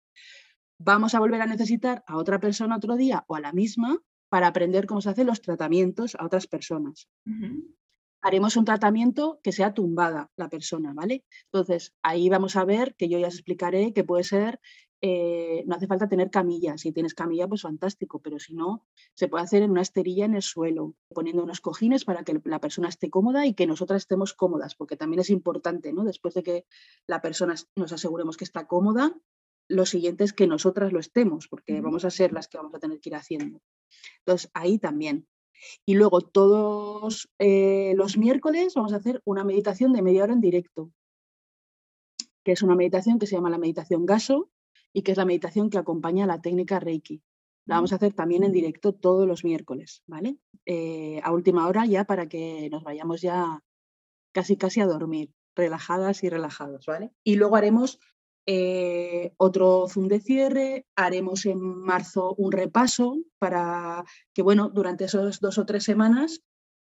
Vamos 0.78 1.14
a 1.14 1.20
volver 1.20 1.41
a 1.41 1.47
necesitar 1.47 2.05
a 2.07 2.18
otra 2.18 2.39
persona 2.39 2.76
otro 2.76 2.97
día 2.97 3.24
o 3.28 3.35
a 3.35 3.41
la 3.41 3.55
misma 3.55 3.97
para 4.28 4.47
aprender 4.47 4.85
cómo 4.85 5.01
se 5.01 5.09
hacen 5.09 5.26
los 5.26 5.41
tratamientos 5.41 6.16
a 6.16 6.26
otras 6.26 6.47
personas. 6.47 7.09
Haremos 8.20 8.55
un 8.59 8.66
tratamiento 8.66 9.41
que 9.43 9.53
sea 9.53 9.72
tumbada 9.72 10.30
la 10.37 10.51
persona, 10.51 10.93
¿vale? 10.93 11.24
Entonces, 11.47 11.95
ahí 12.03 12.28
vamos 12.28 12.57
a 12.57 12.66
ver, 12.66 12.95
que 12.97 13.09
yo 13.09 13.18
ya 13.18 13.28
os 13.28 13.35
explicaré, 13.37 13.95
que 13.95 14.05
puede 14.05 14.24
ser 14.24 14.61
eh, 15.07 15.64
no 15.66 15.74
hace 15.74 15.86
falta 15.86 16.09
tener 16.09 16.30
camilla. 16.30 16.78
Si 16.78 16.90
tienes 16.90 17.12
camilla, 17.12 17.46
pues 17.46 17.61
fantástico, 17.61 18.20
pero 18.20 18.38
si 18.38 18.55
no, 18.55 18.86
se 19.12 19.28
puede 19.28 19.44
hacer 19.44 19.62
en 19.62 19.70
una 19.70 19.82
esterilla 19.82 20.24
en 20.24 20.34
el 20.34 20.40
suelo, 20.40 20.94
poniendo 21.11 21.42
unos 21.42 21.61
cojines 21.61 22.07
para 22.07 22.24
que 22.24 22.40
la 22.44 22.59
persona 22.59 22.88
esté 22.88 23.11
cómoda 23.11 23.44
y 23.44 23.52
que 23.52 23.66
nosotras 23.66 24.00
estemos 24.00 24.32
cómodas, 24.32 24.74
porque 24.74 24.96
también 24.96 25.20
es 25.20 25.28
importante, 25.28 25.92
¿no? 25.92 26.05
Después 26.05 26.32
de 26.32 26.42
que 26.42 26.64
la 27.07 27.20
persona 27.20 27.55
nos 27.76 27.92
aseguremos 27.92 28.38
que 28.38 28.44
está 28.44 28.66
cómoda, 28.66 29.14
lo 29.68 29.84
siguiente 29.84 30.24
es 30.24 30.32
que 30.32 30.46
nosotras 30.46 30.90
lo 30.90 31.00
estemos, 31.00 31.48
porque 31.48 31.82
vamos 31.82 32.07
a 32.07 32.11
ser 32.11 32.32
las 32.32 32.48
que 32.48 32.57
vamos 32.57 32.74
a 32.74 32.78
tener 32.78 32.98
que 32.98 33.11
ir 33.11 33.16
haciendo. 33.16 33.61
Entonces, 34.20 34.50
ahí 34.55 34.78
también. 34.78 35.28
Y 35.84 35.96
luego 35.96 36.22
todos 36.22 37.28
eh, 37.38 37.92
los 37.94 38.16
miércoles 38.16 38.72
vamos 38.72 38.94
a 38.94 38.96
hacer 38.96 39.20
una 39.26 39.44
meditación 39.44 39.92
de 39.92 40.00
media 40.00 40.22
hora 40.22 40.32
en 40.32 40.40
directo, 40.40 40.90
que 42.42 42.52
es 42.52 42.62
una 42.62 42.74
meditación 42.74 43.18
que 43.18 43.26
se 43.26 43.36
llama 43.36 43.50
la 43.50 43.59
meditación 43.59 44.07
gaso, 44.07 44.50
y 44.95 45.03
que 45.03 45.12
es 45.12 45.18
la 45.18 45.26
meditación 45.26 45.68
que 45.68 45.76
acompaña 45.76 46.24
a 46.24 46.28
la 46.28 46.40
técnica 46.40 46.80
Reiki. 46.80 47.20
La 47.66 47.76
vamos 47.76 47.92
a 47.92 47.97
hacer 47.97 48.14
también 48.14 48.45
en 48.45 48.53
directo 48.53 48.95
todos 48.95 49.26
los 49.26 49.45
miércoles, 49.45 50.03
¿vale? 50.07 50.38
Eh, 50.64 51.20
a 51.22 51.32
última 51.32 51.66
hora 51.66 51.84
ya 51.84 52.05
para 52.05 52.28
que 52.28 52.68
nos 52.70 52.84
vayamos 52.84 53.20
ya 53.20 53.62
casi 54.32 54.57
casi 54.57 54.80
a 54.80 54.86
dormir, 54.86 55.32
relajadas 55.55 56.22
y 56.22 56.28
relajados, 56.28 56.86
¿vale? 56.86 57.12
Y 57.24 57.36
luego 57.36 57.57
haremos 57.57 57.99
eh, 58.47 59.32
otro 59.38 59.88
zoom 59.88 60.09
de 60.09 60.20
cierre, 60.20 60.86
haremos 60.95 61.47
en 61.47 61.59
marzo 61.61 62.34
un 62.36 62.53
repaso 62.53 63.16
para 63.38 64.05
que, 64.32 64.42
bueno, 64.42 64.68
durante 64.68 65.07
esas 65.07 65.40
dos 65.40 65.59
o 65.59 65.66
tres 65.66 65.84
semanas 65.84 66.42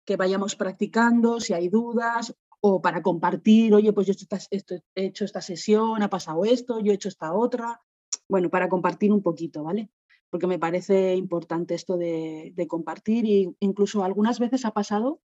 que 0.04 0.16
vayamos 0.16 0.56
practicando, 0.56 1.40
si 1.40 1.52
hay 1.54 1.68
dudas, 1.68 2.34
o 2.60 2.82
para 2.82 3.02
compartir, 3.02 3.72
oye, 3.74 3.92
pues 3.92 4.06
yo 4.06 4.14
he 4.50 5.04
hecho 5.06 5.24
esta 5.24 5.40
sesión, 5.40 6.02
ha 6.02 6.10
pasado 6.10 6.44
esto, 6.44 6.80
yo 6.80 6.92
he 6.92 6.94
hecho 6.94 7.08
esta 7.08 7.32
otra, 7.32 7.80
bueno, 8.28 8.50
para 8.50 8.68
compartir 8.68 9.12
un 9.12 9.22
poquito, 9.22 9.64
¿vale? 9.64 9.90
Porque 10.30 10.46
me 10.46 10.58
parece 10.58 11.16
importante 11.16 11.74
esto 11.74 11.96
de, 11.96 12.66
compartir 12.68 13.24
e 13.26 13.54
incluso 13.60 14.04
algunas 14.04 14.38
veces 14.38 14.64
ha 14.64 14.72
pasado 14.72 15.20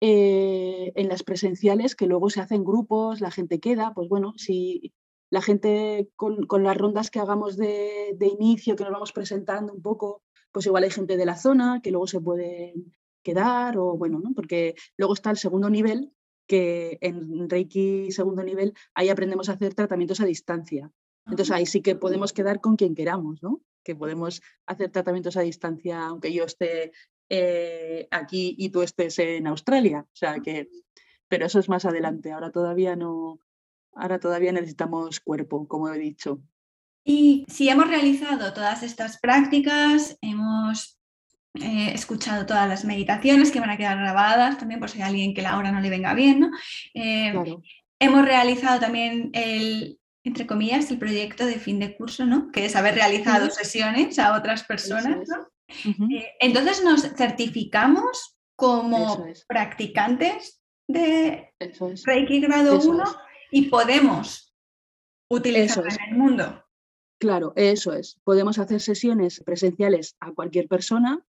eh, 0.00 0.92
en 0.96 1.08
las 1.08 1.22
presenciales 1.22 1.94
que 1.94 2.06
luego 2.06 2.30
se 2.30 2.40
hacen 2.40 2.64
grupos, 2.64 3.20
la 3.20 3.30
gente 3.30 3.60
queda, 3.60 3.92
pues 3.94 4.08
bueno, 4.08 4.34
si 4.36 4.92
la 5.30 5.42
gente 5.42 6.10
con, 6.16 6.46
las 6.62 6.76
rondas 6.76 7.10
que 7.10 7.20
hagamos 7.20 7.56
de, 7.56 8.16
inicio, 8.20 8.76
que 8.76 8.84
nos 8.84 8.92
vamos 8.92 9.12
presentando 9.12 9.72
un 9.72 9.82
poco, 9.82 10.22
pues 10.50 10.66
igual 10.66 10.84
hay 10.84 10.90
gente 10.90 11.16
de 11.16 11.26
la 11.26 11.36
zona 11.36 11.80
que 11.82 11.90
luego 11.90 12.06
se 12.06 12.20
puede 12.20 12.74
quedar 13.22 13.78
o 13.78 13.96
bueno, 13.96 14.18
¿no? 14.18 14.32
Porque 14.34 14.74
luego 14.96 15.14
está 15.14 15.30
el 15.30 15.36
segundo 15.36 15.70
nivel, 15.70 16.12
que 16.46 16.98
en 17.00 17.48
Reiki 17.48 18.10
segundo 18.12 18.42
nivel, 18.42 18.74
ahí 18.94 19.08
aprendemos 19.08 19.48
a 19.48 19.52
hacer 19.52 19.74
tratamientos 19.74 20.20
a 20.20 20.26
distancia. 20.26 20.90
Entonces 21.26 21.50
ahí 21.50 21.66
sí 21.66 21.82
que 21.82 21.94
podemos 21.94 22.32
quedar 22.32 22.60
con 22.60 22.76
quien 22.76 22.94
queramos, 22.94 23.42
¿no? 23.42 23.60
Que 23.84 23.94
podemos 23.94 24.42
hacer 24.66 24.90
tratamientos 24.90 25.36
a 25.36 25.42
distancia, 25.42 26.04
aunque 26.04 26.32
yo 26.32 26.44
esté 26.44 26.92
eh, 27.28 28.08
aquí 28.10 28.54
y 28.58 28.70
tú 28.70 28.82
estés 28.82 29.18
en 29.18 29.46
Australia. 29.46 30.00
O 30.00 30.16
sea 30.16 30.40
que, 30.40 30.68
pero 31.28 31.46
eso 31.46 31.58
es 31.58 31.68
más 31.68 31.84
adelante. 31.84 32.32
Ahora 32.32 32.50
todavía 32.50 32.96
no, 32.96 33.40
ahora 33.94 34.18
todavía 34.18 34.52
necesitamos 34.52 35.20
cuerpo, 35.20 35.66
como 35.68 35.88
he 35.88 35.98
dicho. 35.98 36.42
Y 37.04 37.44
si 37.48 37.68
hemos 37.68 37.88
realizado 37.88 38.52
todas 38.52 38.82
estas 38.82 39.18
prácticas, 39.18 40.18
hemos 40.20 40.98
eh, 41.54 41.92
escuchado 41.92 42.46
todas 42.46 42.68
las 42.68 42.84
meditaciones 42.84 43.50
que 43.50 43.60
van 43.60 43.70
a 43.70 43.76
quedar 43.76 43.98
grabadas, 43.98 44.58
también 44.58 44.80
por 44.80 44.88
si 44.90 45.02
hay 45.02 45.08
alguien 45.08 45.34
que 45.34 45.42
la 45.42 45.56
hora 45.58 45.72
no 45.72 45.80
le 45.80 45.90
venga 45.90 46.14
bien, 46.14 46.40
¿no? 46.40 46.50
Eh, 46.94 47.34
hemos 47.98 48.24
realizado 48.24 48.80
también 48.80 49.30
el, 49.32 49.98
entre 50.24 50.46
comillas, 50.46 50.90
el 50.90 50.98
proyecto 50.98 51.46
de 51.46 51.58
fin 51.58 51.78
de 51.80 51.96
curso, 51.96 52.24
¿no? 52.24 52.50
Que 52.52 52.64
es 52.66 52.76
haber 52.76 52.94
realizado 52.94 53.50
sesiones 53.50 54.18
a 54.18 54.36
otras 54.36 54.64
personas, 54.64 55.28
¿no? 55.28 55.48
Eh, 56.10 56.34
entonces 56.40 56.84
nos 56.84 57.02
certificamos 57.14 58.36
como 58.56 59.26
practicantes 59.48 60.62
de 60.86 61.52
Reiki 62.04 62.40
grado 62.40 62.78
1 62.78 63.04
y 63.50 63.62
podemos 63.62 64.54
utilizarlo 65.28 65.90
en 65.90 66.12
el 66.12 66.18
mundo. 66.18 66.64
Claro, 67.18 67.52
eso 67.56 67.92
es. 67.92 68.20
Podemos 68.24 68.58
hacer 68.58 68.80
sesiones 68.80 69.42
presenciales 69.44 70.16
a 70.20 70.32
cualquier 70.32 70.68
persona. 70.68 71.24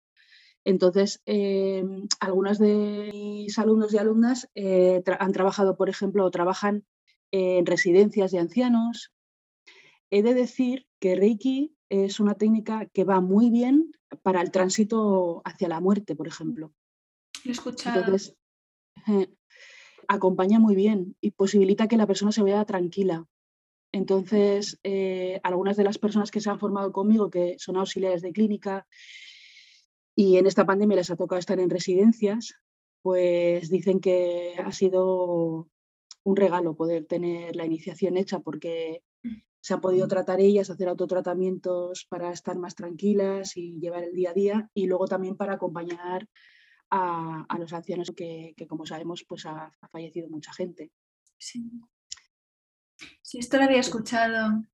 Entonces, 0.63 1.21
eh, 1.25 1.83
algunas 2.19 2.59
de 2.59 3.09
mis 3.13 3.57
alumnos 3.59 3.93
y 3.93 3.97
alumnas 3.97 4.49
eh, 4.55 5.03
han 5.19 5.31
trabajado, 5.33 5.75
por 5.75 5.89
ejemplo, 5.89 6.25
o 6.25 6.31
trabajan 6.31 6.85
en 7.31 7.65
residencias 7.65 8.31
de 8.31 8.39
ancianos. 8.39 9.13
He 10.09 10.21
de 10.23 10.33
decir 10.33 10.87
que 10.99 11.15
Reiki 11.15 11.73
es 11.89 12.19
una 12.19 12.35
técnica 12.35 12.85
que 12.87 13.03
va 13.03 13.21
muy 13.21 13.49
bien 13.49 13.91
para 14.21 14.41
el 14.41 14.51
tránsito 14.51 15.41
hacia 15.45 15.67
la 15.67 15.79
muerte, 15.79 16.15
por 16.15 16.27
ejemplo. 16.27 16.73
Lo 17.43 17.49
he 17.49 17.53
escuchado. 17.53 17.99
Entonces, 17.99 18.35
acompaña 20.07 20.59
muy 20.59 20.75
bien 20.75 21.15
y 21.21 21.31
posibilita 21.31 21.87
que 21.87 21.97
la 21.97 22.07
persona 22.07 22.31
se 22.31 22.43
vea 22.43 22.65
tranquila. 22.65 23.25
Entonces, 23.93 24.79
eh, 24.83 25.39
algunas 25.43 25.75
de 25.75 25.83
las 25.83 25.97
personas 25.97 26.31
que 26.31 26.39
se 26.39 26.49
han 26.49 26.59
formado 26.59 26.91
conmigo, 26.91 27.29
que 27.29 27.55
son 27.59 27.77
auxiliares 27.77 28.21
de 28.21 28.31
clínica, 28.31 28.87
y 30.15 30.37
en 30.37 30.45
esta 30.45 30.65
pandemia 30.65 30.97
les 30.97 31.09
ha 31.11 31.15
tocado 31.15 31.39
estar 31.39 31.59
en 31.59 31.69
residencias, 31.69 32.55
pues 33.01 33.69
dicen 33.69 33.99
que 33.99 34.55
ha 34.63 34.71
sido 34.71 35.67
un 36.23 36.35
regalo 36.35 36.75
poder 36.75 37.05
tener 37.05 37.55
la 37.55 37.65
iniciación 37.65 38.17
hecha 38.17 38.39
porque 38.39 39.03
mm. 39.23 39.35
se 39.59 39.73
han 39.73 39.81
podido 39.81 40.07
tratar 40.07 40.39
ellas, 40.39 40.69
hacer 40.69 40.87
autotratamientos 40.87 42.05
para 42.05 42.31
estar 42.31 42.57
más 42.57 42.75
tranquilas 42.75 43.57
y 43.57 43.79
llevar 43.79 44.03
el 44.03 44.13
día 44.13 44.31
a 44.31 44.33
día 44.33 44.69
y 44.73 44.87
luego 44.87 45.07
también 45.07 45.35
para 45.35 45.53
acompañar 45.53 46.27
a, 46.89 47.57
los 47.57 47.71
ancianos 47.71 48.11
que, 48.15 48.53
como 48.67 48.85
sabemos 48.85 49.23
pues 49.23 49.45
ha, 49.45 49.71
fallecido 49.91 50.29
mucha 50.29 50.51
gente. 50.53 50.91
Sí. 51.37 51.71
sí, 53.21 53.39
esto 53.39 53.57
lo 53.57 53.63
había 53.63 53.79
escuchado. 53.79 54.65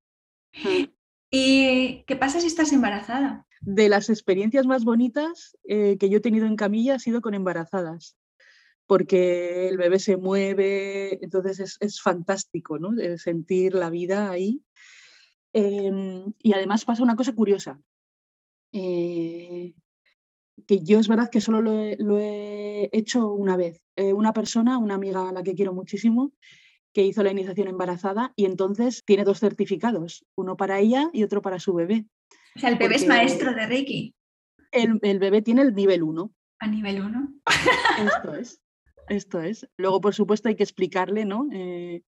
¿Y 1.30 2.04
qué 2.08 2.16
pasa 2.16 2.42
si 2.42 2.48
estás 2.48 2.74
embarazada? 2.74 3.46
De 3.62 3.88
las 3.88 4.10
experiencias 4.10 4.66
más 4.66 4.84
bonitas 4.84 5.58
eh, 5.68 5.98
que 6.00 6.10
yo 6.10 6.18
he 6.18 6.22
tenido 6.22 6.48
en 6.48 6.56
camilla 6.56 6.96
ha 6.96 7.00
sido 7.00 7.22
con 7.22 7.36
embarazadas 7.36 8.18
porque 8.88 9.68
el 9.68 9.78
bebé 9.78 10.00
se 10.00 10.16
mueve, 10.16 11.24
entonces 11.24 11.78
es, 11.80 12.02
fantástico, 12.02 12.80
¿no? 12.80 12.92
sentir 13.18 13.76
la 13.76 13.90
vida 13.90 14.32
ahí. 14.32 14.64
Em, 15.54 16.34
y 16.42 16.54
además 16.54 16.86
pasa 16.86 17.04
una 17.04 17.16
cosa 17.16 17.34
curiosa, 17.34 17.80
eh, 18.72 19.74
que 20.66 20.80
yo 20.84 21.00
es 21.00 21.08
verdad 21.08 21.30
que 21.30 21.42
solo 21.42 21.62
lo 21.62 22.20
he, 22.20 22.90
hecho 22.94 23.32
una 23.34 23.58
vez. 23.58 23.82
Eh, 23.96 24.14
una 24.14 24.34
persona, 24.34 24.78
una 24.78 24.96
amiga 24.96 25.30
a 25.30 25.32
la 25.32 25.44
que 25.44 25.56
quiero 25.56 25.74
muchísimo, 25.74 26.32
que 26.94 27.04
hizo 27.04 27.24
la 27.24 27.32
iniciación 27.32 27.68
embarazada 27.68 28.34
y 28.36 28.46
entonces 28.46 29.04
tiene 29.06 29.24
dos 29.24 29.40
certificados, 29.40 30.26
uno 30.36 30.56
para 30.56 30.80
ella 30.80 31.10
y 31.12 31.24
otro 31.24 31.42
para 31.42 31.60
su 31.60 31.74
bebé. 31.74 32.06
O 32.56 32.60
sea, 32.60 32.70
el 32.70 32.78
bebé 32.78 32.96
es 32.96 33.08
maestro 33.08 33.54
de 33.54 33.68
Reiki. 33.68 34.16
El, 34.72 35.00
el, 35.02 35.20
bebé 35.20 35.42
tiene 35.42 35.62
el 35.62 35.74
nivel 35.74 36.04
1. 36.04 36.32
A 36.60 36.68
nivel 36.68 37.02
1. 37.02 37.34
Esto 38.06 38.36
es. 38.36 38.62
Esto 39.10 39.42
es. 39.42 39.68
Luego, 39.78 40.02
por 40.02 40.14
supuesto, 40.14 40.50
hay 40.50 40.56
que 40.56 40.64
explicarle, 40.64 41.26
¿no? 41.26 41.48
Eh, 41.52 42.04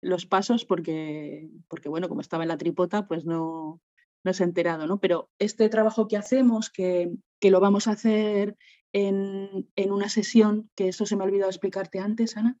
los 0.00 0.26
pasos 0.26 0.64
porque, 0.64 1.50
porque, 1.68 1.88
bueno, 1.88 2.08
como 2.08 2.20
estaba 2.20 2.44
en 2.44 2.48
la 2.48 2.58
tripota, 2.58 3.06
pues 3.06 3.24
no, 3.24 3.80
no 4.24 4.32
se 4.32 4.42
ha 4.42 4.46
enterado, 4.46 4.86
¿no? 4.86 4.98
Pero 4.98 5.30
este 5.38 5.68
trabajo 5.68 6.08
que 6.08 6.16
hacemos, 6.16 6.70
que, 6.70 7.10
que 7.40 7.50
lo 7.50 7.60
vamos 7.60 7.86
a 7.86 7.92
hacer 7.92 8.56
en, 8.92 9.68
en, 9.76 9.92
una 9.92 10.08
sesión, 10.08 10.70
que 10.74 10.88
eso 10.88 11.06
se 11.06 11.16
me 11.16 11.22
ha 11.22 11.26
olvidado 11.26 11.50
explicarte 11.50 11.98
antes, 11.98 12.36
Ana, 12.36 12.58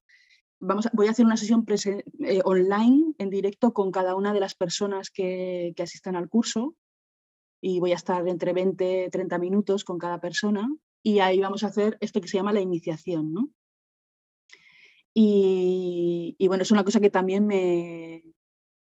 vamos 0.60 0.88
voy 0.92 1.08
a 1.08 1.10
hacer 1.10 1.24
una 1.24 1.36
sesión 1.36 1.64
eh, 2.24 2.40
online, 2.44 3.14
en 3.18 3.30
directo, 3.30 3.72
con 3.72 3.90
cada 3.90 4.14
una 4.14 4.32
de 4.32 4.40
las 4.40 4.54
personas 4.54 5.10
que, 5.10 5.72
que 5.76 5.82
asistan 5.82 6.16
al 6.16 6.28
curso 6.28 6.74
y 7.60 7.80
voy 7.80 7.92
a 7.92 7.96
estar 7.96 8.26
entre 8.28 8.52
20 8.52 9.06
y 9.06 9.10
30 9.10 9.38
minutos 9.38 9.84
con 9.84 9.98
cada 9.98 10.20
persona 10.20 10.68
y 11.06 11.20
ahí 11.20 11.38
vamos 11.38 11.62
a 11.62 11.68
hacer 11.68 11.96
esto 12.00 12.20
que 12.20 12.26
se 12.26 12.36
llama 12.36 12.52
la 12.52 12.60
iniciación, 12.60 13.32
¿no? 13.32 13.50
Y, 15.14 16.36
bueno, 16.48 16.64
es 16.64 16.72
una 16.72 16.82
cosa 16.82 16.98
que 16.98 17.10
también 17.10 17.46
me, 17.46 18.24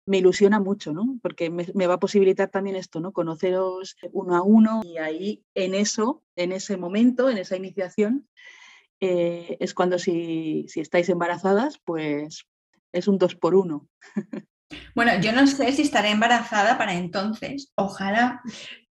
ilusiona 0.08 0.60
mucho, 0.60 0.92
¿no? 0.92 1.20
Porque 1.22 1.52
me, 1.52 1.86
va 1.86 1.94
a 1.94 2.00
posibilitar 2.00 2.50
también 2.50 2.78
esto, 2.78 3.00
¿no? 3.00 3.14
Conoceros 3.14 3.96
uno 4.12 4.36
a 4.36 4.42
uno 4.42 4.82
y 4.84 4.98
ahí 4.98 5.44
en 5.54 5.76
eso, 5.76 6.24
en 6.36 6.52
ese 6.52 6.78
momento, 6.78 7.30
en 7.30 7.38
esa 7.38 7.58
iniciación, 7.58 8.28
eh, 9.02 9.58
es 9.60 9.76
cuando 9.76 10.00
si, 10.00 10.66
si, 10.68 10.80
estáis 10.80 11.08
embarazadas, 11.10 11.80
pues 11.86 12.48
es 12.92 13.08
un 13.08 13.20
dos 13.20 13.36
por 13.36 13.54
uno. 13.54 13.88
Bueno, 14.96 15.12
yo 15.22 15.32
no 15.32 15.46
sé 15.46 15.72
si 15.74 15.84
estaré 15.84 16.10
embarazada 16.10 16.80
para 16.80 16.96
entonces, 16.96 17.72
ojalá, 17.76 18.42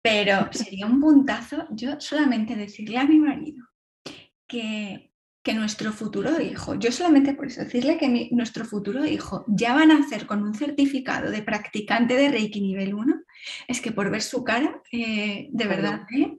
pero 0.04 0.50
sería 0.52 0.86
un 0.86 1.00
puntazo 1.00 1.66
yo 1.72 2.00
solamente 2.00 2.56
decirle 2.56 2.98
a 2.98 3.06
mi 3.06 3.18
marido 3.18 3.66
que, 4.48 5.14
que 5.42 5.54
nuestro 5.54 5.92
futuro 5.94 6.40
hijo, 6.42 6.76
yo 6.76 6.92
solamente 6.92 7.34
por 7.34 7.48
eso 7.48 7.64
decirle 7.64 7.98
que 7.98 8.30
nuestro 8.32 8.66
futuro 8.66 9.06
hijo 9.06 9.46
ya 9.48 9.74
van 9.74 9.92
a 9.92 10.00
hacer 10.00 10.26
con 10.26 10.44
un 10.44 10.54
certificado 10.54 11.32
de 11.32 11.42
practicante 11.42 12.16
de 12.16 12.30
Reiki 12.30 12.62
nivel 12.62 12.94
1, 12.94 13.24
es 13.68 13.82
que 13.82 13.94
por 13.94 14.12
ver 14.12 14.22
su 14.22 14.44
cara, 14.44 14.82
eh, 14.92 15.48
de 15.52 15.68
verdad, 15.68 16.06
¿eh? 16.16 16.38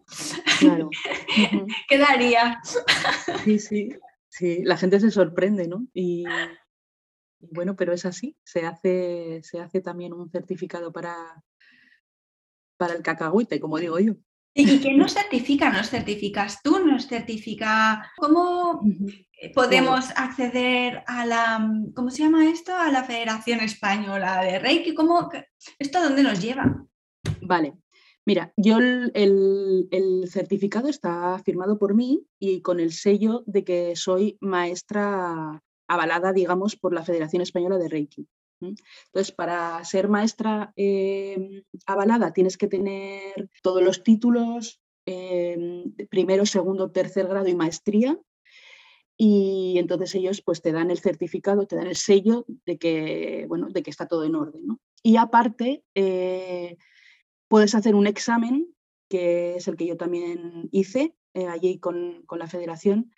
Claro. 0.59 0.91
quedaría. 1.89 2.61
Sí, 3.45 3.59
sí, 3.59 3.89
sí, 4.29 4.63
la 4.63 4.77
gente 4.77 5.01
se 5.01 5.11
sorprende, 5.11 5.69
¿no? 5.69 5.87
Y, 5.93 6.25
bueno, 7.41 7.77
pero 7.77 7.93
es 7.93 8.07
así, 8.07 8.37
se 8.43 8.65
hace, 8.65 9.41
se 9.43 9.61
hace 9.61 9.81
también 9.81 10.13
un 10.13 10.31
certificado 10.31 10.93
para, 10.93 11.43
para 12.77 12.95
el 12.95 13.03
cacahuete, 13.03 13.61
como 13.61 13.79
digo 13.79 13.99
yo. 13.99 14.15
¿Y 14.57 14.79
quién 14.79 14.99
nos 14.99 15.15
certifica? 15.15 15.71
¿Nos 15.71 15.91
certificas 15.91 16.63
tú? 16.63 16.79
¿Nos 16.79 17.09
certifica? 17.09 18.13
¿Cómo 18.17 18.81
podemos 19.53 20.11
acceder 20.15 21.03
a 21.09 21.27
la, 21.27 21.69
¿cómo 21.95 22.11
se 22.11 22.23
llama 22.23 22.49
esto? 22.49 22.73
A 22.75 22.93
la 22.93 23.03
Federación 23.03 23.61
Española 23.61 24.43
de 24.43 24.61
Reiki. 24.61 24.95
¿Cómo, 24.95 25.29
¿Esto 25.79 25.99
a 25.99 26.05
dónde 26.05 26.23
nos 26.23 26.41
lleva? 26.41 26.87
Vale. 27.41 27.75
Mira, 28.27 28.53
yo 28.57 28.79
el, 28.79 29.89
el, 29.91 30.29
certificado 30.31 30.89
está 30.89 31.39
firmado 31.45 31.79
por 31.79 31.95
mí 31.95 32.25
y 32.39 32.63
con 32.63 32.81
el 32.81 32.93
sello 32.93 33.43
de 33.47 33.65
que 33.65 33.97
soy 33.97 34.39
maestra 34.41 35.63
avalada, 35.89 36.33
digamos, 36.33 36.77
por 36.77 36.95
la 36.95 37.05
Federación 37.05 37.43
Española 37.43 37.77
de 37.77 37.89
Reiki. 37.89 38.27
Entonces, 38.69 39.33
para 39.33 39.83
ser 39.85 40.09
maestra 40.09 40.73
em, 40.77 41.63
avalada 41.87 42.33
tienes 42.33 42.57
que 42.57 42.69
tener 42.69 43.51
todos 43.63 43.83
los 43.83 44.03
títulos, 44.03 44.81
em, 45.07 45.95
primero, 46.09 46.47
segundo, 46.47 46.91
tercer 46.91 47.27
grado 47.29 47.49
y 47.49 47.55
maestría. 47.55 48.19
Y 49.17 49.77
entonces 49.79 50.15
ellos 50.15 50.43
pues, 50.43 50.61
te 50.61 50.73
dan 50.73 50.91
el 50.91 50.99
certificado, 50.99 51.67
te 51.67 51.77
dan 51.77 51.87
el 51.87 51.97
sello 51.97 52.47
de 52.67 52.79
que, 52.79 53.47
bueno, 53.49 53.69
de 53.71 53.83
que 53.83 53.91
está 53.91 54.07
todo 54.07 54.25
en 54.25 54.35
orden. 54.35 54.79
Y 55.03 55.17
aparte, 55.17 55.85
eh, 55.95 56.77
puedes 57.49 57.75
hacer 57.75 57.95
un 57.95 58.07
examen, 58.07 58.75
que 59.09 59.57
es 59.57 59.69
el 59.69 59.77
que 59.77 59.87
yo 59.87 59.97
también 59.97 60.69
hice 60.73 61.15
eh, 61.35 61.47
allí 61.47 61.79
con, 61.79 62.23
con 62.27 62.39
la 62.39 62.49
federación, 62.49 63.13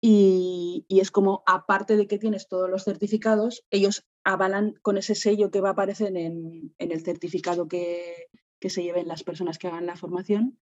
y, 0.00 0.86
es 0.88 1.10
como, 1.10 1.42
aparte 1.46 1.96
de 1.96 2.06
que 2.06 2.18
tienes 2.18 2.48
todos 2.48 2.70
los 2.70 2.84
certificados, 2.84 3.64
ellos 3.70 4.06
avalan 4.24 4.74
con 4.82 4.96
ese 4.96 5.14
sello 5.14 5.50
que 5.50 5.60
va 5.60 5.70
a 5.70 5.72
aparecer 5.72 6.16
en, 6.16 6.74
el 6.78 7.04
certificado 7.04 7.66
que, 7.68 8.28
se 8.60 8.82
lleven 8.82 9.08
las 9.08 9.24
personas 9.24 9.58
que 9.58 9.68
hagan 9.68 9.86
la 9.86 9.96
formación, 9.96 10.58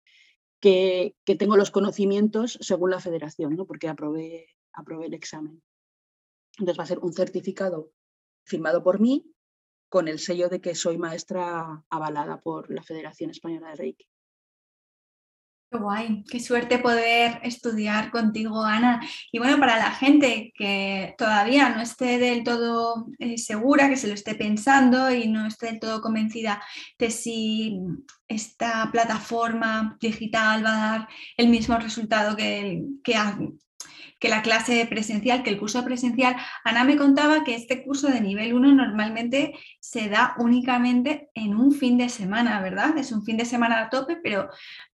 que, 0.60 1.16
tengo 1.40 1.56
los 1.56 1.72
conocimientos 1.72 2.58
según 2.62 2.92
la 2.92 3.00
federación, 3.00 3.56
¿no? 3.56 3.66
porque 3.66 3.88
aprobé, 3.88 4.48
aprobé 4.74 5.08
el 5.08 5.14
examen. 5.14 5.62
Entonces 6.58 6.80
va 6.80 6.84
a 6.84 6.88
ser 6.88 7.00
un 7.00 7.14
certificado 7.14 7.94
firmado 8.44 8.84
por 8.84 9.00
mí 9.00 9.34
con 9.90 10.08
el 10.08 10.20
sello 10.20 10.50
de 10.50 10.62
que 10.62 10.76
soy 10.76 10.98
maestra 10.98 11.86
avalada 11.90 12.42
por 12.42 12.70
la 12.70 12.84
Federación 12.84 13.30
Española 13.30 13.70
de 13.70 13.76
Reiki. 13.76 14.11
Qué 15.72 15.78
guay, 15.78 16.26
qué 16.30 16.42
suerte 16.42 16.80
poder 16.80 17.40
estudiar 17.44 18.12
contigo, 18.12 18.62
Ana. 18.62 19.00
Y 19.32 19.40
bueno, 19.40 19.58
para 19.58 19.78
la 19.78 19.92
gente 19.92 20.52
que 20.54 21.16
todavía 21.18 21.70
no 21.70 21.80
esté 21.80 22.18
del 22.18 22.44
todo 22.44 23.08
eh, 23.20 23.38
segura, 23.38 23.88
que 23.88 23.96
se 23.96 24.10
lo 24.10 24.14
esté 24.14 24.36
pensando 24.36 25.10
y 25.10 25.30
no 25.30 25.48
esté 25.48 25.68
del 25.68 25.80
todo 25.80 26.02
convencida 26.02 26.62
de 27.00 27.10
si 27.10 27.80
esta 28.28 28.90
plataforma 28.92 29.98
digital 30.02 30.66
va 30.66 30.74
a 30.74 30.92
dar 30.92 31.08
el 31.38 31.48
mismo 31.48 31.78
resultado 31.78 32.36
que, 32.36 32.84
que, 33.02 33.16
que 34.22 34.30
la 34.30 34.44
clase 34.44 34.86
presencial, 34.86 35.42
que 35.42 35.50
el 35.50 35.58
curso 35.58 35.84
presencial. 35.84 36.36
Ana 36.64 36.84
me 36.84 36.96
contaba 36.96 37.44
que 37.44 37.56
este 37.56 37.84
curso 37.84 38.08
de 38.08 38.22
nivel 38.22 38.54
1 38.54 38.76
normalmente 38.76 39.54
se 39.80 40.10
da 40.10 40.36
únicamente 40.38 41.30
en 41.34 41.56
un 41.56 41.72
fin 41.72 41.98
de 41.98 42.08
semana, 42.08 42.62
¿verdad? 42.62 42.96
Es 43.00 43.12
un 43.12 43.26
fin 43.26 43.36
de 43.36 43.46
semana 43.46 43.82
a 43.82 43.90
tope, 43.90 44.18
pero 44.24 44.48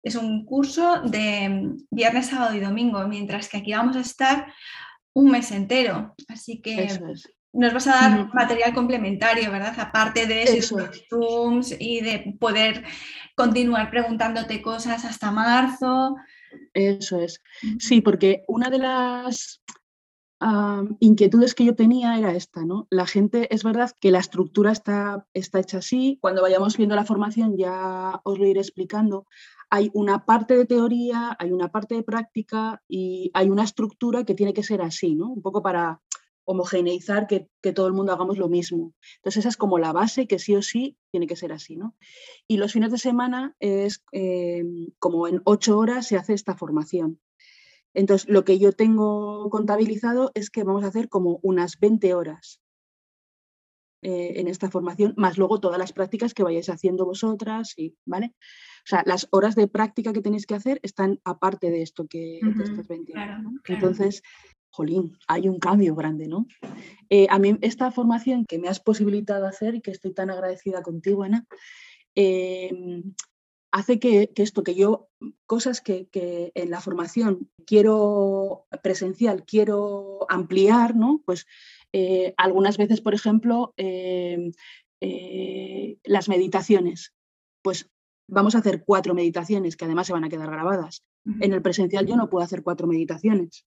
es 0.03 0.15
un 0.15 0.45
curso 0.45 1.01
de 1.01 1.71
viernes, 1.89 2.27
sábado 2.27 2.55
y 2.55 2.59
domingo, 2.59 3.05
mientras 3.07 3.49
que 3.49 3.57
aquí 3.57 3.73
vamos 3.73 3.95
a 3.95 4.01
estar 4.01 4.53
un 5.13 5.31
mes 5.31 5.51
entero. 5.51 6.13
Así 6.27 6.61
que 6.61 6.87
nos 7.51 7.73
vas 7.73 7.87
a 7.87 7.93
dar 7.93 8.31
material 8.31 8.75
complementario, 8.75 9.51
¿verdad? 9.51 9.73
Aparte 9.79 10.27
de 10.27 10.43
esos 10.43 11.01
Zooms 11.09 11.75
y 11.79 12.01
de 12.01 12.35
poder 12.39 12.83
continuar 13.35 13.89
preguntándote 13.89 14.61
cosas 14.61 15.03
hasta 15.03 15.31
marzo. 15.31 16.15
Eso 16.75 17.19
es. 17.19 17.41
Sí, 17.79 18.01
porque 18.01 18.43
una 18.47 18.69
de 18.69 18.77
las 18.77 19.63
inquietudes 20.99 21.55
que 21.55 21.65
yo 21.65 21.73
tenía 21.73 22.19
era 22.19 22.35
esta, 22.35 22.65
¿no? 22.65 22.85
La 22.91 23.07
gente, 23.07 23.47
es 23.55 23.63
verdad 23.63 23.91
que 23.99 24.11
la 24.11 24.19
estructura 24.19 24.71
está, 24.71 25.25
está 25.33 25.59
hecha 25.59 25.79
así, 25.79 26.19
cuando 26.21 26.43
vayamos 26.43 26.77
viendo 26.77 26.95
la 26.95 27.05
formación 27.05 27.57
ya 27.57 28.21
os 28.23 28.37
lo 28.37 28.45
iré 28.45 28.59
explicando, 28.59 29.25
hay 29.71 29.89
una 29.93 30.25
parte 30.25 30.55
de 30.55 30.65
teoría, 30.65 31.35
hay 31.39 31.51
una 31.51 31.71
parte 31.71 31.95
de 31.95 32.03
práctica 32.03 32.83
y 32.87 33.31
hay 33.33 33.49
una 33.49 33.63
estructura 33.63 34.23
que 34.23 34.35
tiene 34.35 34.53
que 34.53 34.61
ser 34.61 34.81
así, 34.83 35.15
¿no? 35.15 35.31
Un 35.31 35.41
poco 35.41 35.63
para 35.63 36.01
homogeneizar 36.45 37.27
que, 37.27 37.49
todo 37.73 37.87
el 37.87 37.93
mundo 37.93 38.13
hagamos 38.13 38.37
lo 38.37 38.47
mismo. 38.47 38.93
Entonces 39.17 39.39
esa 39.39 39.49
es 39.49 39.57
como 39.57 39.79
la 39.79 39.91
base 39.91 40.27
que 40.27 40.39
sí 40.39 40.55
o 40.55 40.61
sí 40.61 40.97
tiene 41.11 41.27
que 41.27 41.35
ser 41.35 41.51
así. 41.51 41.75
¿no? 41.75 41.95
Y 42.47 42.57
los 42.57 42.73
fines 42.73 42.91
de 42.91 42.97
semana 42.97 43.55
es 43.59 44.03
em, 44.11 44.87
como 44.99 45.27
en 45.27 45.41
ocho 45.45 45.77
horas 45.77 46.07
se 46.07 46.17
hace 46.17 46.33
esta 46.33 46.55
formación. 46.55 47.19
Entonces 47.93 48.29
lo 48.29 48.45
que 48.45 48.59
yo 48.59 48.71
tengo 48.71 49.49
contabilizado 49.49 50.31
es 50.35 50.49
que 50.49 50.63
vamos 50.63 50.83
a 50.83 50.87
hacer 50.87 51.09
como 51.09 51.39
unas 51.41 51.79
20 51.79 52.13
horas 52.13 52.61
eh, 54.07 54.39
en 54.39 54.47
esta 54.47 54.69
formación, 54.69 55.15
más 55.17 55.35
luego 55.35 55.59
todas 55.59 55.79
las 55.79 55.91
prácticas 55.91 56.35
que 56.35 56.43
vayáis 56.43 56.69
haciendo 56.69 57.05
vosotras, 57.05 57.73
y, 57.75 57.95
¿vale? 58.05 58.35
O 58.37 58.87
sea, 58.87 59.01
las 59.03 59.27
horas 59.31 59.55
de 59.55 59.67
práctica 59.67 60.13
que 60.13 60.21
tenéis 60.21 60.45
que 60.45 60.53
hacer 60.53 60.79
están 60.83 61.19
aparte 61.23 61.71
de 61.71 61.81
esto 61.81 62.05
que 62.07 62.39
estas 62.63 62.87
20 62.87 63.13
horas. 63.13 63.41
Entonces, 63.67 64.21
jolín, 64.75 65.17
hay 65.27 65.47
un 65.47 65.59
cambio 65.59 65.95
grande, 65.95 66.27
¿no? 66.27 66.47
Eh, 67.09 67.27
a 67.29 67.39
mí 67.39 67.57
esta 67.61 67.91
formación 67.91 68.45
que 68.45 68.59
me 68.59 68.67
has 68.67 68.79
posibilitado 68.79 69.45
hacer 69.47 69.75
y 69.75 69.81
que 69.81 69.91
estoy 69.91 70.13
tan 70.13 70.29
agradecida 70.29 70.81
contigo, 70.81 71.23
Ana, 71.23 71.45
em, 72.15 73.15
hace 73.71 73.99
que, 73.99 74.31
esto, 74.35 74.63
que 74.63 74.75
yo, 74.75 75.07
cosas 75.45 75.81
que, 75.81 76.07
en 76.55 76.69
la 76.71 76.81
formación 76.81 77.49
quiero 77.65 78.65
presencial, 78.83 79.45
quiero 79.45 80.25
ampliar, 80.29 80.95
¿no? 80.95 81.21
Pues 81.25 81.45
eh, 81.93 82.33
algunas 82.37 82.77
veces, 82.77 83.01
por 83.01 83.13
ejemplo, 83.13 83.73
em, 83.77 84.51
eh, 85.01 85.97
las 86.03 86.27
meditaciones, 86.29 87.13
pues 87.61 87.89
vamos 88.27 88.55
a 88.55 88.59
hacer 88.59 88.83
cuatro 88.85 89.13
meditaciones 89.13 89.75
que 89.75 89.85
además 89.85 90.07
se 90.07 90.13
van 90.13 90.25
a 90.25 90.29
quedar 90.29 90.49
grabadas. 90.51 91.03
En 91.39 91.53
el 91.53 91.61
presencial 91.61 92.05
yo 92.05 92.15
no 92.15 92.29
puedo 92.29 92.45
hacer 92.45 92.61
cuatro 92.61 92.85
meditaciones 92.87 93.65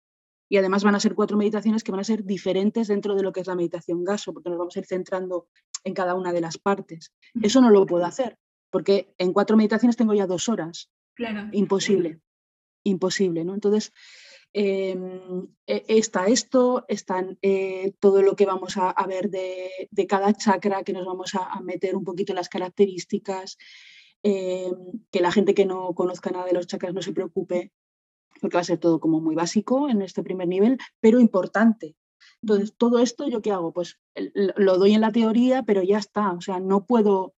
y 0.49 0.57
además 0.57 0.85
van 0.85 0.95
a 0.95 1.01
ser 1.01 1.15
cuatro 1.15 1.37
meditaciones 1.37 1.83
que 1.83 1.91
van 1.91 2.01
a 2.01 2.05
ser 2.05 2.25
diferentes 2.25 2.89
dentro 2.89 3.15
de 3.15 3.23
lo 3.23 3.33
que 3.33 3.41
es 3.41 3.47
la 3.47 3.55
meditación 3.55 4.05
gaso, 4.05 4.33
porque 4.33 4.49
nos 4.49 4.59
vamos 4.59 4.77
a 4.77 4.81
ir 4.81 4.87
centrando 4.87 5.49
en 5.85 5.95
cada 5.95 6.15
una 6.15 6.33
de 6.33 6.41
las 6.41 6.59
partes. 6.59 7.13
Eso 7.43 7.61
no 7.61 7.71
lo 7.71 7.87
puedo 7.87 8.05
hacer, 8.05 8.39
porque 8.71 9.15
en 9.19 9.33
cuatro 9.33 9.57
meditaciones 9.57 9.97
tengo 9.97 10.15
ya 10.15 10.27
dos 10.27 10.49
horas. 10.49 10.91
Claro. 11.15 11.49
Imposible, 11.53 12.21
imposible, 12.85 13.45
¿no? 13.45 13.55
Entonces, 13.55 13.93
em, 14.53 15.49
e, 15.67 15.85
está 15.89 16.27
esto, 16.27 16.85
están 16.89 17.39
eh, 17.43 17.95
todo 17.99 18.23
lo 18.23 18.37
que 18.37 18.47
vamos 18.47 18.77
a, 18.77 18.95
ver 19.07 19.31
de, 19.31 20.07
cada 20.07 20.33
chakra, 20.35 20.85
que 20.85 20.93
nos 20.93 21.07
vamos 21.07 21.35
a, 21.35 21.61
meter 21.61 21.97
un 21.97 22.05
poquito 22.05 22.33
en 22.33 22.37
las 22.37 22.49
características, 22.49 23.57
em, 24.23 24.75
que 25.11 25.21
la 25.21 25.33
gente 25.33 25.55
que 25.55 25.67
no 25.67 25.95
conozca 25.95 26.31
nada 26.31 26.47
de 26.47 26.53
los 26.53 26.67
chakras 26.67 26.95
no 26.95 27.03
se 27.03 27.13
preocupe, 27.13 27.73
porque 28.41 28.57
va 28.57 28.61
a 28.61 28.65
ser 28.65 28.79
todo 28.79 29.01
como 29.01 29.21
muy 29.21 29.35
básico 29.35 29.89
en 29.89 30.03
este 30.03 30.23
primer 30.23 30.49
nivel, 30.49 30.79
pero 31.01 31.21
importante. 31.21 31.97
Entonces, 32.43 32.75
todo 32.77 32.99
esto, 32.99 33.29
¿yo 33.29 33.43
qué 33.43 33.53
hago? 33.53 33.73
Pues 33.73 33.99
lo 34.15 34.79
doy 34.79 34.95
en 34.95 35.01
la 35.01 35.13
teoría, 35.13 35.63
pero 35.63 35.83
ya 35.83 35.99
está. 35.99 36.33
O 36.33 36.41
sea, 36.41 36.61
no 36.61 36.87
puedo 36.87 37.35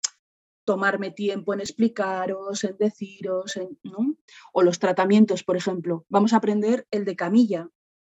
tomarme 0.65 1.11
tiempo 1.11 1.53
en 1.53 1.61
explicaros, 1.61 2.63
en 2.63 2.75
deciros, 2.77 3.57
¿no? 3.83 4.17
O 4.51 4.63
los 4.63 4.79
tratamientos, 4.79 5.43
por 5.43 5.55
ejemplo. 5.55 6.05
Vamos 6.09 6.33
a 6.33 6.37
aprender 6.37 6.85
el 6.91 7.05
de 7.05 7.15
camilla, 7.15 7.69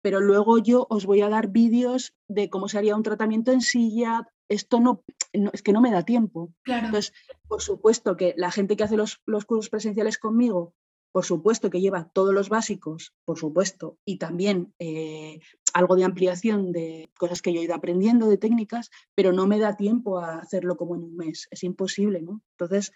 pero 0.03 0.21
luego 0.21 0.59
yo 0.59 0.87
os 0.91 1.07
voy 1.07 1.21
a 1.21 1.29
dar 1.29 1.49
vídeos 1.49 2.15
de 2.29 2.51
cómo 2.51 2.69
se 2.69 2.79
haría 2.79 2.97
un 2.97 3.05
tratamiento 3.05 3.53
en 3.53 3.61
silla. 3.61 4.27
Esto 4.49 4.81
no, 4.81 5.05
es 5.33 5.63
que 5.63 5.73
no 5.73 5.81
me 5.81 5.93
da 5.93 6.05
tiempo. 6.05 6.53
Entonces, 6.67 7.13
por 7.47 7.63
supuesto 7.63 8.17
que 8.17 8.35
la 8.37 8.51
gente 8.51 8.77
que 8.77 8.83
hace 8.83 8.97
los, 8.97 9.21
los 9.27 9.45
cursos 9.45 9.71
presenciales 9.71 10.19
conmigo 10.19 10.75
por 11.13 11.25
supuesto 11.25 11.71
que 11.71 11.81
lleva 11.81 12.09
todos 12.13 12.33
los 12.33 12.49
básicos, 12.49 13.15
por 13.25 13.39
supuesto, 13.39 13.99
y 14.05 14.19
también 14.19 14.73
eh, 14.79 15.41
algo 15.75 15.97
de 15.97 16.05
ampliación 16.05 16.73
de 16.73 17.11
cosas 17.19 17.43
que 17.43 17.53
yo 17.53 17.61
he 17.61 17.65
ido 17.65 17.75
aprendiendo, 17.75 18.29
de 18.29 18.39
técnicas, 18.39 18.91
pero 19.15 19.33
no 19.33 19.47
me 19.47 19.59
da 19.59 19.77
tiempo 19.77 20.19
a 20.19 20.39
hacerlo 20.39 20.77
como 20.77 20.95
en 20.95 21.03
un 21.03 21.17
mes, 21.17 21.49
es 21.51 21.65
imposible, 21.65 22.23
¿no? 22.23 22.43
Entonces, 22.53 22.93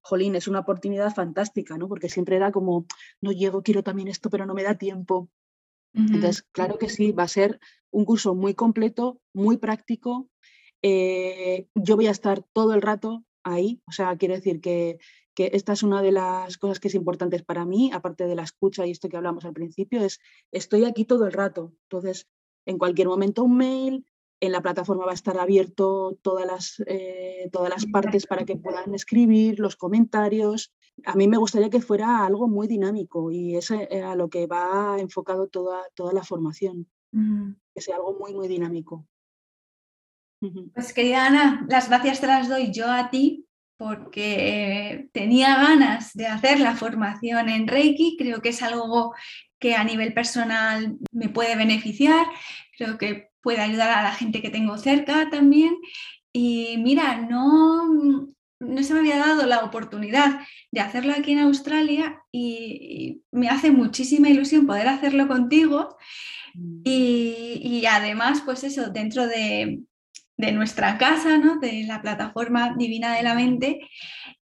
jolín, 0.00 0.34
es 0.36 0.48
una 0.48 0.60
oportunidad 0.60 1.14
fantástica, 1.14 1.76
¿no? 1.76 1.88
Porque 1.88 2.08
siempre 2.08 2.36
era 2.36 2.52
como, 2.52 2.86
no 3.20 3.32
llego, 3.32 3.62
quiero 3.62 3.82
también 3.82 4.08
esto, 4.08 4.30
pero 4.30 4.46
no 4.46 4.54
me 4.54 4.62
da 4.62 4.76
tiempo. 4.76 5.28
Entonces, 5.94 6.42
claro 6.52 6.78
que 6.78 6.88
sí, 6.88 7.12
va 7.12 7.24
a 7.24 7.28
ser 7.28 7.58
un 7.90 8.04
curso 8.04 8.34
muy 8.34 8.54
completo, 8.54 9.20
muy 9.32 9.56
práctico. 9.56 10.28
Eh, 10.82 11.66
yo 11.74 11.96
voy 11.96 12.06
a 12.06 12.12
estar 12.12 12.44
todo 12.52 12.74
el 12.74 12.82
rato 12.82 13.24
ahí, 13.42 13.80
o 13.86 13.92
sea, 13.92 14.16
quiere 14.16 14.36
decir 14.36 14.60
que 14.60 14.98
que 15.38 15.50
esta 15.52 15.72
es 15.72 15.84
una 15.84 16.02
de 16.02 16.10
las 16.10 16.58
cosas 16.58 16.80
que 16.80 16.88
es 16.88 16.96
importante 16.96 17.40
para 17.44 17.64
mí, 17.64 17.92
aparte 17.94 18.26
de 18.26 18.34
la 18.34 18.42
escucha 18.42 18.84
y 18.84 18.90
esto 18.90 19.08
que 19.08 19.16
hablamos 19.16 19.44
al 19.44 19.52
principio, 19.52 20.02
es 20.02 20.18
estoy 20.50 20.84
aquí 20.84 21.04
todo 21.04 21.26
el 21.26 21.32
rato. 21.32 21.74
Entonces, 21.84 22.26
en 22.66 22.76
cualquier 22.76 23.06
momento 23.06 23.44
un 23.44 23.56
mail, 23.56 24.04
en 24.40 24.50
la 24.50 24.62
plataforma 24.62 25.04
va 25.04 25.12
a 25.12 25.14
estar 25.14 25.38
abierto 25.38 26.18
todas 26.22 26.44
las, 26.44 26.82
eh, 26.88 27.48
todas 27.52 27.70
las 27.70 27.86
partes 27.86 28.26
para 28.26 28.44
que 28.44 28.56
puedan 28.56 28.92
escribir, 28.96 29.60
los 29.60 29.76
comentarios. 29.76 30.74
A 31.04 31.14
mí 31.14 31.28
me 31.28 31.36
gustaría 31.36 31.70
que 31.70 31.80
fuera 31.80 32.26
algo 32.26 32.48
muy 32.48 32.66
dinámico 32.66 33.30
y 33.30 33.54
es 33.54 33.70
eh, 33.70 34.02
a 34.02 34.16
lo 34.16 34.28
que 34.28 34.48
va 34.48 34.96
enfocado 34.98 35.46
toda, 35.46 35.84
toda 35.94 36.12
la 36.12 36.24
formación, 36.24 36.88
que 37.12 37.80
sea 37.80 37.94
algo 37.94 38.18
muy, 38.18 38.34
muy 38.34 38.48
dinámico. 38.48 39.06
Pues 40.74 40.92
querida 40.92 41.26
Ana, 41.26 41.64
las 41.68 41.88
gracias 41.88 42.20
te 42.20 42.26
las 42.26 42.48
doy 42.48 42.72
yo 42.72 42.90
a 42.90 43.08
ti 43.10 43.47
porque 43.78 45.08
tenía 45.12 45.56
ganas 45.56 46.12
de 46.12 46.26
hacer 46.26 46.58
la 46.60 46.74
formación 46.74 47.48
en 47.48 47.68
Reiki, 47.68 48.16
creo 48.18 48.42
que 48.42 48.50
es 48.50 48.62
algo 48.62 49.14
que 49.60 49.76
a 49.76 49.84
nivel 49.84 50.12
personal 50.12 50.98
me 51.12 51.28
puede 51.28 51.56
beneficiar, 51.56 52.26
creo 52.76 52.98
que 52.98 53.30
puede 53.40 53.60
ayudar 53.60 53.90
a 53.90 54.02
la 54.02 54.12
gente 54.12 54.42
que 54.42 54.50
tengo 54.50 54.76
cerca 54.78 55.30
también. 55.30 55.76
Y 56.32 56.76
mira, 56.78 57.16
no, 57.18 58.28
no 58.60 58.82
se 58.82 58.94
me 58.94 59.00
había 59.00 59.18
dado 59.18 59.46
la 59.46 59.64
oportunidad 59.64 60.40
de 60.72 60.80
hacerlo 60.80 61.12
aquí 61.16 61.32
en 61.32 61.40
Australia 61.40 62.20
y, 62.32 63.22
me 63.30 63.48
hace 63.48 63.70
muchísima 63.70 64.28
ilusión 64.28 64.66
poder 64.66 64.88
hacerlo 64.88 65.28
contigo. 65.28 65.96
Mm. 66.54 66.80
Y, 66.84 67.60
y, 67.62 67.86
además, 67.86 68.42
pues 68.44 68.64
eso, 68.64 68.90
dentro 68.90 69.28
de, 69.28 69.82
de 70.38 70.52
nuestra 70.52 70.96
casa, 70.96 71.36
¿no? 71.36 71.58
de 71.58 71.82
la 71.82 72.00
plataforma 72.00 72.74
Divina 72.78 73.14
de 73.14 73.22
la 73.22 73.34
Mente. 73.34 73.80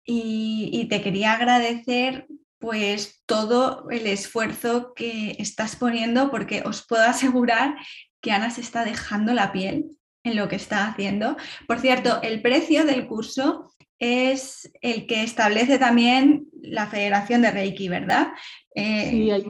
Y, 0.04 0.86
te 0.88 1.02
quería 1.02 1.34
agradecer 1.34 2.26
pues 2.58 3.22
todo 3.26 3.90
el 3.90 4.06
esfuerzo 4.06 4.94
que 4.94 5.36
estás 5.38 5.76
poniendo 5.76 6.30
porque 6.30 6.62
os 6.64 6.86
puedo 6.86 7.02
asegurar 7.04 7.76
que 8.22 8.32
Ana 8.32 8.50
se 8.50 8.62
está 8.62 8.84
dejando 8.84 9.34
la 9.34 9.52
piel 9.52 9.98
en 10.24 10.36
lo 10.36 10.48
que 10.48 10.56
está 10.56 10.86
haciendo. 10.86 11.36
Por 11.66 11.78
cierto, 11.78 12.20
el 12.22 12.40
precio 12.40 12.84
del 12.84 13.06
curso 13.06 13.70
es 13.98 14.70
el 14.80 15.06
que 15.06 15.22
establece 15.22 15.78
también 15.78 16.46
la 16.62 16.86
Federación 16.86 17.42
de 17.42 17.50
Reiki, 17.50 17.88
¿verdad? 17.88 18.28
Eh, 18.74 19.10
sí, 19.10 19.30
hay, 19.30 19.44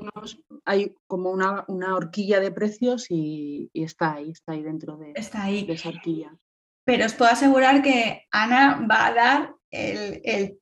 hay 0.64 0.94
como 1.06 1.30
una, 1.30 1.64
horquilla 1.94 2.40
de 2.40 2.50
precios 2.50 3.06
y, 3.10 3.70
está 3.74 4.14
ahí, 4.14 4.30
está 4.30 4.52
ahí 4.52 4.62
dentro 4.62 4.96
de, 4.96 5.12
esa 5.14 5.48
horquilla. 5.88 6.36
Pero 6.84 7.06
os 7.06 7.14
puedo 7.14 7.30
asegurar 7.30 7.82
que 7.82 8.26
Ana 8.30 8.86
va 8.90 9.06
a 9.06 9.14
dar 9.14 9.54
el, 9.70 10.20
el 10.24 10.58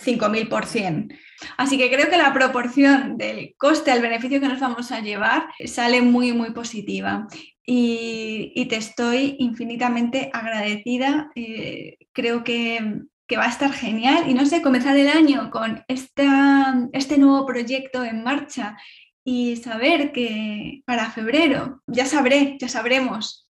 5.000%. 0.00 1.14
Así 1.56 1.78
que 1.78 1.90
creo 1.90 2.08
que 2.10 2.16
la 2.16 2.32
proporción 2.32 3.16
del 3.16 3.54
coste 3.56 3.90
al 3.90 4.02
beneficio 4.02 4.40
que 4.40 4.48
nos 4.48 4.60
vamos 4.60 4.90
a 4.92 5.00
llevar 5.00 5.46
sale 5.64 6.02
muy, 6.02 6.32
muy 6.32 6.50
positiva. 6.52 7.26
Y, 7.64 8.66
te 8.68 8.76
estoy 8.76 9.36
infinitamente 9.38 10.30
agradecida. 10.32 11.30
Eh, 11.34 11.98
creo 12.12 12.42
que, 12.42 13.02
va 13.36 13.44
a 13.44 13.50
estar 13.50 13.72
genial. 13.72 14.28
Y 14.28 14.34
no 14.34 14.46
sé, 14.46 14.62
comenzar 14.62 14.96
el 14.96 15.08
año 15.08 15.50
con 15.50 15.82
esta, 15.88 16.88
este 16.92 17.18
nuevo 17.18 17.46
proyecto 17.46 18.04
en 18.04 18.22
marcha 18.22 18.76
y 19.24 19.56
saber 19.56 20.12
que 20.12 20.82
para 20.86 21.10
febrero 21.10 21.82
ya 21.86 22.06
sabré, 22.06 22.56
ya 22.60 22.68
sabremos 22.68 23.48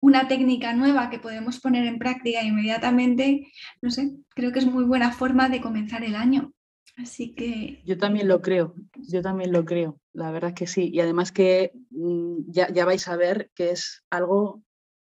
una 0.00 0.28
técnica 0.28 0.74
nueva 0.74 1.08
que 1.08 1.18
podemos 1.18 1.60
poner 1.60 1.86
en 1.86 1.98
práctica 1.98 2.42
inmediatamente, 2.42 3.50
no 3.80 3.90
sé, 3.90 4.12
creo 4.34 4.52
que 4.52 4.58
es 4.58 4.66
muy 4.66 4.84
buena 4.84 5.12
forma 5.12 5.48
de 5.48 5.62
comenzar 5.62 6.04
el 6.04 6.14
año. 6.14 6.52
Así 6.96 7.34
que... 7.34 7.82
Yo 7.86 7.96
también 7.96 8.28
lo 8.28 8.42
creo, 8.42 8.74
yo 8.96 9.22
también 9.22 9.50
lo 9.50 9.64
creo, 9.64 9.98
la 10.12 10.30
verdad 10.30 10.50
es 10.50 10.56
que 10.56 10.66
sí. 10.66 10.90
Y 10.92 11.00
además 11.00 11.32
que 11.32 11.72
mm, 11.90 12.50
ya, 12.52 12.70
ya 12.70 12.84
vais 12.84 13.08
a 13.08 13.16
ver 13.16 13.50
que 13.54 13.70
es 13.70 14.04
algo 14.10 14.62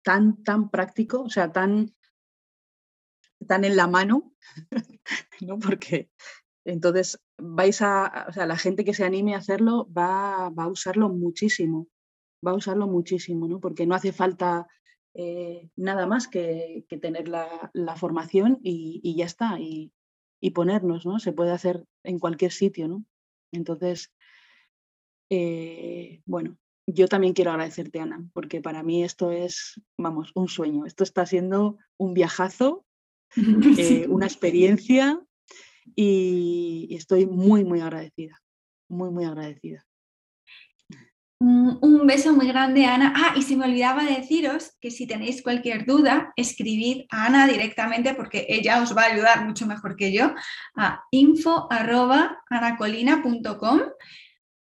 tan, 0.03 0.43
tan 0.43 0.69
práctico, 0.69 1.23
o 1.23 1.29
sea, 1.29 1.51
tan, 1.51 1.95
tan 3.43 3.65
en 3.65 3.75
la 3.75 3.87
mano, 3.87 4.33
¿no? 5.41 5.59
Porque 5.59 6.09
entonces 6.65 7.19
vais 7.37 7.81
a, 7.81 8.25
o 8.29 8.33
sea, 8.33 8.45
la 8.45 8.57
gente 8.57 8.85
que 8.85 8.93
se 8.93 9.03
anime 9.03 9.35
a 9.35 9.39
hacerlo 9.39 9.87
va, 9.91 10.49
va 10.49 10.63
a 10.65 10.69
usarlo 10.69 11.09
muchísimo, 11.09 11.87
va 12.45 12.51
a 12.51 12.55
usarlo 12.55 12.87
muchísimo, 12.87 13.47
¿no? 13.47 13.59
Porque 13.59 13.85
no 13.85 13.95
hace 13.95 14.11
falta 14.11 14.67
eh, 15.15 15.69
nada 15.75 16.07
más 16.07 16.27
que, 16.27 16.85
tener 17.01 17.27
la, 17.27 17.95
formación 17.95 18.59
y, 18.63 19.15
ya 19.15 19.25
está, 19.25 19.59
y, 19.59 19.91
ponernos, 20.53 21.05
¿no? 21.05 21.19
Se 21.19 21.31
puede 21.31 21.51
hacer 21.51 21.85
en 22.03 22.19
cualquier 22.19 22.51
sitio, 22.51 22.87
¿no? 22.87 23.05
Entonces, 23.51 24.11
eh, 25.29 26.21
bueno, 26.25 26.57
yo 26.87 27.07
también 27.07 27.33
quiero 27.33 27.51
agradecerte, 27.51 27.99
Ana, 27.99 28.27
porque 28.33 28.61
para 28.61 28.83
mí 28.83 29.03
esto 29.03 29.31
es, 29.31 29.81
vamos, 29.97 30.31
un 30.35 30.49
sueño. 30.49 30.85
Esto 30.85 31.03
está 31.03 31.25
siendo 31.25 31.77
un 31.97 32.13
viajazo, 32.13 32.85
eh, 33.35 33.35
una 34.09 34.25
experiencia 34.25 35.19
y 35.95 36.95
estoy 36.97 37.25
muy, 37.25 37.63
muy 37.63 37.81
agradecida, 37.81 38.41
muy, 38.87 39.09
muy 39.09 39.25
agradecida. 39.25 39.85
Un 41.45 42.07
beso 42.07 42.31
muy 42.31 42.47
grande, 42.47 42.85
Ana. 42.85 43.11
Ah, 43.13 43.33
y 43.35 43.41
se 43.41 43.57
me 43.57 43.65
olvidaba 43.65 44.05
deciros 44.05 44.77
que 44.79 44.91
si 44.91 45.05
tenéis 45.05 45.43
cualquier 45.43 45.85
duda, 45.85 46.31
escribid 46.37 47.01
a 47.09 47.25
Ana 47.25 47.45
directamente 47.47 48.15
porque 48.15 48.45
ella 48.47 48.81
os 48.81 48.95
va 48.95 49.01
a 49.01 49.11
ayudar 49.11 49.45
mucho 49.45 49.67
mejor 49.67 49.97
que 49.97 50.13
yo 50.13 50.33
a 50.77 51.03
info.anacolina.com 51.11 53.81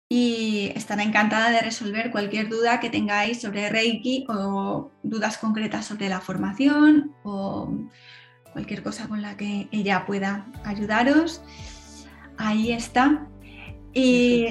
y 0.09 0.71
estará 0.75 1.03
encantada 1.03 1.51
de 1.51 1.61
resolver 1.61 2.09
cualquier 2.09 2.49
duda 2.49 2.79
que 2.79 2.89
tengáis 2.89 3.39
sobre 3.39 3.69
Reiki 3.69 4.25
o 4.27 4.89
dudas 5.03 5.37
concretas 5.37 5.85
sobre 5.85 6.09
la 6.09 6.21
formación 6.21 7.15
o 7.23 7.71
cualquier 8.53 8.83
cosa 8.83 9.07
con 9.07 9.21
la 9.21 9.35
que 9.35 9.67
ella 9.71 10.05
pueda 10.05 10.45
ayudaros. 10.63 11.41
Ahí 12.37 12.71
está. 12.71 13.27
Y 13.93 14.47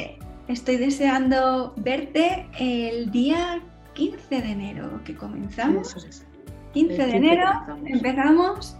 Estoy 0.48 0.76
deseando 0.76 1.72
verte 1.76 2.46
el 2.58 3.10
día 3.10 3.62
15 3.94 4.42
de 4.42 4.50
enero 4.50 5.00
que 5.04 5.14
comenzamos. 5.14 6.06
15 6.74 7.06
de 7.06 7.16
enero 7.16 7.44
empezamos. 7.86 8.76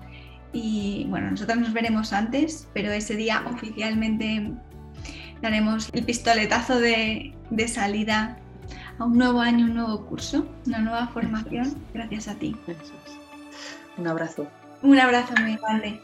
y 0.52 1.06
bueno, 1.08 1.30
nosotros 1.30 1.58
nos 1.58 1.72
veremos 1.72 2.12
antes, 2.12 2.68
pero 2.74 2.90
ese 2.90 3.16
día 3.16 3.42
oficialmente 3.50 4.52
daremos 5.40 5.88
el 5.92 6.04
pistoletazo 6.04 6.78
de, 6.78 7.34
salida 7.68 8.36
a 8.98 9.04
un 9.04 9.16
nuevo 9.16 9.40
año, 9.40 9.66
un 9.66 9.74
nuevo 9.74 10.04
curso, 10.06 10.46
una 10.66 10.80
nueva 10.80 11.08
formación, 11.08 11.74
gracias 11.94 12.28
a 12.28 12.34
ti. 12.34 12.56
Un 13.96 14.08
abrazo. 14.08 14.46
Un 14.82 14.98
abrazo 14.98 15.34
muy 15.40 15.56
grande. 15.56 16.02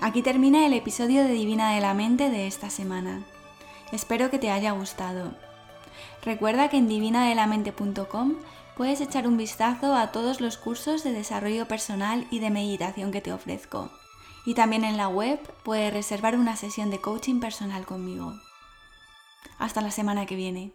Aquí 0.00 0.22
termina 0.22 0.66
el 0.66 0.72
episodio 0.72 1.24
de 1.24 1.32
Divina 1.32 1.74
de 1.74 1.80
la 1.80 1.94
Mente 1.94 2.30
de 2.30 2.46
esta 2.46 2.70
semana. 2.70 3.24
Espero 3.90 4.30
que 4.30 4.38
te 4.38 4.50
haya 4.50 4.70
gustado. 4.70 5.32
Recuerda 6.24 6.68
que 6.68 6.76
en 6.76 6.86
divinadelamente.com 6.86 8.34
puedes 8.76 9.00
echar 9.00 9.26
un 9.26 9.36
vistazo 9.36 9.96
a 9.96 10.12
todos 10.12 10.40
los 10.40 10.58
cursos 10.58 11.02
de 11.02 11.12
desarrollo 11.12 11.66
personal 11.66 12.26
y 12.30 12.38
de 12.38 12.50
meditación 12.50 13.10
que 13.10 13.20
te 13.20 13.32
ofrezco. 13.32 13.90
Y 14.46 14.54
también 14.54 14.84
en 14.84 14.96
la 14.96 15.08
web 15.08 15.40
puedes 15.64 15.92
reservar 15.92 16.36
una 16.36 16.54
sesión 16.54 16.90
de 16.90 17.00
coaching 17.00 17.40
personal 17.40 17.84
conmigo. 17.84 18.32
Hasta 19.58 19.80
la 19.80 19.90
semana 19.90 20.24
que 20.26 20.36
viene. 20.36 20.72